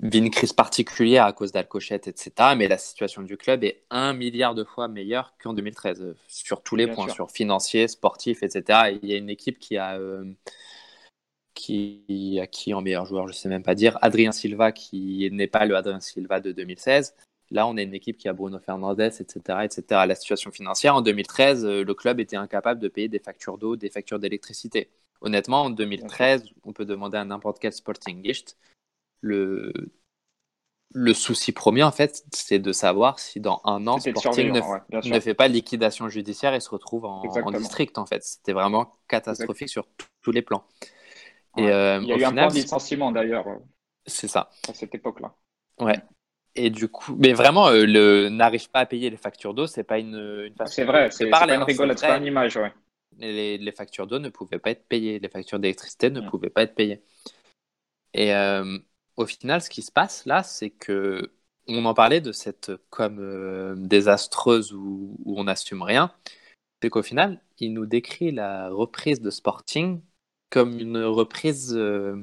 vit 0.00 0.18
une 0.18 0.30
crise 0.30 0.52
particulière 0.52 1.24
à 1.24 1.32
cause 1.32 1.52
d'Alcochette, 1.52 2.08
etc. 2.08 2.54
Mais 2.56 2.68
la 2.68 2.78
situation 2.78 3.22
du 3.22 3.36
club 3.36 3.64
est 3.64 3.82
un 3.90 4.12
milliard 4.12 4.54
de 4.54 4.64
fois 4.64 4.88
meilleure 4.88 5.34
qu'en 5.42 5.52
2013 5.52 6.02
euh, 6.02 6.16
sur 6.28 6.62
tous 6.62 6.76
les 6.76 6.86
points, 6.86 7.08
sur 7.08 7.30
financier, 7.30 7.88
sportif, 7.88 8.42
etc. 8.42 8.98
il 9.02 9.08
y 9.08 9.14
a 9.14 9.16
une 9.16 9.30
équipe 9.30 9.58
qui 9.58 9.76
a 9.76 9.98
euh, 9.98 10.24
qui 11.54 12.38
a 12.40 12.46
qui 12.46 12.74
en 12.74 12.82
meilleur 12.82 13.06
joueur, 13.06 13.28
je 13.28 13.32
sais 13.32 13.48
même 13.48 13.62
pas 13.62 13.74
dire, 13.74 13.98
Adrien 14.02 14.32
Silva 14.32 14.72
qui 14.72 15.28
n'est 15.32 15.46
pas 15.46 15.66
le 15.66 15.76
Adrien 15.76 16.00
Silva 16.00 16.40
de 16.40 16.52
2016. 16.52 17.14
Là, 17.50 17.66
on 17.66 17.76
a 17.76 17.82
une 17.82 17.94
équipe 17.94 18.16
qui 18.16 18.28
a 18.28 18.32
Bruno 18.32 18.60
Fernandez, 18.60 19.20
etc., 19.20 19.40
etc. 19.64 19.82
La 20.06 20.14
situation 20.14 20.52
financière 20.52 20.94
en 20.94 21.02
2013, 21.02 21.64
euh, 21.64 21.84
le 21.84 21.94
club 21.94 22.20
était 22.20 22.36
incapable 22.36 22.80
de 22.80 22.88
payer 22.88 23.08
des 23.08 23.18
factures 23.18 23.58
d'eau, 23.58 23.76
des 23.76 23.90
factures 23.90 24.20
d'électricité. 24.20 24.88
Honnêtement, 25.20 25.62
en 25.64 25.70
2013, 25.70 26.44
on 26.64 26.72
peut 26.72 26.84
demander 26.84 27.18
à 27.18 27.24
n'importe 27.24 27.58
quel 27.58 27.72
Sporting 27.72 28.24
Gicht 28.24 28.56
le, 29.20 29.72
le 30.92 31.14
souci 31.14 31.52
premier, 31.52 31.82
en 31.82 31.92
fait, 31.92 32.24
c'est 32.32 32.58
de 32.58 32.72
savoir 32.72 33.18
si 33.18 33.40
dans 33.40 33.60
un 33.64 33.86
an, 33.86 33.98
Sporting 33.98 34.52
ne, 34.52 35.20
fait 35.20 35.34
pas 35.34 35.48
liquidation 35.48 36.08
judiciaire 36.08 36.54
et 36.54 36.60
se 36.60 36.70
retrouve 36.70 37.04
en, 37.04 37.22
district, 37.52 37.98
en 37.98 38.06
fait. 38.06 38.22
C'était 38.24 38.52
vraiment 38.52 38.96
catastrophique 39.08 39.68
sur 39.68 39.86
tous 40.22 40.32
les 40.32 40.42
plans. 40.42 40.64
Et, 41.56 41.68
euh, 41.68 42.00
Il 42.02 42.08
y 42.08 42.12
a 42.12 42.16
eu 42.16 42.24
un 42.24 42.32
point 42.32 42.48
de 42.48 42.54
licenciement, 42.54 43.12
d'ailleurs. 43.12 43.46
C'est 44.06 44.28
ça. 44.28 44.50
À 44.68 44.74
cette 44.74 44.94
époque-là. 44.94 45.34
Ouais. 45.80 46.00
Et 46.56 46.70
du 46.70 46.88
coup, 46.88 47.14
mais 47.16 47.32
vraiment, 47.32 47.68
euh, 47.68 47.86
le 47.86 48.28
n'arrive 48.28 48.68
pas 48.70 48.80
à 48.80 48.86
payer 48.86 49.08
les 49.08 49.16
factures 49.16 49.54
d'eau, 49.54 49.68
c'est 49.68 49.84
pas 49.84 49.98
une, 49.98 50.16
une 50.46 50.54
façon 50.56 50.72
C'est 50.72 50.84
vrai, 50.84 51.10
c'est 51.12 51.30
pas 51.30 51.44
une 51.44 51.50
hein, 51.50 51.64
rigolade, 51.64 51.96
c'est 51.96 52.08
pas 52.08 52.16
une 52.18 52.26
image, 52.26 52.56
ouais. 52.56 52.72
les, 53.18 53.56
les 53.56 53.72
factures 53.72 54.08
d'eau 54.08 54.18
ne 54.18 54.28
pouvaient 54.30 54.58
pas 54.58 54.70
être 54.70 54.88
payées, 54.88 55.20
les 55.20 55.28
factures 55.28 55.60
d'électricité 55.60 56.10
ne 56.10 56.20
Mm. 56.20 56.26
pouvaient 56.28 56.50
pas 56.50 56.62
être 56.62 56.74
payées. 56.74 57.04
Et 58.14 58.34
euh, 58.34 58.78
au 59.20 59.26
final, 59.26 59.60
ce 59.60 59.68
qui 59.68 59.82
se 59.82 59.92
passe 59.92 60.24
là, 60.24 60.42
c'est 60.42 60.70
que 60.70 61.30
on 61.68 61.84
en 61.84 61.94
parlait 61.94 62.22
de 62.22 62.32
cette 62.32 62.72
com 62.88 63.18
euh, 63.20 63.74
désastreuse 63.76 64.72
où, 64.72 65.16
où 65.24 65.38
on 65.38 65.44
n'assume 65.44 65.82
rien. 65.82 66.12
C'est 66.82 66.88
qu'au 66.88 67.02
final, 67.02 67.42
il 67.58 67.74
nous 67.74 67.86
décrit 67.86 68.32
la 68.32 68.70
reprise 68.70 69.20
de 69.20 69.30
Sporting 69.30 70.00
comme 70.48 70.78
une 70.78 70.98
reprise 71.04 71.74
euh, 71.76 72.16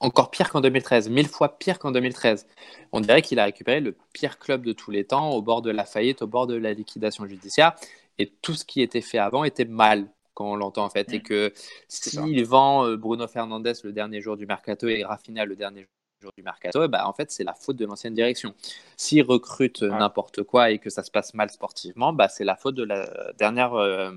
encore 0.00 0.30
pire 0.30 0.50
qu'en 0.50 0.60
2013, 0.60 1.08
mille 1.08 1.28
fois 1.28 1.58
pire 1.58 1.78
qu'en 1.78 1.92
2013. 1.92 2.46
On 2.92 3.00
dirait 3.00 3.22
qu'il 3.22 3.38
a 3.40 3.44
récupéré 3.44 3.80
le 3.80 3.96
pire 4.12 4.38
club 4.38 4.64
de 4.64 4.72
tous 4.72 4.90
les 4.90 5.04
temps, 5.04 5.30
au 5.30 5.40
bord 5.42 5.62
de 5.62 5.70
la 5.70 5.86
faillite, 5.86 6.22
au 6.22 6.26
bord 6.26 6.46
de 6.46 6.54
la 6.54 6.74
liquidation 6.74 7.26
judiciaire, 7.26 7.74
et 8.18 8.30
tout 8.42 8.54
ce 8.54 8.64
qui 8.66 8.82
était 8.82 9.00
fait 9.00 9.18
avant 9.18 9.44
était 9.44 9.64
mal 9.64 10.08
quand 10.34 10.52
on 10.52 10.56
l'entend 10.56 10.84
en 10.84 10.90
fait, 10.90 11.12
et 11.14 11.20
que 11.20 11.52
C'est 11.88 12.10
ça. 12.10 12.22
s'il 12.22 12.44
vend 12.44 12.86
euh, 12.86 12.96
Bruno 12.96 13.26
Fernandes 13.26 13.72
le 13.82 13.92
dernier 13.92 14.20
jour 14.20 14.36
du 14.36 14.46
mercato 14.46 14.88
et 14.88 15.04
Rafinha 15.04 15.44
le 15.46 15.56
dernier 15.56 15.88
jour 16.20 16.32
du 16.36 16.42
mercato, 16.42 16.82
eh 16.84 16.88
ben, 16.88 17.04
en 17.04 17.12
fait 17.12 17.30
c'est 17.30 17.44
la 17.44 17.54
faute 17.54 17.76
de 17.76 17.84
l'ancienne 17.86 18.14
direction. 18.14 18.54
S'il 18.96 19.22
recrute 19.22 19.82
euh, 19.82 19.92
Ouais. 19.92 19.98
n'importe 19.98 20.42
quoi 20.42 20.70
et 20.70 20.78
que 20.78 20.90
ça 20.90 21.02
se 21.02 21.10
passe 21.10 21.34
mal 21.34 21.50
sportivement, 21.50 22.12
bah, 22.12 22.28
c'est 22.28 22.44
la 22.44 22.56
faute 22.56 22.74
de 22.74 22.82
la 22.84 23.08
dernière 23.38 23.74
euh, 23.74 24.10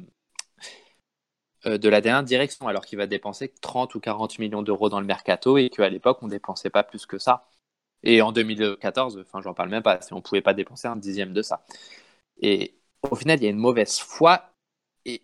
euh, 1.66 1.78
de 1.78 1.90
la 1.90 2.02
dernière 2.02 2.24
direction, 2.24 2.68
alors 2.68 2.86
qu'il 2.86 2.98
va 2.98 3.08
dépenser 3.08 3.50
30 3.62 3.94
ou 3.96 4.00
40 4.00 4.40
millions 4.40 4.64
d'euros 4.64 4.90
dans 4.90 5.00
le 5.00 5.06
mercato 5.06 5.58
et 5.58 5.70
qu'à 5.70 5.90
l'époque, 5.90 6.20
on 6.22 6.28
dépensait 6.28 6.70
pas 6.70 6.84
plus 6.84 7.06
que 7.06 7.18
ça. 7.20 7.48
Et 8.04 8.22
en 8.22 8.32
2014, 8.32 9.20
enfin, 9.20 9.42
j'en 9.42 9.54
parle 9.54 9.70
même 9.70 9.84
pas, 9.84 10.00
on 10.12 10.22
pouvait 10.22 10.42
pas 10.42 10.54
dépenser 10.56 10.88
un 10.88 10.96
dixième 10.98 11.34
de 11.34 11.42
ça. 11.42 11.66
Et 12.42 12.76
au 13.10 13.16
final, 13.16 13.40
il 13.40 13.44
y 13.46 13.48
a 13.48 13.52
une 13.52 13.58
mauvaise 13.58 14.00
foi 14.00 14.52
et 15.06 15.24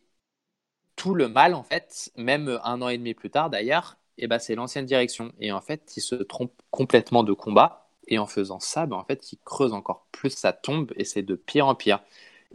tout 0.96 1.16
le 1.16 1.28
mal, 1.30 1.54
en 1.56 1.64
fait, 1.64 2.12
même 2.18 2.60
un 2.64 2.82
an 2.82 2.90
et 2.90 2.98
demi 2.98 3.14
plus 3.14 3.30
tard 3.32 3.50
d'ailleurs, 3.50 3.98
eh 4.18 4.28
ben, 4.28 4.40
c'est 4.40 4.56
l'ancienne 4.56 4.86
direction. 4.86 5.34
Et 5.40 5.52
en 5.52 5.62
fait, 5.62 5.94
il 5.98 6.02
se 6.02 6.16
trompe 6.16 6.54
complètement 6.72 7.24
de 7.24 7.34
combat. 7.34 7.90
Et 8.08 8.20
en 8.20 8.28
faisant 8.28 8.60
ça, 8.60 8.86
ben, 8.86 8.96
en 8.98 9.04
fait, 9.04 9.32
il 9.34 9.40
creuse 9.44 9.74
encore 9.74 10.08
plus 10.12 10.30
sa 10.32 10.54
tombe 10.54 10.92
et 10.96 11.04
c'est 11.06 11.24
de 11.24 11.36
pire 11.36 11.68
en 11.68 11.76
pire. 11.76 12.02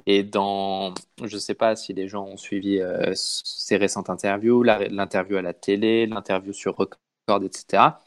Et 0.07 0.23
dans, 0.23 0.95
je 1.23 1.35
ne 1.35 1.41
sais 1.41 1.55
pas 1.55 1.77
si 1.77 1.93
les 1.93 2.09
gens 2.09 2.25
ont 2.25 2.37
suivi 2.37 2.81
euh, 2.81 3.13
ces 3.15 3.77
récentes 3.77 4.11
interviews, 4.11 4.63
l'interview 4.63 5.37
à 5.37 5.43
la 5.43 5.53
télé, 5.55 6.07
l'interview 6.07 6.53
sur 6.53 6.77
Record, 6.77 7.45
etc. 7.45 8.01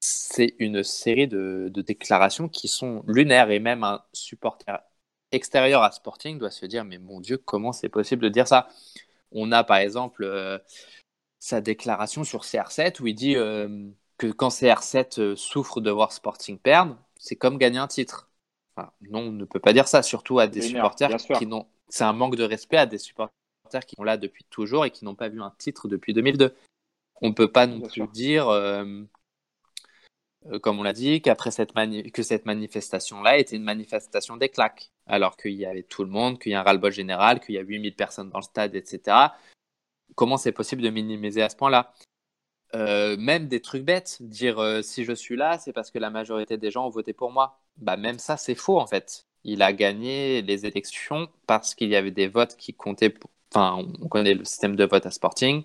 C'est 0.00 0.54
une 0.58 0.82
série 0.84 1.28
de, 1.28 1.70
de 1.72 1.82
déclarations 1.82 2.48
qui 2.48 2.68
sont 2.68 3.02
lunaires 3.06 3.50
et 3.50 3.58
même 3.60 3.84
un 3.84 4.02
supporter 4.12 4.82
extérieur 5.32 5.82
à 5.82 5.92
Sporting 5.92 6.38
doit 6.38 6.50
se 6.50 6.66
dire 6.66 6.84
mais 6.84 6.98
mon 6.98 7.20
Dieu 7.20 7.38
comment 7.38 7.72
c'est 7.72 7.88
possible 7.88 8.22
de 8.22 8.28
dire 8.28 8.48
ça? 8.48 8.68
On 9.32 9.52
a 9.52 9.64
par 9.64 9.78
exemple 9.78 10.24
euh, 10.24 10.58
sa 11.40 11.60
déclaration 11.60 12.22
sur 12.22 12.42
CR7 12.42 13.00
où 13.00 13.06
il 13.08 13.14
dit 13.14 13.34
euh, 13.34 13.88
que 14.18 14.28
quand 14.28 14.48
CR7 14.48 15.20
euh, 15.20 15.36
souffre 15.36 15.80
de 15.80 15.90
voir 15.90 16.12
Sporting 16.12 16.58
perdre, 16.58 16.96
c'est 17.18 17.34
comme 17.36 17.58
gagner 17.58 17.78
un 17.78 17.88
titre. 17.88 18.30
Enfin, 18.76 18.92
non, 19.00 19.20
on 19.20 19.32
ne 19.32 19.44
peut 19.44 19.58
pas 19.58 19.72
dire 19.72 19.88
ça, 19.88 20.02
surtout 20.02 20.38
à 20.38 20.46
des 20.46 20.60
supporters 20.68 21.08
qui 21.38 21.46
n'ont. 21.46 21.66
C'est 21.88 22.04
un 22.04 22.12
manque 22.12 22.36
de 22.36 22.44
respect 22.44 22.76
à 22.76 22.86
des 22.86 22.98
supporters 22.98 23.32
qui 23.86 23.96
sont 23.96 24.04
là 24.04 24.16
depuis 24.16 24.44
toujours 24.50 24.84
et 24.84 24.90
qui 24.90 25.04
n'ont 25.04 25.14
pas 25.16 25.28
vu 25.28 25.42
un 25.42 25.52
titre 25.58 25.88
depuis 25.88 26.12
2002. 26.12 26.54
On 27.22 27.28
ne 27.30 27.34
peut 27.34 27.50
pas 27.50 27.66
non 27.66 27.78
Bien 27.78 27.86
plus 27.88 27.94
sûr. 27.94 28.08
dire, 28.08 28.48
euh, 28.48 29.02
euh, 30.52 30.58
comme 30.58 30.78
on 30.78 30.82
l'a 30.82 30.92
dit, 30.92 31.20
qu'après 31.20 31.50
cette 31.50 31.74
mani- 31.74 32.10
que 32.12 32.22
cette 32.22 32.46
manifestation-là 32.46 33.38
était 33.38 33.56
une 33.56 33.64
manifestation 33.64 34.36
des 34.36 34.48
claques, 34.48 34.90
alors 35.06 35.36
qu'il 35.36 35.52
y 35.52 35.66
avait 35.66 35.82
tout 35.82 36.04
le 36.04 36.10
monde, 36.10 36.38
qu'il 36.38 36.52
y 36.52 36.54
a 36.54 36.60
un 36.60 36.62
ras-le-bol 36.62 36.92
général, 36.92 37.40
qu'il 37.40 37.54
y 37.54 37.58
a 37.58 37.62
8000 37.62 37.94
personnes 37.94 38.30
dans 38.30 38.38
le 38.38 38.44
stade, 38.44 38.74
etc. 38.74 39.16
Comment 40.14 40.36
c'est 40.36 40.52
possible 40.52 40.82
de 40.82 40.90
minimiser 40.90 41.42
à 41.42 41.48
ce 41.48 41.56
point-là 41.56 41.92
Euh, 42.74 43.16
Même 43.18 43.48
des 43.48 43.60
trucs 43.60 43.84
bêtes, 43.84 44.18
dire 44.22 44.58
euh, 44.60 44.82
si 44.82 45.04
je 45.04 45.12
suis 45.12 45.36
là, 45.36 45.58
c'est 45.58 45.72
parce 45.72 45.90
que 45.90 45.98
la 45.98 46.10
majorité 46.10 46.56
des 46.58 46.70
gens 46.70 46.86
ont 46.86 46.90
voté 46.90 47.12
pour 47.12 47.30
moi. 47.32 47.60
Bah 47.78 47.96
même 47.96 48.18
ça, 48.18 48.36
c'est 48.36 48.54
faux 48.54 48.78
en 48.80 48.86
fait. 48.86 49.26
Il 49.44 49.62
a 49.62 49.72
gagné 49.72 50.42
les 50.42 50.66
élections 50.66 51.28
parce 51.46 51.74
qu'il 51.74 51.88
y 51.90 51.96
avait 51.96 52.10
des 52.12 52.28
votes 52.28 52.56
qui 52.56 52.74
comptaient. 52.74 53.14
Enfin, 53.54 53.84
on 54.00 54.08
connaît 54.08 54.34
le 54.34 54.44
système 54.44 54.76
de 54.76 54.84
vote 54.84 55.06
à 55.06 55.10
Sporting. 55.10 55.64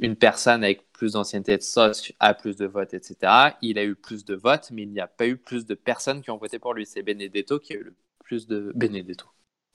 Une 0.00 0.16
personne 0.16 0.64
avec 0.64 0.90
plus 0.92 1.12
d'ancienneté 1.12 1.56
de 1.56 1.62
soc 1.62 2.14
a 2.20 2.34
plus 2.34 2.56
de 2.56 2.66
votes, 2.66 2.94
etc. 2.94 3.56
Il 3.62 3.78
a 3.78 3.84
eu 3.84 3.94
plus 3.94 4.24
de 4.24 4.34
votes, 4.34 4.70
mais 4.72 4.82
il 4.82 4.90
n'y 4.90 5.00
a 5.00 5.06
pas 5.06 5.26
eu 5.28 5.36
plus 5.36 5.66
de 5.66 5.74
personnes 5.74 6.22
qui 6.22 6.30
ont 6.30 6.38
voté 6.38 6.58
pour 6.58 6.74
lui. 6.74 6.86
C'est 6.86 7.02
Benedetto 7.02 7.58
qui 7.60 7.74
a 7.74 7.76
eu 7.76 7.84
le 7.84 7.94
plus 8.24 8.46
de 8.48 8.72
Benedetto. 8.74 9.26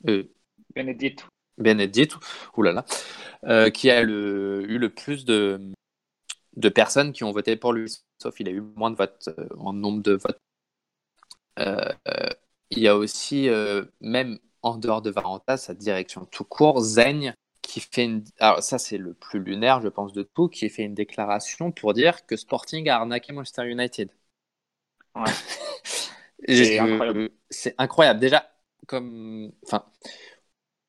Euh, 0.08 0.24
Benedetto. 0.76 1.26
Benedetto, 1.58 2.20
oulala, 2.58 2.86
euh, 3.46 3.70
qui 3.70 3.90
a 3.92 4.04
le- 4.04 4.66
eu 4.70 4.78
le 4.80 4.90
plus 4.90 5.26
de, 5.26 5.62
de 6.58 6.70
personnes 6.70 7.14
qui 7.14 7.24
ont 7.24 7.32
voté 7.32 7.56
pour 7.58 7.74
lui, 7.74 7.92
sauf 8.22 8.40
il 8.40 8.48
a 8.50 8.52
eu 8.52 8.62
moins 8.62 8.92
de 8.92 8.98
votes 8.98 9.30
euh, 9.40 9.48
en 9.60 9.74
nombre 9.74 10.02
de 10.04 10.14
votes. 10.14 10.40
Euh, 11.60 11.90
il 12.72 12.80
y 12.80 12.88
a 12.88 12.98
aussi, 12.98 13.50
euh, 13.50 13.86
même 14.02 14.40
en 14.62 14.78
dehors 14.78 15.02
de 15.02 15.10
Varanta, 15.12 15.58
sa 15.58 15.74
direction 15.74 16.26
tout 16.26 16.44
court, 16.46 16.82
Zeigne, 16.82 17.34
qui 17.62 17.82
fait 17.82 18.06
une. 18.06 18.24
Alors, 18.40 18.64
ça, 18.64 18.80
c'est 18.80 18.98
le 18.98 19.14
plus 19.14 19.40
lunaire, 19.44 19.82
je 19.82 19.90
pense, 19.90 20.14
de 20.14 20.24
tout, 20.24 20.50
qui 20.50 20.70
fait 20.70 20.84
une 20.84 20.96
déclaration 20.96 21.72
pour 21.72 21.94
dire 21.94 22.26
que 22.26 22.36
Sporting 22.38 22.90
a 22.90 22.98
arnaqué 22.98 23.34
Manchester 23.34 23.68
United. 23.70 24.10
Ouais. 25.16 25.36
C'est 26.62 26.80
incroyable. 26.80 27.30
C'est 27.50 27.76
incroyable. 27.78 28.20
Déjà, 28.20 28.50
comme. 28.88 29.52
Enfin. 29.66 29.86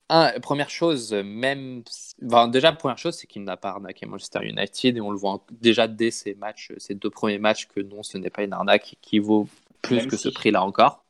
Un, 0.09 0.39
première 0.41 0.71
chose, 0.71 1.13
même. 1.13 1.83
Enfin, 2.25 2.49
déjà, 2.49 2.73
première 2.73 2.99
chose, 2.99 3.17
c'est 3.17 3.27
qu'il 3.27 3.43
n'a 3.45 3.57
pas 3.57 3.71
arnaqué 3.71 4.07
Manchester 4.07 4.41
United 4.45 4.97
et 4.97 5.01
on 5.01 5.11
le 5.11 5.19
voit 5.19 5.45
déjà 5.51 5.89
dès 5.89 6.11
ces 6.13 6.35
matchs, 6.35 6.73
ces 6.79 6.95
deux 6.95 7.11
premiers 7.11 7.39
matchs, 7.39 7.67
que 7.67 7.81
non, 7.81 8.03
ce 8.05 8.17
n'est 8.19 8.31
pas 8.31 8.45
une 8.45 8.53
arnaque 8.53 8.97
qui 9.03 9.19
vaut 9.19 9.49
plus 9.83 10.03
Même 10.03 10.07
que 10.07 10.17
si. 10.17 10.17
ce 10.17 10.29
prix-là 10.29 10.63
encore. 10.65 11.05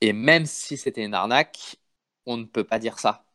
Et 0.00 0.12
même 0.12 0.46
si 0.46 0.76
c'était 0.76 1.04
une 1.04 1.14
arnaque, 1.14 1.76
on 2.26 2.36
ne 2.36 2.44
peut 2.44 2.64
pas 2.64 2.78
dire 2.78 2.98
ça. 2.98 3.26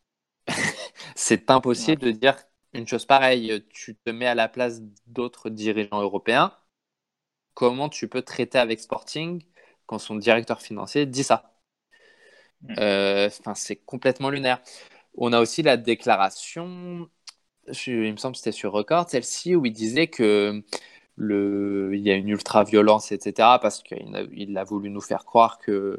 c'est 1.15 1.51
impossible 1.51 2.01
de 2.03 2.11
dire 2.11 2.37
une 2.73 2.87
chose 2.87 3.05
pareille. 3.05 3.65
Tu 3.71 3.95
te 3.95 4.11
mets 4.11 4.27
à 4.27 4.35
la 4.35 4.49
place 4.49 4.81
d'autres 5.07 5.49
dirigeants 5.49 6.01
européens. 6.01 6.53
Comment 7.55 7.89
tu 7.89 8.07
peux 8.07 8.21
traiter 8.21 8.59
avec 8.59 8.79
Sporting 8.79 9.43
quand 9.87 9.97
son 9.99 10.15
directeur 10.15 10.61
financier 10.61 11.05
dit 11.07 11.23
ça? 11.23 11.54
Euh, 11.54 11.54
Enfin, 12.63 13.53
c'est 13.55 13.77
complètement 13.77 14.29
lunaire. 14.29 14.61
On 15.15 15.33
a 15.33 15.39
aussi 15.41 15.63
la 15.63 15.77
déclaration, 15.77 17.09
il 17.87 18.11
me 18.13 18.17
semble 18.17 18.33
que 18.33 18.39
c'était 18.39 18.51
sur 18.51 18.71
Record, 18.73 19.09
celle-ci, 19.09 19.55
où 19.55 19.65
il 19.65 19.73
disait 19.73 20.07
que 20.07 20.63
le, 21.15 21.91
il 21.93 22.01
y 22.01 22.11
a 22.11 22.15
une 22.15 22.29
ultra-violence, 22.29 23.11
etc., 23.11 23.59
parce 23.61 23.83
qu'il 23.83 24.15
a, 24.15 24.23
il 24.33 24.57
a 24.57 24.63
voulu 24.63 24.89
nous 24.89 25.01
faire 25.01 25.25
croire 25.25 25.59
que, 25.59 25.97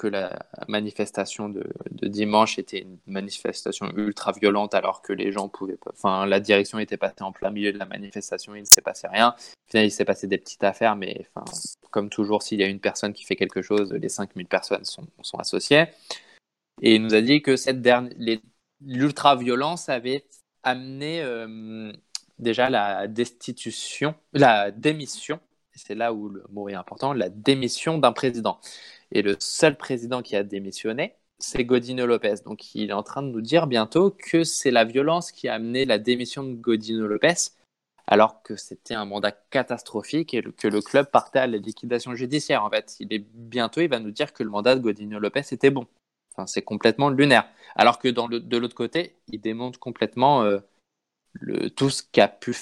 que 0.00 0.06
la 0.06 0.38
manifestation 0.66 1.50
de, 1.50 1.62
dimanche 2.08 2.58
était 2.58 2.80
une 2.80 2.96
manifestation 3.06 3.92
ultra-violente, 3.94 4.74
alors 4.74 5.02
que 5.02 5.12
les 5.12 5.30
gens 5.30 5.50
pouvaient 5.50 5.76
pas. 5.76 5.90
Enfin, 5.92 6.24
la 6.24 6.40
direction 6.40 6.78
était 6.78 6.96
passée 6.96 7.20
en 7.20 7.32
plein 7.32 7.50
milieu 7.50 7.70
de 7.70 7.78
la 7.78 7.84
manifestation, 7.84 8.54
il 8.54 8.62
ne 8.62 8.64
s'est 8.64 8.80
passé 8.80 9.06
rien. 9.08 9.34
Au 9.38 9.70
final, 9.70 9.86
il 9.86 9.90
s'est 9.90 10.06
passé 10.06 10.26
des 10.26 10.38
petites 10.38 10.64
affaires, 10.64 10.96
mais 10.96 11.26
enfin, 11.34 11.44
comme 11.90 12.08
toujours, 12.08 12.42
s'il 12.42 12.58
y 12.60 12.62
a 12.62 12.66
une 12.66 12.80
personne 12.80 13.12
qui 13.12 13.24
fait 13.24 13.36
quelque 13.36 13.60
chose, 13.60 13.92
les 13.92 14.08
5000 14.08 14.46
personnes 14.46 14.86
sont, 14.86 15.06
associées. 15.38 15.84
Et 16.80 16.94
il 16.94 17.02
nous 17.02 17.14
a 17.14 17.20
dit 17.20 17.42
que 17.42 17.56
cette 17.56 17.82
dernière, 17.82 18.14
l'ultra-violence 18.80 19.90
avait 19.90 20.24
amené 20.62 21.20
euh, 21.20 21.92
déjà 22.38 22.70
la 22.70 23.06
destitution, 23.06 24.14
la 24.32 24.70
démission, 24.70 25.40
c'est 25.74 25.94
là 25.94 26.12
où 26.12 26.30
le 26.30 26.44
mot 26.50 26.68
est 26.68 26.74
important, 26.74 27.12
la 27.12 27.28
démission 27.28 27.98
d'un 27.98 28.12
président. 28.12 28.60
Et 29.12 29.22
le 29.22 29.36
seul 29.38 29.76
président 29.76 30.22
qui 30.22 30.36
a 30.36 30.42
démissionné, 30.42 31.14
c'est 31.38 31.64
Godino 31.64 32.06
Lopez. 32.06 32.36
Donc 32.44 32.74
il 32.74 32.90
est 32.90 32.94
en 32.94 33.02
train 33.02 33.22
de 33.22 33.28
nous 33.28 33.40
dire 33.40 33.66
bientôt 33.66 34.10
que 34.10 34.44
c'est 34.44 34.70
la 34.70 34.84
violence 34.84 35.32
qui 35.32 35.48
a 35.48 35.54
amené 35.54 35.84
la 35.84 35.98
démission 35.98 36.44
de 36.44 36.54
Godino 36.54 37.06
Lopez, 37.06 37.52
alors 38.06 38.42
que 38.42 38.56
c'était 38.56 38.94
un 38.94 39.04
mandat 39.04 39.32
catastrophique 39.32 40.34
et 40.34 40.42
que 40.42 40.68
le 40.68 40.80
club 40.80 41.10
partait 41.10 41.40
à 41.40 41.46
la 41.46 41.58
liquidation 41.58 42.14
judiciaire. 42.14 42.64
En 42.64 42.70
fait, 42.70 42.96
il 43.00 43.12
est 43.12 43.24
bientôt, 43.34 43.80
il 43.80 43.88
va 43.88 44.00
nous 44.00 44.10
dire 44.10 44.32
que 44.32 44.42
le 44.42 44.50
mandat 44.50 44.74
de 44.74 44.80
Godino 44.80 45.18
Lopez 45.18 45.42
était 45.52 45.70
bon. 45.70 45.86
Enfin, 46.34 46.46
c'est 46.46 46.62
complètement 46.62 47.08
lunaire. 47.10 47.48
Alors 47.74 47.98
que 47.98 48.08
de 48.08 48.56
l'autre 48.56 48.74
côté, 48.74 49.16
il 49.28 49.40
démonte 49.40 49.78
complètement 49.78 50.44
euh, 50.44 50.60
tout 51.76 51.90
ce 51.90 52.02
qu'a 52.02 52.28
pu 52.28 52.54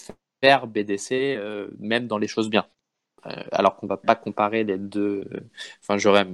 faire 0.43 0.67
BDC, 0.67 1.13
euh, 1.13 1.69
même 1.79 2.07
dans 2.07 2.19
les 2.19 2.29
choses 2.29 2.49
bien. 2.49 2.67
Euh, 3.27 3.31
alors 3.53 3.77
qu'on 3.77 3.87
va 3.87 3.97
pas 3.97 4.15
comparer 4.15 4.65
les 4.65 4.79
deux. 4.79 5.25
euh, 5.33 5.41
Enfin, 5.83 5.99
j'aurais. 5.99 6.27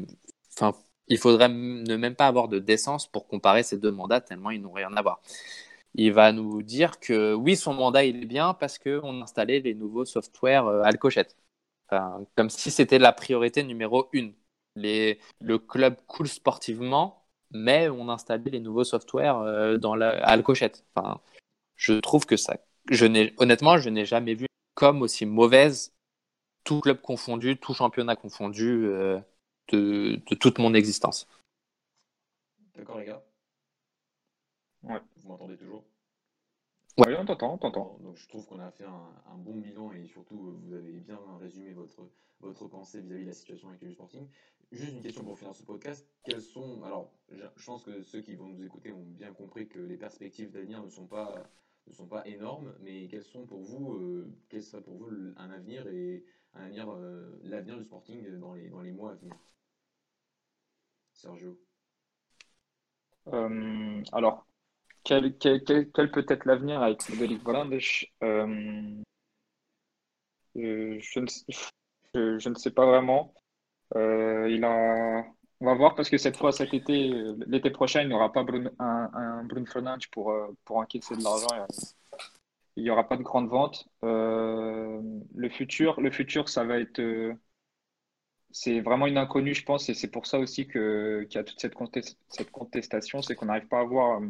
Il 1.08 1.18
faudrait 1.18 1.48
ne 1.48 1.96
même 1.96 2.14
pas 2.16 2.26
avoir 2.26 2.48
de 2.48 2.58
décence 2.58 3.06
pour 3.10 3.26
comparer 3.28 3.62
ces 3.62 3.78
deux 3.78 3.92
mandats 3.92 4.20
tellement 4.20 4.50
ils 4.50 4.60
n'ont 4.60 4.72
rien 4.72 4.92
à 4.96 5.02
voir. 5.02 5.20
Il 5.94 6.12
va 6.12 6.32
nous 6.32 6.62
dire 6.62 7.00
que 7.00 7.34
oui, 7.34 7.56
son 7.56 7.74
mandat 7.74 8.04
il 8.04 8.22
est 8.22 8.26
bien 8.26 8.54
parce 8.54 8.78
qu'on 8.78 9.20
a 9.20 9.24
installé 9.24 9.60
les 9.60 9.74
nouveaux 9.74 10.04
softwares 10.04 10.68
euh, 10.68 10.82
Alcochette. 10.82 11.36
Comme 12.36 12.50
si 12.50 12.70
c'était 12.70 12.98
la 12.98 13.12
priorité 13.12 13.62
numéro 13.62 14.08
une. 14.12 14.34
Le 14.76 15.56
club 15.58 15.96
coule 16.06 16.28
sportivement, 16.28 17.24
mais 17.52 17.88
on 17.88 18.08
installait 18.08 18.50
les 18.50 18.60
nouveaux 18.60 18.82
softwares 18.84 19.78
dans 19.78 19.94
la, 19.94 20.10
à 20.24 20.30
Alcochette. 20.30 20.84
Je 21.76 21.94
trouve 21.94 22.26
que 22.26 22.36
ça. 22.36 22.56
Je 22.90 23.06
honnêtement, 23.38 23.78
je 23.78 23.90
n'ai 23.90 24.04
jamais 24.06 24.34
vu 24.34 24.46
comme 24.74 25.02
aussi 25.02 25.26
mauvaise, 25.26 25.93
tout 26.64 26.80
club 26.80 27.00
confondu, 27.00 27.56
tout 27.58 27.74
championnat 27.74 28.16
confondu, 28.16 28.86
euh, 28.86 29.20
de, 29.68 30.20
de, 30.28 30.34
toute 30.34 30.58
mon 30.58 30.74
existence. 30.74 31.28
D'accord, 32.74 32.98
les 32.98 33.06
gars 33.06 33.22
Ouais. 34.82 35.00
Vous 35.16 35.28
m'entendez 35.28 35.56
toujours? 35.56 35.84
Oui, 36.98 37.14
on 37.18 37.24
t'entend, 37.24 37.54
on 37.54 37.58
t'entend. 37.58 37.98
Donc 38.02 38.16
je 38.16 38.28
trouve 38.28 38.46
qu'on 38.46 38.60
a 38.60 38.70
fait 38.70 38.84
un, 38.84 39.10
un, 39.32 39.36
bon 39.36 39.56
bilan 39.56 39.92
et 39.92 40.06
surtout 40.06 40.58
vous 40.62 40.74
avez 40.74 41.00
bien 41.00 41.18
résumé 41.40 41.72
votre, 41.72 42.08
votre 42.40 42.68
pensée 42.68 43.00
vis-à-vis 43.00 43.24
de 43.24 43.28
la 43.28 43.34
situation 43.34 43.68
avec 43.68 43.82
le 43.82 43.90
Sporting. 43.90 44.28
Juste 44.70 44.92
une 44.92 45.02
question 45.02 45.24
pour 45.24 45.38
finir 45.38 45.54
ce 45.54 45.62
podcast. 45.62 46.06
Quels 46.24 46.42
sont, 46.42 46.82
alors 46.84 47.10
je 47.30 47.66
pense 47.66 47.82
que 47.82 48.02
ceux 48.02 48.20
qui 48.20 48.34
vont 48.34 48.46
nous 48.46 48.64
écouter 48.64 48.92
ont 48.92 49.04
bien 49.04 49.32
compris 49.32 49.68
que 49.68 49.78
les 49.78 49.96
perspectives 49.96 50.50
d'avenir 50.50 50.82
ne 50.82 50.90
sont 50.90 51.06
pas 51.06 51.34
ne 51.86 51.92
sont 51.92 52.06
pas 52.06 52.26
énormes, 52.26 52.74
mais 52.80 53.08
quels 53.08 53.24
sont 53.24 53.44
pour 53.44 53.62
vous, 53.62 53.94
euh, 53.94 54.32
quel 54.48 54.62
serait 54.62 54.82
pour 54.82 54.96
vous 54.96 55.10
un 55.36 55.50
avenir 55.50 55.86
et 55.86 56.24
avenir, 56.54 56.90
euh, 56.90 57.40
l'avenir 57.42 57.76
du 57.76 57.84
Sporting 57.84 58.38
dans 58.38 58.54
les 58.54 58.68
dans 58.68 58.82
les 58.82 58.92
mois 58.92 59.12
à 59.12 59.14
venir 59.14 59.34
Sergio. 61.12 61.58
Euh, 63.32 64.02
alors, 64.12 64.46
quel, 65.04 65.36
peut 65.38 66.26
être 66.28 66.44
l'avenir 66.44 66.82
avec 66.82 67.02
Frédéric 67.02 67.42
Volandes 67.42 67.78
euh, 70.56 70.98
je, 71.00 71.20
ne, 71.20 72.54
sais 72.54 72.70
pas 72.70 72.86
vraiment. 72.86 73.34
Euh, 73.96 74.48
il 74.50 74.64
a, 74.64 75.24
on 75.60 75.66
va 75.66 75.74
voir 75.74 75.94
parce 75.94 76.10
que 76.10 76.18
cette 76.18 76.36
fois, 76.36 76.52
cet 76.52 76.74
été, 76.74 77.12
l'été 77.46 77.70
prochain, 77.70 78.02
il 78.02 78.08
n'y 78.08 78.14
aura 78.14 78.32
pas 78.32 78.44
un, 78.78 79.10
un 79.12 79.48
pour, 80.12 80.30
euh, 80.30 80.48
pour 80.64 80.76
encaisser 80.78 81.16
de 81.16 81.22
l'argent. 81.22 81.66
Il 82.76 82.82
n'y 82.84 82.90
aura 82.90 83.08
pas 83.08 83.16
de 83.16 83.22
grande 83.22 83.48
vente. 83.48 83.88
Euh, 84.04 85.00
le 85.34 85.48
futur, 85.48 86.00
le 86.00 86.10
futur, 86.10 86.48
ça 86.48 86.64
va 86.64 86.78
être 86.78 87.00
c'est 88.54 88.80
vraiment 88.80 89.06
une 89.08 89.18
inconnue, 89.18 89.54
je 89.54 89.64
pense, 89.64 89.88
et 89.88 89.94
c'est 89.94 90.10
pour 90.10 90.26
ça 90.26 90.38
aussi 90.38 90.68
qu'il 90.68 91.26
y 91.28 91.38
a 91.38 91.44
toute 91.44 91.60
cette, 91.60 91.74
contest 91.74 92.16
cette 92.28 92.52
contestation, 92.52 93.20
c'est 93.20 93.34
qu'on 93.34 93.46
n'arrive 93.46 93.66
pas 93.66 93.80
à 93.80 93.84
voir 93.84 94.20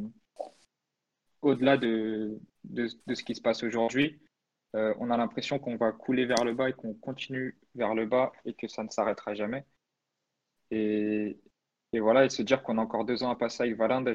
au-delà 1.43 1.77
de, 1.77 2.41
de, 2.65 2.89
de, 3.07 3.15
ce 3.15 3.23
qui 3.23 3.35
se 3.35 3.43
passe 3.43 3.63
aujourd'hui. 3.63 4.21
Euh, 4.75 4.95
on 4.99 5.11
a 5.11 5.17
l'impression 5.17 5.59
qu'on 5.59 5.77
va 5.77 5.93
couler 5.93 6.27
vers 6.27 6.45
le 6.45 6.55
bas 6.55 6.71
et 6.71 6.73
qu'on 6.73 6.95
continue 6.95 7.59
vers 7.75 7.95
le 7.95 8.07
bas 8.07 8.33
et 8.45 8.55
que 8.55 8.67
ça 8.69 8.83
ne 8.83 8.89
s'arrêtera 8.89 9.35
jamais. 9.35 9.65
Et, 10.71 11.39
et, 11.95 12.01
voilà, 12.01 12.25
et 12.25 12.31
se 12.31 12.43
dire 12.43 12.63
qu'on 12.63 12.79
a 12.79 12.83
encore 12.83 13.05
deux 13.05 13.23
ans 13.23 13.31
à 13.31 13.37
passer 13.37 13.63
avec 13.63 13.77
Valinde, 13.77 14.13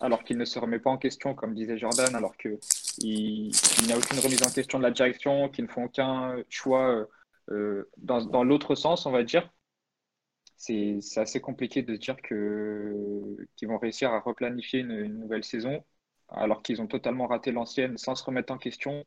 alors 0.00 0.24
qu'il 0.24 0.38
ne 0.38 0.44
se 0.44 0.58
remet 0.58 0.78
pas 0.78 0.90
en 0.90 0.98
question, 0.98 1.34
comme 1.34 1.54
disait 1.54 1.78
Jordan, 1.78 2.14
alors 2.14 2.36
qu'il 2.36 2.58
il, 2.98 3.52
n'y 3.86 3.92
a 3.92 3.98
aucune 3.98 4.18
remise 4.18 4.42
en 4.42 4.50
question 4.50 4.78
de 4.78 4.84
la 4.84 4.90
direction, 4.90 5.48
qu'ils 5.48 5.64
ne 5.64 5.70
font 5.70 5.84
aucun 5.84 6.36
choix 6.48 7.06
euh, 7.50 7.90
dans, 7.98 8.24
dans 8.24 8.44
l'autre 8.44 8.74
sens, 8.74 9.06
on 9.06 9.10
va 9.10 9.22
dire. 9.22 9.50
C'est 10.56 11.00
assez 11.16 11.40
compliqué 11.40 11.82
de 11.82 11.94
se 11.94 12.00
dire 12.00 12.16
qu'ils 12.16 13.46
qu 13.56 13.66
vont 13.66 13.78
réussir 13.78 14.12
à 14.12 14.20
replanifier 14.20 14.80
une, 14.80 14.92
une 14.92 15.18
nouvelle 15.18 15.44
saison 15.44 15.84
alors 16.28 16.62
qu'ils 16.62 16.80
ont 16.80 16.86
totalement 16.86 17.26
raté 17.26 17.52
l'ancienne 17.52 17.98
sans 17.98 18.14
se 18.14 18.24
remettre 18.24 18.52
en 18.52 18.58
question. 18.58 19.04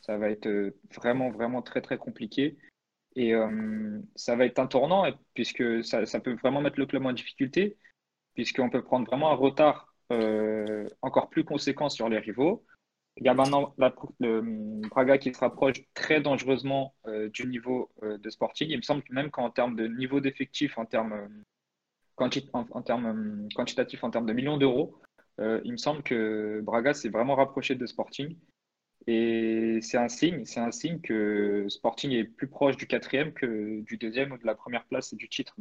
Ça 0.00 0.18
va 0.18 0.30
être 0.30 0.46
euh, 0.46 0.76
vraiment, 0.94 1.30
vraiment 1.30 1.62
très, 1.62 1.80
très 1.80 1.98
compliqué. 1.98 2.56
Et 3.16 3.34
euh, 3.34 4.00
ça 4.16 4.36
va 4.36 4.44
être 4.46 4.58
un 4.58 4.66
tournant, 4.66 5.04
puisque 5.34 5.84
ça, 5.84 6.20
peut 6.20 6.34
vraiment 6.34 6.60
mettre 6.60 6.78
le 6.80 6.86
club 6.86 7.06
en 7.06 7.12
difficulté, 7.12 7.76
puisqu'on 8.34 8.70
peut 8.70 8.82
prendre 8.82 9.06
vraiment 9.06 9.30
un 9.30 9.36
retard 9.36 9.94
euh, 10.12 10.88
encore 11.02 11.30
plus 11.30 11.44
conséquent 11.44 11.88
sur 11.88 12.08
les 12.08 12.18
rivaux. 12.18 12.64
Il 13.16 13.24
y 13.24 13.28
a 13.28 13.34
maintenant 13.34 13.74
le 14.18 14.40
Braga 14.88 15.18
qui 15.18 15.32
se 15.32 15.38
rapproche 15.38 15.76
très 15.94 16.20
dangereusement 16.20 16.94
euh, 17.06 17.28
du 17.30 17.46
niveau 17.46 17.90
euh, 18.02 18.18
de 18.18 18.28
Sporting. 18.30 18.68
Il 18.70 18.78
me 18.78 18.82
semble 18.82 19.02
que 19.02 19.12
même 19.12 19.30
qu'en 19.30 19.50
termes 19.50 19.76
de 19.76 19.86
niveau 19.86 20.20
d'effectif, 20.20 20.76
en 20.78 20.84
termes, 20.84 21.28
quantitatifs, 22.16 22.52
en 24.02 24.10
termes 24.10 24.26
de 24.26 24.32
millions 24.32 24.56
d'euros, 24.56 25.00
euh, 25.40 25.60
il 25.64 25.72
me 25.72 25.76
semble 25.76 26.02
que 26.02 26.60
Braga 26.62 26.92
s'est 26.92 27.08
vraiment 27.08 27.36
rapproché 27.36 27.76
de 27.76 27.86
Sporting. 27.86 28.36
Et 29.06 29.80
c'est 29.82 29.98
un 29.98 30.08
signe, 30.08 30.44
c'est 30.44 30.60
un 30.60 30.70
signe 30.70 31.00
que 31.00 31.66
Sporting 31.68 32.12
est 32.12 32.24
plus 32.24 32.48
proche 32.48 32.76
du 32.76 32.86
quatrième 32.86 33.32
que 33.32 33.80
du 33.82 33.98
deuxième 33.98 34.32
ou 34.32 34.38
de 34.38 34.46
la 34.46 34.54
première 34.54 34.84
place 34.84 35.12
et 35.12 35.16
du 35.16 35.28
titre. 35.28 35.54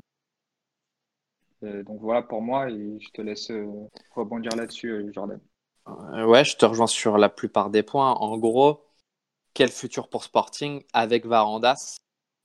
Euh, 1.63 1.83
donc 1.83 1.99
voilà 2.01 2.21
pour 2.21 2.41
moi 2.41 2.69
et 2.69 2.99
je 2.99 3.09
te 3.11 3.21
laisse 3.21 3.51
euh, 3.51 3.65
rebondir 4.11 4.55
là-dessus, 4.55 5.11
Jordan. 5.13 5.39
Ouais, 5.85 6.45
je 6.45 6.55
te 6.55 6.65
rejoins 6.65 6.87
sur 6.87 7.17
la 7.17 7.29
plupart 7.29 7.69
des 7.69 7.83
points. 7.83 8.13
En 8.13 8.37
gros, 8.37 8.85
quel 9.53 9.69
futur 9.69 10.07
pour 10.07 10.23
Sporting 10.23 10.83
avec 10.93 11.25
Varandas 11.25 11.97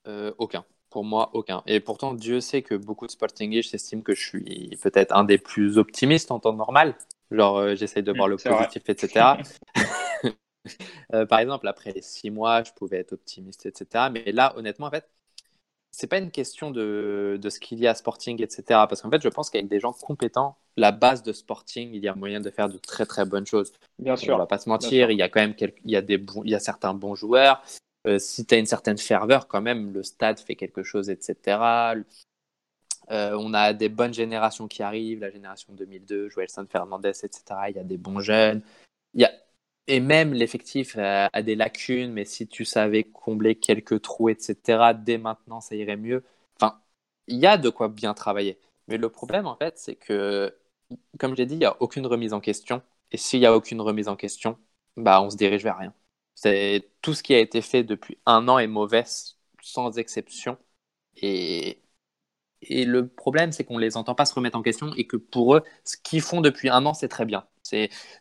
euh, 0.07 0.33
Aucun. 0.39 0.65
Pour 0.91 1.05
moi, 1.05 1.31
aucun. 1.35 1.63
Et 1.67 1.81
pourtant, 1.81 2.15
Dieu 2.15 2.41
sait 2.41 2.63
que 2.63 2.75
beaucoup 2.75 3.07
de 3.07 3.11
Sportingish 3.11 3.75
estiment 3.75 4.03
que 4.03 4.15
je 4.15 4.27
suis 4.27 4.79
peut-être 4.83 5.15
un 5.15 5.25
des 5.25 5.39
plus 5.39 5.77
optimistes 5.79 6.31
en 6.31 6.41
temps 6.41 6.55
normal. 6.55 6.97
Genre, 7.31 7.59
euh, 7.59 7.75
j'essaye 7.75 8.03
de 8.03 8.13
voir 8.13 8.27
le 8.27 8.37
positif, 8.37 8.83
vrai. 8.85 8.93
etc. 8.93 9.37
euh, 11.14 11.27
par 11.27 11.40
exemple, 11.40 11.66
après 11.68 11.92
les 11.92 12.03
six 12.03 12.31
mois, 12.31 12.62
je 12.62 12.73
pouvais 12.73 12.99
être 12.99 13.12
optimiste, 13.12 13.66
etc. 13.66 14.07
Mais 14.12 14.33
là, 14.33 14.55
honnêtement, 14.57 14.87
en 14.87 14.90
fait, 14.90 15.09
c'est 15.90 16.07
pas 16.07 16.18
une 16.18 16.31
question 16.31 16.71
de, 16.71 17.38
de 17.40 17.51
ce 17.51 17.59
qu'il 17.59 17.79
y 17.79 17.87
a 17.87 17.90
à 17.90 17.94
Sporting, 17.94 18.42
etc. 18.42 18.62
Parce 18.68 19.03
qu'en 19.03 19.11
fait, 19.11 19.23
je 19.23 19.29
pense 19.29 19.51
qu'avec 19.51 19.68
des 19.68 19.81
gens 19.81 19.92
compétents, 19.92 20.57
la 20.77 20.92
base 20.92 21.23
de 21.23 21.33
Sporting, 21.33 21.90
il 21.92 22.03
y 22.03 22.09
a 22.09 22.14
moyen 22.14 22.40
de 22.40 22.51
faire 22.51 22.68
de 22.68 22.79
très 22.79 23.07
très 23.07 23.25
bonnes 23.25 23.47
choses. 23.47 23.73
Bien 23.99 24.16
sûr. 24.16 24.35
On 24.35 24.38
va 24.38 24.47
pas 24.47 24.59
se 24.59 24.68
mentir, 24.68 25.11
il 25.11 25.18
y 25.18 25.23
a 25.23 25.29
quand 25.29 25.40
même 25.40 25.55
quelques, 25.55 25.81
il 25.85 25.90
y 25.90 25.97
a 25.97 26.03
des 26.03 26.18
bons, 26.18 26.42
il 26.44 26.51
y 26.51 26.55
a 26.55 26.61
certains 26.61 26.94
bons 26.94 27.14
joueurs. 27.14 27.62
Euh, 28.07 28.18
si 28.18 28.47
tu 28.47 28.55
as 28.55 28.59
une 28.59 28.66
certaine 28.66 28.99
ferveur, 28.99 29.49
quand 29.49 29.61
même, 29.61 29.92
le 29.92 30.03
stade 30.03 30.38
fait 30.38 30.55
quelque 30.55 30.83
chose, 30.83 31.11
etc. 31.11 31.59
Euh, 33.11 33.37
on 33.38 33.55
a 33.55 33.73
des 33.73 33.88
bonnes 33.88 34.14
générations 34.14 34.68
qui 34.68 34.83
arrivent, 34.83 35.21
la 35.21 35.31
génération 35.31 35.73
2002, 35.73 36.29
Joël 36.29 36.49
Fernandez, 36.71 37.09
etc. 37.09 37.42
Il 37.71 37.77
y 37.77 37.79
a 37.79 37.85
des 37.85 37.97
bons 37.97 38.21
jeunes. 38.21 38.62
Il 39.14 39.23
y 39.23 39.25
a... 39.25 39.33
Et 39.88 40.01
même 40.01 40.35
l'effectif 40.35 40.96
a, 40.98 41.29
a, 41.33 41.42
des 41.42 41.57
lacunes, 41.57 42.12
mais 42.12 42.24
si 42.27 42.46
tu 42.48 42.64
savais 42.66 43.05
combler 43.05 43.57
quelques 43.57 44.03
trous, 44.03 44.29
etc., 44.29 44.94
dès 44.94 45.18
maintenant, 45.18 45.61
ça 45.62 45.74
irait 45.77 45.96
mieux. 45.96 46.24
Enfin, 46.61 46.81
il 47.27 47.38
y 47.38 47.46
a 47.46 47.59
de 47.59 47.70
quoi 47.70 47.88
bien 47.88 48.14
travailler. 48.14 48.59
Mais 48.88 48.98
le 48.98 49.09
problème, 49.11 49.46
en 49.46 49.57
fait, 49.57 49.79
c'est 49.79 49.96
que, 49.96 50.55
comme 51.18 51.33
je 51.33 51.37
l'ai 51.38 51.46
dit, 51.46 51.55
il 51.55 51.59
n'y 51.59 51.64
a 51.66 51.81
aucune 51.83 52.07
remise 52.07 52.33
en 52.35 52.40
question. 52.40 52.83
Et 53.12 53.16
s'il 53.18 53.40
n'y 53.40 53.46
a 53.46 53.55
aucune 53.57 53.81
remise 53.81 54.09
en 54.09 54.16
question, 54.16 54.59
bah, 54.96 55.22
on 55.22 55.31
se 55.31 55.37
dirige 55.37 55.62
vers 55.64 55.79
rien. 55.79 55.94
C'est 56.35 56.90
tout 57.03 57.14
ce 57.14 57.22
qui 57.22 57.35
a 57.35 57.38
été 57.40 57.62
fait 57.62 57.83
depuis 57.85 58.18
un 58.27 58.48
an 58.48 58.59
est 58.59 58.66
mauvais, 58.68 59.05
sans 59.62 59.98
exception. 59.98 60.59
Et 61.16 61.83
et 62.62 62.85
le 62.85 63.09
problème, 63.09 63.53
c'est 63.53 63.64
qu'on 63.64 63.77
ne 63.77 63.81
les 63.83 63.96
entend 63.96 64.14
pas 64.14 64.27
se 64.27 64.35
remettre 64.35 64.59
en 64.59 64.62
question 64.62 64.92
et 64.96 65.07
que 65.07 65.16
pour 65.16 65.57
eux, 65.57 65.62
ce 65.85 65.96
qu'ils 65.96 66.22
font 66.22 66.40
depuis 66.40 66.68
un 66.68 66.87
an, 66.87 66.94
c'est 66.94 67.09
très 67.09 67.24
bien. 67.24 67.46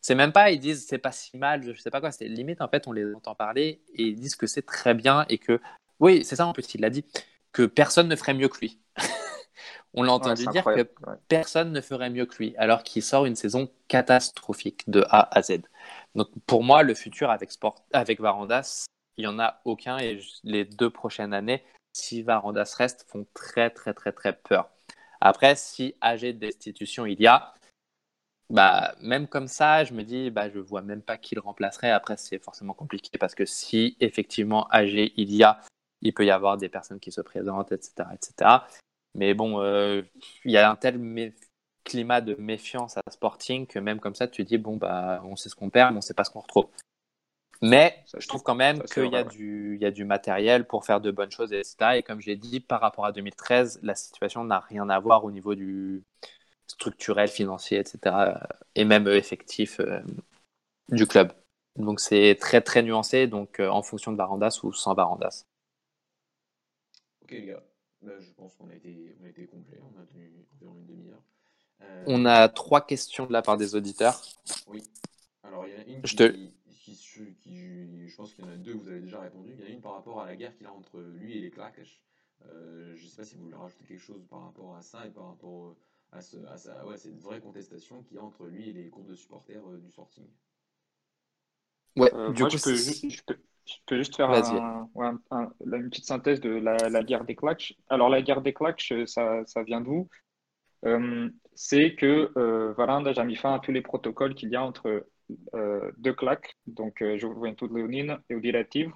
C'est, 0.01 0.15
même 0.15 0.31
pas, 0.31 0.51
ils 0.51 0.59
disent 0.59 0.85
c'est 0.87 0.97
pas 0.97 1.11
si 1.11 1.37
mal, 1.37 1.63
je 1.63 1.79
sais 1.79 1.91
pas 1.91 1.99
quoi. 2.01 2.11
C'est 2.11 2.27
limite, 2.27 2.61
en 2.61 2.67
fait, 2.67 2.87
on 2.87 2.91
les 2.91 3.13
entend 3.13 3.35
parler 3.35 3.81
et 3.93 4.03
ils 4.03 4.19
disent 4.19 4.35
que 4.35 4.47
c'est 4.47 4.65
très 4.65 4.93
bien 4.93 5.25
et 5.29 5.37
que, 5.37 5.59
oui, 5.99 6.23
c'est 6.23 6.35
ça 6.35 6.45
en 6.45 6.53
plus, 6.53 6.73
il 6.75 6.81
l'a 6.81 6.89
dit, 6.89 7.05
que 7.51 7.63
personne 7.63 8.07
ne 8.07 8.15
ferait 8.15 8.33
mieux 8.33 8.49
que 8.49 8.59
lui. 8.59 8.79
on 9.93 10.03
l'a 10.03 10.13
entendu 10.13 10.45
ouais, 10.45 10.51
dire 10.51 10.63
que 10.63 10.81
ouais. 10.81 11.15
personne 11.27 11.71
ne 11.71 11.81
ferait 11.81 12.09
mieux 12.09 12.25
que 12.25 12.37
lui, 12.37 12.55
alors 12.57 12.83
qu'il 12.83 13.01
sort 13.03 13.25
une 13.25 13.35
saison 13.35 13.69
catastrophique 13.87 14.89
de 14.89 15.03
A 15.09 15.35
à 15.35 15.41
Z. 15.41 15.61
Donc 16.15 16.29
pour 16.45 16.63
moi, 16.63 16.83
le 16.83 16.93
futur 16.93 17.31
avec, 17.31 17.51
Sport, 17.51 17.83
avec 17.93 18.19
Varandas, 18.19 18.85
il 19.17 19.21
n'y 19.21 19.27
en 19.27 19.39
a 19.39 19.61
aucun 19.65 19.97
et 19.97 20.19
les 20.43 20.65
deux 20.65 20.89
prochaines 20.89 21.33
années, 21.33 21.63
si 21.93 22.21
Varandas 22.21 22.75
reste, 22.77 23.05
font 23.09 23.25
très 23.33 23.69
très 23.69 23.93
très 23.93 24.11
très 24.11 24.33
peur. 24.33 24.69
Après, 25.19 25.55
si 25.55 25.95
âgé 26.01 26.33
de 26.33 26.39
destitution 26.39 27.05
il 27.05 27.19
y 27.19 27.27
a, 27.27 27.55
bah, 28.49 28.95
même 29.01 29.27
comme 29.27 29.47
ça, 29.47 29.83
je 29.83 29.93
me 29.93 30.03
dis, 30.03 30.29
bah, 30.31 30.49
je 30.49 30.59
vois 30.59 30.81
même 30.81 31.01
pas 31.01 31.17
qui 31.17 31.35
le 31.35 31.41
remplacerait. 31.41 31.91
Après, 31.91 32.15
c'est 32.17 32.39
forcément 32.39 32.73
compliqué 32.73 33.17
parce 33.17 33.35
que 33.35 33.45
si 33.45 33.97
effectivement 33.99 34.67
âgé 34.71 35.13
il 35.17 35.33
y 35.33 35.43
a, 35.43 35.59
il 36.01 36.13
peut 36.13 36.25
y 36.25 36.31
avoir 36.31 36.57
des 36.57 36.69
personnes 36.69 36.99
qui 36.99 37.11
se 37.11 37.21
présentent, 37.21 37.71
etc. 37.71 38.07
etc. 38.13 38.49
Mais 39.15 39.33
bon, 39.33 39.61
euh, 39.61 40.01
il 40.45 40.51
y 40.51 40.57
a 40.57 40.69
un 40.69 40.75
tel 40.75 40.99
climat 41.83 42.21
de 42.21 42.35
méfiance 42.35 42.97
à 42.97 43.01
Sporting 43.11 43.67
que 43.67 43.79
même 43.79 43.99
comme 43.99 44.15
ça, 44.15 44.27
tu 44.27 44.43
dis, 44.43 44.57
bon, 44.57 44.77
bah, 44.77 45.21
on 45.25 45.35
sait 45.35 45.49
ce 45.49 45.55
qu'on 45.55 45.69
perd, 45.69 45.91
mais 45.91 45.97
on 45.97 46.01
sait 46.01 46.13
pas 46.13 46.23
ce 46.23 46.31
qu'on 46.31 46.41
retrouve. 46.41 46.67
Mais 47.61 48.03
ça, 48.05 48.19
je 48.19 48.27
trouve 48.27 48.43
quand 48.43 48.55
même 48.55 48.83
qu'il 48.83 49.07
y, 49.07 49.15
a 49.15 49.23
ouais. 49.23 49.29
du, 49.29 49.77
y 49.81 49.85
a 49.85 49.91
du 49.91 50.05
matériel 50.05 50.67
pour 50.67 50.85
faire 50.85 51.01
de 51.01 51.09
bonnes 51.11 51.31
choses, 51.31 51.53
etc. 51.53 51.75
Et 51.95 52.03
comme 52.03 52.21
j'ai 52.21 52.35
dit, 52.35 52.59
par 52.59 52.79
rapport 52.81 53.05
à 53.05 53.11
2013, 53.11 53.79
la 53.81 53.95
situation 53.95 54.43
n'a 54.43 54.59
rien 54.59 54.87
à 54.89 54.99
voir 54.99 55.25
au 55.25 55.31
niveau 55.31 55.55
du 55.55 56.03
structurel, 56.67 57.29
financier, 57.29 57.79
etc. 57.79 58.47
Et 58.75 58.85
même 58.85 59.07
effectif 59.07 59.79
euh, 59.79 59.99
du 60.89 61.07
club. 61.07 61.31
Donc 61.77 61.99
c'est 61.99 62.37
très 62.39 62.61
très 62.61 62.83
nuancé, 62.83 63.27
donc 63.27 63.59
euh, 63.59 63.69
en 63.69 63.83
fonction 63.83 64.11
de 64.11 64.17
Varandas 64.17 64.59
ou 64.63 64.73
sans 64.73 64.93
Varandas. 64.93 65.45
Ok 67.23 67.31
les 67.31 67.45
gars, 67.45 67.63
Là, 68.01 68.13
je 68.19 68.31
pense 68.31 68.55
qu'on 68.55 68.69
a 68.69 68.75
été, 68.75 69.15
on 69.19 69.25
a 69.25 69.29
été 69.29 69.47
Euh, 71.81 72.03
On 72.07 72.25
a 72.25 72.47
trois 72.49 72.85
questions 72.85 73.25
de 73.25 73.33
la 73.33 73.41
part 73.41 73.57
des 73.57 73.75
auditeurs. 73.75 74.21
Oui. 74.67 74.83
Alors, 75.43 75.67
il 75.67 75.73
y 75.73 75.75
en 75.75 75.79
a 75.79 75.83
une 75.83 76.01
Je 76.03 76.09
qui, 76.11 76.15
te- 76.15 76.35
qui, 76.69 76.95
qui- 76.97 77.35
qui- 77.41 78.07
je 78.07 78.15
pense 78.15 78.33
qu'il 78.33 78.45
y 78.45 78.47
en 78.47 78.51
a 78.51 78.57
deux, 78.57 78.73
vous 78.73 78.87
avez 78.89 79.01
déjà 79.01 79.19
répondu. 79.21 79.51
Il 79.53 79.59
y 79.59 79.63
en 79.63 79.67
a 79.67 79.69
une 79.69 79.81
par 79.81 79.93
rapport 79.93 80.21
à 80.21 80.25
la 80.25 80.35
guerre 80.35 80.55
qu'il 80.55 80.65
a 80.67 80.73
entre 80.73 80.99
lui 80.99 81.37
et 81.37 81.41
les 81.41 81.49
claques. 81.51 81.79
Euh, 82.45 82.95
je 82.95 83.03
ne 83.03 83.09
sais 83.09 83.15
pas 83.17 83.23
si 83.23 83.35
vous 83.35 83.43
voulez 83.43 83.55
rajouter 83.55 83.83
quelque 83.85 84.01
chose 84.03 84.25
par 84.29 84.43
rapport 84.43 84.75
à 84.75 84.81
ça 84.81 85.05
et 85.05 85.09
par 85.09 85.27
rapport 85.27 85.75
à, 86.11 86.21
ce, 86.21 86.37
à 86.47 86.57
ça, 86.57 86.85
ouais, 86.85 86.97
cette 86.97 87.19
vraie 87.21 87.39
contestation 87.41 88.03
qu'il 88.03 88.17
y 88.17 88.19
a 88.19 88.23
entre 88.23 88.45
lui 88.45 88.69
et 88.69 88.73
les 88.73 88.89
groupes 88.89 89.07
de 89.07 89.15
supporters 89.15 89.65
euh, 89.67 89.77
du 89.77 89.89
Sporting. 89.89 90.27
Ouais, 91.95 92.13
Euh, 92.13 92.33
du 92.33 92.33
moi, 92.33 92.47
coup, 92.47 92.57
je 92.57 92.59
peux, 92.59 92.83
c'est- 92.83 93.01
ju- 93.01 93.01
je 93.09 93.21
peux- 93.25 93.37
je 93.65 93.73
peux 93.87 93.97
juste 93.97 94.15
faire 94.15 94.29
Vas-y. 94.29 94.61
un- 94.61 94.89
ouais, 94.93 95.07
un- 95.07 95.19
un- 95.31 95.51
la- 95.65 95.77
une 95.77 95.89
petite 95.89 96.05
synthèse 96.05 96.39
de 96.41 96.49
la, 96.51 96.89
la 96.89 97.03
guerre 97.03 97.25
des 97.25 97.35
claques. 97.35 97.73
Alors, 97.89 98.09
la 98.09 98.21
guerre 98.21 98.41
des 98.41 98.53
claques, 98.53 98.85
euh, 98.91 99.05
ça, 99.07 99.43
ça 99.47 99.63
vient 99.63 99.81
d'où? 99.81 100.07
Euh, 100.85 101.29
c'est 101.55 101.95
que 101.95 102.31
euh, 102.37 102.73
Varanda 102.77 103.11
a 103.19 103.25
mis 103.25 103.35
fin 103.37 103.53
à 103.55 103.59
tous 103.59 103.71
les 103.73 103.81
protocoles 103.81 104.35
qu'il 104.35 104.49
y 104.51 104.55
a 104.57 104.63
entre 104.63 105.07
euh, 105.55 105.91
deux 105.99 106.13
claques, 106.13 106.55
donc 106.67 107.01
euh, 107.03 107.17
Juventud 107.17 107.71
Leonine 107.71 108.19
et 108.29 108.35
Audilative, 108.35 108.91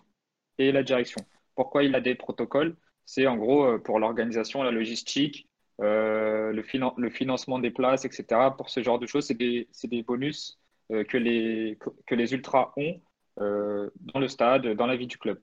et 0.59 0.71
la 0.73 0.83
direction. 0.83 1.25
Pourquoi 1.55 1.83
il 1.83 1.95
a 1.95 2.01
des 2.01 2.15
protocoles? 2.15 2.77
C'est 3.05 3.27
en 3.27 3.37
gros 3.37 3.65
euh, 3.65 3.79
pour 3.79 3.99
l'organisation, 3.99 4.63
la 4.63 4.71
logistique, 4.71 5.49
euh, 5.81 6.51
le, 6.53 6.61
finan- 6.61 6.93
le 6.97 7.09
financement 7.09 7.57
des 7.57 7.71
places, 7.71 8.05
etc. 8.05 8.51
Pour 8.55 8.69
ce 8.69 8.83
genre 8.83 8.99
de 8.99 9.07
choses, 9.07 9.25
c'est 9.25 9.33
des, 9.33 10.03
bonus 10.03 10.59
euh, 10.91 11.03
que 11.03 11.17
les, 11.17 11.77
ultras 12.33 12.71
ont 12.77 13.01
euh, 13.39 13.89
dans 14.13 14.19
le 14.19 14.27
stade, 14.27 14.67
dans 14.75 14.85
la 14.85 14.95
vie 14.95 15.07
du 15.07 15.17
club. 15.17 15.41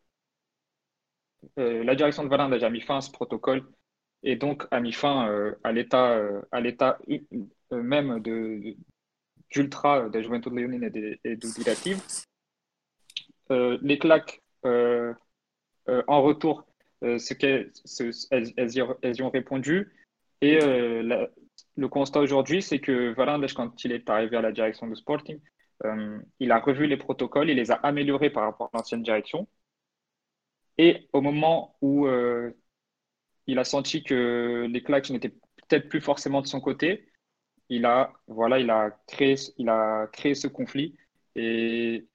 La 1.57 1.95
direction 1.95 2.25
de 2.25 2.29
Valence 2.29 2.51
a 2.51 2.55
déjà 2.55 2.69
mis 2.71 2.81
fin 2.81 2.99
à 2.99 3.01
ce 3.01 3.13
protocole 3.13 3.65
et 4.25 4.35
donc 4.35 4.67
a 4.73 4.81
mis 4.81 4.93
fin 4.93 5.55
à 5.63 5.73
l'état 5.73 6.19
même 7.71 8.21
de, 8.21 8.75
d'ultra 9.51 10.09
de 10.09 10.21
Juventud 10.21 10.53
Leonine 10.53 10.85
et. 10.85 11.21
Euh, 13.51 13.79
les 13.83 13.99
claques 13.99 14.43
en 14.65 16.23
retour, 16.23 16.67
ce 17.03 17.35
qu'elles- 17.35 17.73
elles 19.03 19.17
y 19.17 19.23
ont 19.23 19.31
répondu. 19.31 19.93
Et 20.41 20.63
euh, 20.63 21.27
le 21.77 21.89
constat 21.89 22.21
aujourd'hui, 22.21 22.63
c'est 22.63 22.81
que 22.81 23.13
Valence, 23.15 23.53
quand 23.53 23.85
il 23.85 23.93
est 23.93 24.09
arrivé 24.11 24.37
à 24.37 24.43
la 24.43 24.53
direction 24.53 24.87
de 24.87 24.95
Sporting, 24.95 25.41
euh, 25.85 26.19
il 26.41 26.53
a 26.53 26.59
revu 26.61 26.87
les 26.87 26.97
protocoles, 26.97 27.51
il 27.51 27.57
les 27.57 27.71
a 27.71 27.75
améliorés 27.75 28.31
par 28.31 28.45
rapport 28.45 28.71
à 28.73 28.79
l'ancienne 28.79 29.03
direction. 29.03 29.49
Et 30.79 31.09
au 31.13 31.21
moment 31.21 31.77
où 31.81 32.07
euh, 32.07 32.53
il 33.47 33.59
a 33.59 33.65
senti 33.65 34.05
que 34.05 34.67
les 34.71 34.83
claques 34.83 35.11
n'étaient 35.11 35.31
peut-être 35.69 35.89
plus 35.89 36.01
forcément 36.01 36.43
de 36.43 36.47
son 36.47 36.61
côté, 36.61 37.11
il 37.69 37.85
a, 37.87 38.13
voilà, 38.29 38.59
il 38.59 38.71
a 38.71 38.91
créé, 39.07 39.37
il 39.59 39.69
a 39.69 40.07
créé 40.13 40.35
ce 40.35 40.49
conflit. 40.49 40.97
Et 41.37 42.09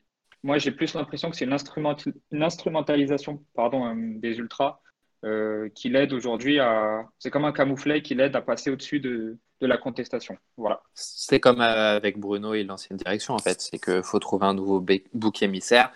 moi, 0.44 0.58
j'ai 0.58 0.72
plus 0.72 0.94
l'impression 0.96 1.30
que 1.30 1.36
c'est 1.38 1.46
une, 1.46 1.54
instrumental- 1.54 2.14
une 2.32 2.44
instrumentalisation 2.44 3.46
pardon, 3.54 3.96
des 3.96 4.38
ultras 4.40 4.82
euh, 5.24 5.70
qui 5.70 5.90
l'aide 5.90 6.14
aujourd'hui 6.14 6.60
à. 6.60 7.08
C'est 7.20 7.32
comme 7.32 7.46
un 7.46 7.54
camouflet 7.54 8.02
qui 8.02 8.16
l'aide 8.16 8.36
à 8.36 8.42
passer 8.42 8.70
au-dessus 8.70 9.00
de, 9.00 9.38
de 9.62 9.68
la 9.68 9.78
contestation. 9.78 10.38
Voilà. 10.58 10.84
C'est 10.94 11.40
comme 11.40 11.62
euh, 11.62 11.96
avec 11.96 12.20
Bruno 12.20 12.54
et 12.54 12.64
l'ancienne 12.64 12.98
direction, 12.98 13.34
en 13.34 13.40
fait. 13.40 13.62
C'est 13.62 13.80
qu'il 13.80 14.04
faut 14.04 14.20
trouver 14.20 14.46
un 14.46 14.54
nouveau 14.54 14.86
bouc 15.14 15.42
émissaire. 15.42 15.92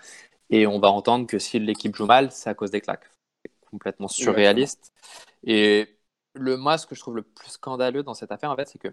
Et 0.50 0.66
on 0.66 0.80
va 0.80 0.88
entendre 0.90 1.26
que 1.26 1.38
si 1.38 1.58
l'équipe 1.58 1.94
joue 1.94 2.06
mal, 2.06 2.32
c'est 2.32 2.48
à 2.48 2.54
cause 2.54 2.70
des 2.70 2.80
claques. 2.80 3.10
C'est 3.44 3.52
complètement 3.70 4.08
surréaliste. 4.08 4.92
Et 5.44 5.98
le, 6.34 6.56
moi, 6.56 6.78
ce 6.78 6.86
que 6.86 6.94
je 6.94 7.00
trouve 7.00 7.16
le 7.16 7.22
plus 7.22 7.50
scandaleux 7.50 8.02
dans 8.02 8.14
cette 8.14 8.32
affaire, 8.32 8.50
en 8.50 8.56
fait, 8.56 8.68
c'est 8.68 8.78
que, 8.78 8.88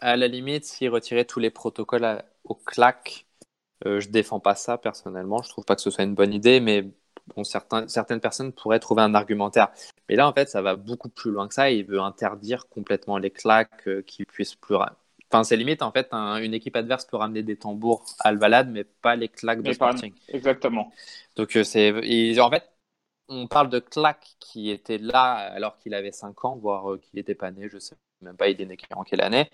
à 0.00 0.16
la 0.16 0.26
limite, 0.26 0.64
s'ils 0.64 0.90
retiraient 0.90 1.24
tous 1.24 1.38
les 1.38 1.50
protocoles 1.50 2.04
à- 2.04 2.24
aux 2.44 2.54
claques, 2.56 3.26
euh, 3.86 4.00
je 4.00 4.08
défends 4.08 4.40
pas 4.40 4.56
ça 4.56 4.78
personnellement. 4.78 5.42
Je 5.42 5.48
trouve 5.48 5.64
pas 5.64 5.76
que 5.76 5.82
ce 5.82 5.90
soit 5.90 6.04
une 6.04 6.14
bonne 6.14 6.32
idée, 6.34 6.60
mais 6.60 6.90
bon, 7.34 7.44
certains, 7.44 7.88
certaines 7.88 8.20
personnes 8.20 8.52
pourraient 8.52 8.80
trouver 8.80 9.02
un 9.02 9.14
argumentaire. 9.14 9.68
Mais 10.08 10.16
là, 10.16 10.28
en 10.28 10.32
fait, 10.32 10.48
ça 10.48 10.62
va 10.62 10.76
beaucoup 10.76 11.08
plus 11.08 11.30
loin 11.30 11.48
que 11.48 11.54
ça. 11.54 11.70
Il 11.70 11.84
veut 11.86 12.00
interdire 12.00 12.68
complètement 12.68 13.18
les 13.18 13.30
claques, 13.30 13.86
euh, 13.88 14.02
qu'ils 14.02 14.26
puissent 14.26 14.54
plus. 14.54 14.76
Enfin, 14.76 15.44
c'est 15.44 15.56
limite, 15.56 15.82
en 15.82 15.92
fait, 15.92 16.08
un- 16.12 16.36
une 16.42 16.54
équipe 16.54 16.74
adverse 16.76 17.04
peut 17.04 17.16
ramener 17.16 17.42
des 17.42 17.56
tambours 17.56 18.04
à 18.18 18.28
Alvalade, 18.28 18.70
mais 18.70 18.84
pas 18.84 19.14
les 19.16 19.28
claques 19.28 19.62
de 19.62 19.72
pas- 19.72 19.92
Sporting. 19.92 20.12
Exactement. 20.28 20.92
Donc, 21.36 21.56
euh, 21.56 21.62
c'est. 21.64 21.90
En 22.40 22.50
fait, 22.50 22.68
on 23.28 23.46
parle 23.46 23.70
de 23.70 23.78
claque 23.78 24.34
qui 24.40 24.70
était 24.70 24.98
là 24.98 25.32
alors 25.34 25.78
qu'il 25.78 25.94
avait 25.94 26.10
5 26.12 26.44
ans, 26.44 26.56
voire 26.56 26.92
euh, 26.92 26.98
qu'il 26.98 27.16
n'était 27.16 27.36
pas 27.36 27.50
né, 27.52 27.68
je 27.68 27.78
sais 27.78 27.94
même 28.22 28.36
pas, 28.36 28.48
il 28.48 28.60
est 28.60 28.66
né 28.66 28.76
en 28.94 29.02
quelle 29.04 29.22
année. 29.22 29.48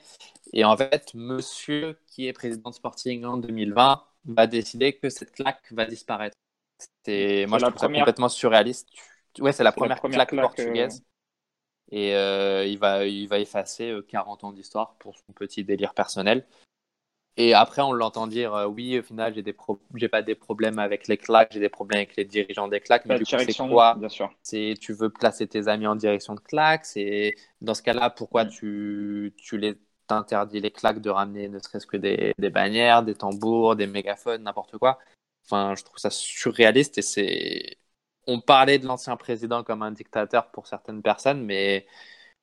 Et 0.53 0.65
en 0.65 0.77
fait, 0.77 1.13
monsieur 1.15 1.99
qui 2.07 2.27
est 2.27 2.33
président 2.33 2.71
de 2.71 2.75
Sporting 2.75 3.25
en 3.25 3.37
2020 3.37 4.03
va 4.25 4.47
décider 4.47 4.95
que 4.95 5.09
cette 5.09 5.33
claque 5.33 5.63
va 5.73 5.85
disparaître. 5.85 6.37
C'est, 7.05 7.47
moi, 7.49 7.59
je 7.59 7.65
la 7.65 7.71
trouve 7.71 7.81
ça 7.81 7.89
complètement 7.89 8.29
surréaliste. 8.29 8.89
Ouais, 9.39 9.53
c'est 9.53 9.65
la 9.65 9.73
première, 9.73 10.03
claque, 10.03 10.31
claque, 10.31 10.59
euh, 10.59 10.91
portugaise. 10.91 11.03
Et 11.93 12.15
euh, 12.15 12.67
il, 12.67 12.79
va, 12.79 13.07
il 13.07 13.29
va 13.29 13.39
effacer 13.39 13.91
euh, 13.91 14.03
40 14.03 14.45
ans 14.45 14.53
d'histoire 14.53 14.97
pour 14.99 15.17
son 15.19 15.33
petit 15.35 15.65
délire 15.65 15.95
personnel. 15.95 16.47
Et 17.37 17.55
après, 17.55 17.83
on 17.83 17.93
l'entend 17.93 18.27
dire 18.27 18.55
euh, 18.55 18.67
oui, 18.67 18.99
au 18.99 19.03
final, 19.03 19.35
j'ai 19.35 19.43
des 19.43 19.53
pro- 19.53 19.81
j'ai 19.95 20.09
pas 20.09 20.23
des 20.23 20.35
problèmes 20.35 20.79
avec 20.79 21.09
les 21.09 21.19
claques, 21.19 21.53
j'ai 21.53 21.61
des 21.61 21.69
problèmes 21.69 21.99
avec 21.99 22.17
les 22.17 22.25
dirigeants 22.25 22.69
des 22.69 22.81
claques. 22.81 23.05
Mais 23.07 23.15
La 23.15 23.19
du 23.19 23.27
coup, 23.27 23.39
c'est 23.39 23.55
quoi 23.55 23.95
bien 23.99 24.09
sûr. 24.09 24.31
C'est 24.43 24.75
tu 24.81 24.93
veux 24.95 25.11
placer 25.11 25.47
tes 25.47 25.69
amis 25.69 25.87
en 25.87 25.97
direction 25.97 26.35
de 26.35 26.41
claques. 26.41 26.87
C'est 26.87 27.35
dans 27.61 27.75
ce 27.75 27.83
cas-là, 27.83 28.11
pourquoi 28.11 28.45
Mm. 28.45 28.51
tu, 28.51 29.35
tu 29.39 29.59
les 29.59 29.79
t'interdis 30.09 30.61
les 30.61 30.71
claques 30.71 31.01
de 31.01 31.11
ramener 31.11 31.49
ne 31.49 31.59
serait-ce 31.59 31.87
que 31.87 31.97
des, 31.97 32.33
des 32.39 32.51
bannières, 32.51 33.03
des 33.03 33.15
tambours, 33.17 33.77
des 33.77 33.87
mégaphones, 33.89 34.45
n'importe 34.45 34.79
quoi? 34.79 34.99
Enfin, 35.47 35.75
je 35.77 35.85
trouve 35.85 35.99
ça 35.99 36.11
surréaliste 36.11 36.99
et 36.99 37.03
c'est. 37.03 37.79
On 38.27 38.41
parlait 38.41 38.79
de 38.79 38.87
l'ancien 38.87 39.17
président 39.17 39.63
comme 39.63 39.83
un 39.83 39.93
dictateur 39.93 40.51
pour 40.51 40.67
certaines 40.67 41.01
personnes, 41.01 41.45
mais 41.45 41.87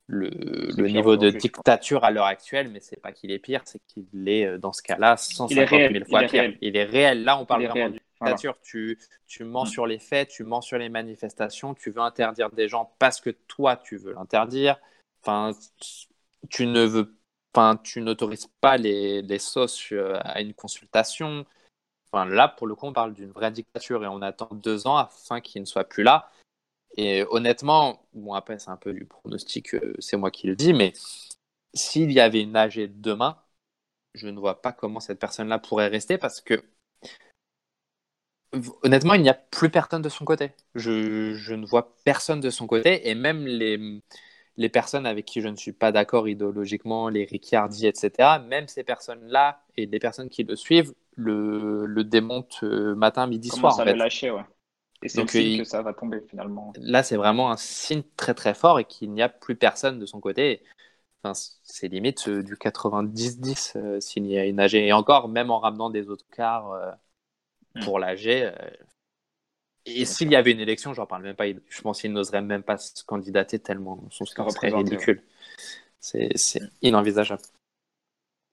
le, 0.06 0.86
niveau 0.88 1.16
de 1.16 1.30
dictature 1.30 2.04
à 2.04 2.10
l'heure 2.10 2.26
actuelle, 2.26 2.68
mais 2.70 2.80
c'est 2.80 3.00
pas 3.00 3.12
qu'il 3.12 3.30
est 3.30 3.38
pire, 3.38 3.62
c'est 3.64 3.80
qu'il 3.86 4.28
est 4.28 4.46
euh, 4.46 4.58
dans 4.58 4.72
ce 4.72 4.82
cas-là 4.82 5.16
150 5.16 5.68
réel, 5.68 5.92
000 5.92 6.04
fois 6.04 6.22
il 6.22 6.28
pire. 6.28 6.40
réel. 6.42 6.58
Il 6.60 6.76
est 6.76 6.84
réel. 6.84 7.24
Là, 7.24 7.38
on 7.38 7.46
parle 7.46 7.66
vraiment 7.66 7.90
de 7.90 8.00
Voilà. 8.20 8.34
dictature. 8.34 8.58
Tu, 8.62 8.98
tu 9.26 9.44
mens 9.44 9.64
Mm. 9.64 9.68
sur 9.68 9.86
les 9.86 9.98
faits, 9.98 10.28
tu 10.28 10.44
mens 10.44 10.60
sur 10.60 10.78
les 10.78 10.88
manifestations, 10.88 11.74
tu 11.74 11.90
veux 11.90 12.00
interdire 12.00 12.50
des 12.50 12.68
gens 12.68 12.94
parce 12.98 13.20
que 13.20 13.30
toi, 13.30 13.76
tu 13.76 13.96
veux 13.96 14.12
l'interdire. 14.12 14.78
Enfin, 15.22 15.52
tu 16.50 16.66
ne 16.66 16.84
veux, 16.84 17.16
enfin, 17.54 17.76
tu 17.82 18.02
n'autorises 18.02 18.48
pas 18.60 18.76
les, 18.76 19.22
les 19.22 19.38
sauces 19.38 19.92
euh, 19.92 20.18
à 20.22 20.42
une 20.42 20.54
consultation. 20.54 21.46
Là, 22.14 22.48
pour 22.48 22.66
le 22.66 22.74
coup, 22.74 22.86
on 22.86 22.92
parle 22.92 23.14
d'une 23.14 23.30
vraie 23.32 23.50
dictature 23.50 24.04
et 24.04 24.06
on 24.06 24.22
attend 24.22 24.48
deux 24.52 24.86
ans 24.86 24.96
afin 24.96 25.40
qu'il 25.40 25.60
ne 25.62 25.66
soit 25.66 25.84
plus 25.84 26.02
là. 26.02 26.30
Et 26.96 27.24
honnêtement, 27.30 28.06
bon, 28.14 28.34
après, 28.34 28.58
c'est 28.58 28.70
un 28.70 28.76
peu 28.76 28.92
du 28.92 29.04
pronostic, 29.04 29.74
euh, 29.74 29.94
c'est 29.98 30.16
moi 30.16 30.30
qui 30.30 30.46
le 30.46 30.56
dis, 30.56 30.72
mais 30.72 30.92
s'il 31.74 32.12
y 32.12 32.20
avait 32.20 32.42
une 32.42 32.56
AG 32.56 33.00
demain, 33.00 33.38
je 34.14 34.28
ne 34.28 34.38
vois 34.38 34.62
pas 34.62 34.72
comment 34.72 35.00
cette 35.00 35.18
personne-là 35.20 35.58
pourrait 35.58 35.88
rester 35.88 36.18
parce 36.18 36.40
que 36.40 36.62
honnêtement, 38.82 39.14
il 39.14 39.22
n'y 39.22 39.28
a 39.28 39.34
plus 39.34 39.70
personne 39.70 40.02
de 40.02 40.08
son 40.08 40.24
côté. 40.24 40.52
Je, 40.74 41.34
je 41.34 41.54
ne 41.54 41.66
vois 41.66 41.96
personne 42.04 42.40
de 42.40 42.50
son 42.50 42.66
côté 42.66 43.08
et 43.08 43.14
même 43.14 43.46
les, 43.46 44.00
les 44.56 44.68
personnes 44.68 45.06
avec 45.06 45.24
qui 45.24 45.40
je 45.40 45.48
ne 45.48 45.56
suis 45.56 45.72
pas 45.72 45.92
d'accord 45.92 46.28
idéologiquement, 46.28 47.08
les 47.08 47.24
Ricciardi, 47.24 47.86
etc., 47.86 48.38
même 48.38 48.68
ces 48.68 48.84
personnes-là 48.84 49.62
et 49.76 49.86
les 49.86 49.98
personnes 49.98 50.28
qui 50.28 50.44
le 50.44 50.56
suivent 50.56 50.94
le, 51.16 51.86
le 51.86 52.04
démontent 52.04 52.58
euh, 52.64 52.94
matin, 52.94 53.26
midi, 53.26 53.48
soir. 53.48 53.62
Commence 53.62 53.80
En 53.80 53.84
fait. 53.84 53.92
le 53.92 53.98
lâcher, 53.98 54.30
ouais. 54.30 54.44
Et 55.02 55.08
c'est 55.08 55.18
Donc, 55.18 55.34
il- 55.34 55.58
que 55.58 55.64
ça 55.64 55.82
va 55.82 55.92
tomber 55.92 56.20
finalement. 56.28 56.72
Là, 56.78 57.02
c'est 57.02 57.16
vraiment 57.16 57.50
un 57.50 57.56
signe 57.56 58.02
très 58.16 58.34
très 58.34 58.54
fort 58.54 58.80
et 58.80 58.84
qu'il 58.84 59.12
n'y 59.12 59.22
a 59.22 59.28
plus 59.28 59.54
personne 59.56 59.98
de 59.98 60.06
son 60.06 60.20
côté. 60.20 60.62
Enfin, 61.22 61.32
c'est 61.62 61.88
limite 61.88 62.28
euh, 62.28 62.42
du 62.42 62.56
90-10 62.56 63.74
euh, 63.76 64.00
s'il 64.00 64.26
y 64.26 64.38
a 64.38 64.44
une 64.44 64.60
AG. 64.60 64.74
Et 64.86 64.92
encore, 64.92 65.28
même 65.28 65.50
en 65.50 65.58
ramenant 65.60 65.90
des 65.90 66.08
autres 66.08 66.26
cars 66.30 66.70
euh, 66.72 66.90
Mm. 67.76 67.84
pour 67.84 67.98
l'AG. 67.98 68.44
euh, 68.44 68.52
et 69.86 70.04
s'il 70.06 70.30
y 70.30 70.36
avait 70.36 70.52
une 70.52 70.60
élection, 70.60 70.94
j'en 70.94 71.06
parle 71.06 71.22
même 71.22 71.36
pas. 71.36 71.46
Je 71.46 71.82
pense 71.82 72.00
qu'il 72.00 72.12
n'oserait 72.12 72.40
même 72.42 72.62
pas 72.62 72.78
se 72.78 73.04
candidater 73.04 73.58
tellement 73.58 74.02
son 74.10 74.24
score 74.24 74.50
serait 74.50 74.70
ridicule. 74.70 75.22
C'est 76.00 76.30
c'est 76.36 76.62
inenvisageable. 76.82 77.42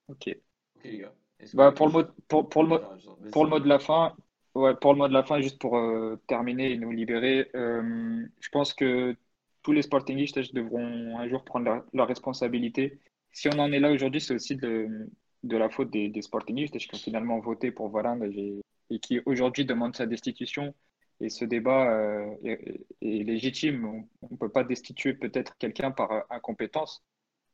Ok. 0.08 0.36
Ok, 0.76 0.84
les 0.84 0.98
gars. 0.98 1.14
Bah, 1.54 1.72
pour 1.72 1.86
le 1.86 1.92
mot, 1.92 2.02
pour, 2.28 2.48
pour 2.48 2.62
le 2.62 2.68
mot, 2.68 2.76
à- 2.76 2.98
pour 3.32 3.44
le 3.44 3.50
mot 3.50 3.58
de 3.60 3.68
la 3.68 3.78
fin, 3.78 4.14
ouais, 4.54 4.74
pour 4.80 4.92
le 4.92 4.98
mot 4.98 5.08
de 5.08 5.12
la 5.12 5.22
fin, 5.22 5.40
juste 5.40 5.58
pour 5.58 5.76
euh, 5.76 6.16
terminer 6.26 6.72
et 6.72 6.76
nous 6.78 6.90
libérer, 6.90 7.50
euh, 7.54 8.24
je 8.40 8.48
pense 8.50 8.72
que 8.74 9.16
tous 9.62 9.72
les 9.72 9.82
sportingistes 9.82 10.38
devront 10.54 11.18
un 11.18 11.28
jour 11.28 11.44
prendre 11.44 11.66
leur, 11.66 11.84
leur 11.92 12.08
responsabilité. 12.08 12.98
Si 13.32 13.48
on 13.48 13.58
en 13.58 13.72
est 13.72 13.80
là 13.80 13.92
aujourd'hui, 13.92 14.20
c'est 14.20 14.34
aussi 14.34 14.56
de, 14.56 15.08
de 15.42 15.56
la 15.56 15.68
faute 15.68 15.90
des, 15.90 16.08
des 16.08 16.22
sportingistes 16.22 16.76
qui 16.78 16.88
ont 16.94 16.98
finalement 16.98 17.38
voté 17.40 17.70
pour 17.70 17.88
Varane 17.88 18.24
et, 18.24 18.60
et 18.90 18.98
qui 18.98 19.20
aujourd'hui 19.24 19.64
demandent 19.64 19.96
sa 19.96 20.06
destitution. 20.06 20.74
Et 21.20 21.28
ce 21.28 21.44
débat 21.44 21.88
euh, 21.92 22.34
est, 22.44 22.84
est 23.00 23.22
légitime. 23.24 24.04
On 24.22 24.28
ne 24.30 24.36
peut 24.36 24.48
pas 24.48 24.64
destituer 24.64 25.14
peut-être 25.14 25.56
quelqu'un 25.58 25.92
par 25.92 26.24
incompétence. 26.30 27.04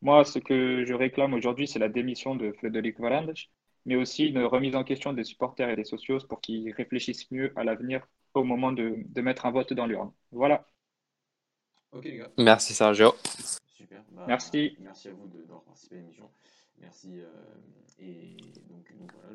Moi, 0.01 0.25
ce 0.25 0.39
que 0.39 0.85
je 0.87 0.95
réclame 0.95 1.35
aujourd'hui, 1.35 1.69
c'est 1.69 1.79
la 1.79 1.89
démission 1.91 2.35
de 2.35 2.53
Frédéric 2.53 2.99
Varandas, 2.99 3.49
mais 3.89 3.97
aussi 3.97 4.27
une 4.27 4.39
remise 4.45 4.77
en 4.77 4.85
question 4.85 5.13
des 5.15 5.25
supporters 5.25 5.71
et 5.71 5.77
des 5.77 5.85
socios 5.85 6.19
pour 6.29 6.41
qu'ils 6.43 6.71
réfléchissent 6.73 7.31
mieux 7.31 7.53
à 7.57 7.65
l'avenir 7.65 8.07
au 8.35 8.45
moment 8.45 8.71
de, 8.71 8.97
de 9.17 9.21
mettre 9.23 9.47
un 9.47 9.51
vote 9.51 9.73
dans 9.73 9.87
l'urne. 9.87 10.13
Voilà. 10.31 10.69
Ok 11.93 12.05
les 12.05 12.19
gars. 12.19 12.31
Merci 12.37 12.75
Sergio. 12.75 13.15
Super. 13.65 14.05
Bah, 14.13 14.25
Merci. 14.29 14.77
Merci 14.81 15.09
à 15.09 15.13
vous 15.15 15.27
de- 15.29 15.41
d'avoir 15.41 15.63
participé 15.65 15.97
à 15.97 15.99
l'émission. 16.01 16.31
Merci. 16.77 17.21
euh, 17.21 17.27
et 17.99 18.37
donc, 18.69 18.95
donc 18.99 19.11
voilà, 19.15 19.31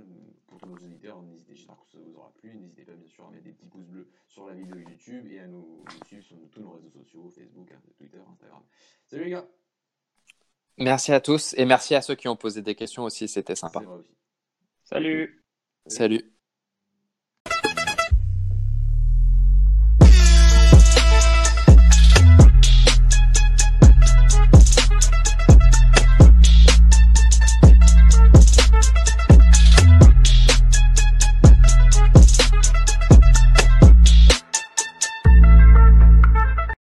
pour 0.47 0.59
tous 0.59 0.67
nos 0.69 0.75
auditeurs, 0.75 1.21
n'hésitez, 1.23 1.55
j'espère 1.55 1.75
que 1.83 1.91
ça 1.91 1.97
vous 1.97 2.15
aura 2.15 2.31
plu. 2.39 2.53
N'hésitez 2.55 2.83
pas 2.83 2.93
bien 2.93 3.07
sûr 3.07 3.25
à 3.25 3.31
mettre 3.31 3.43
des 3.45 3.51
petits 3.53 3.65
pouces 3.65 3.87
bleus 3.87 4.07
sur 4.27 4.45
la 4.47 4.53
vidéo 4.53 4.77
YouTube 4.77 5.25
et 5.31 5.39
à 5.39 5.47
nous, 5.47 5.83
nous 5.83 6.05
suivre 6.07 6.23
sur 6.23 6.37
tous 6.51 6.61
nos 6.61 6.71
réseaux 6.73 6.91
sociaux, 6.91 7.29
Facebook, 7.35 7.69
Twitter, 7.97 8.19
Instagram. 8.31 8.61
Salut 9.07 9.23
les 9.25 9.31
gars. 9.31 9.45
Merci 10.77 11.11
à 11.11 11.19
tous 11.19 11.53
et 11.57 11.65
merci 11.65 11.95
à 11.95 12.01
ceux 12.01 12.15
qui 12.15 12.27
ont 12.27 12.35
posé 12.37 12.61
des 12.61 12.75
questions 12.75 13.03
aussi, 13.03 13.27
c'était 13.27 13.55
sympa. 13.55 13.81
Salut. 14.83 15.29
Salut. 15.87 16.32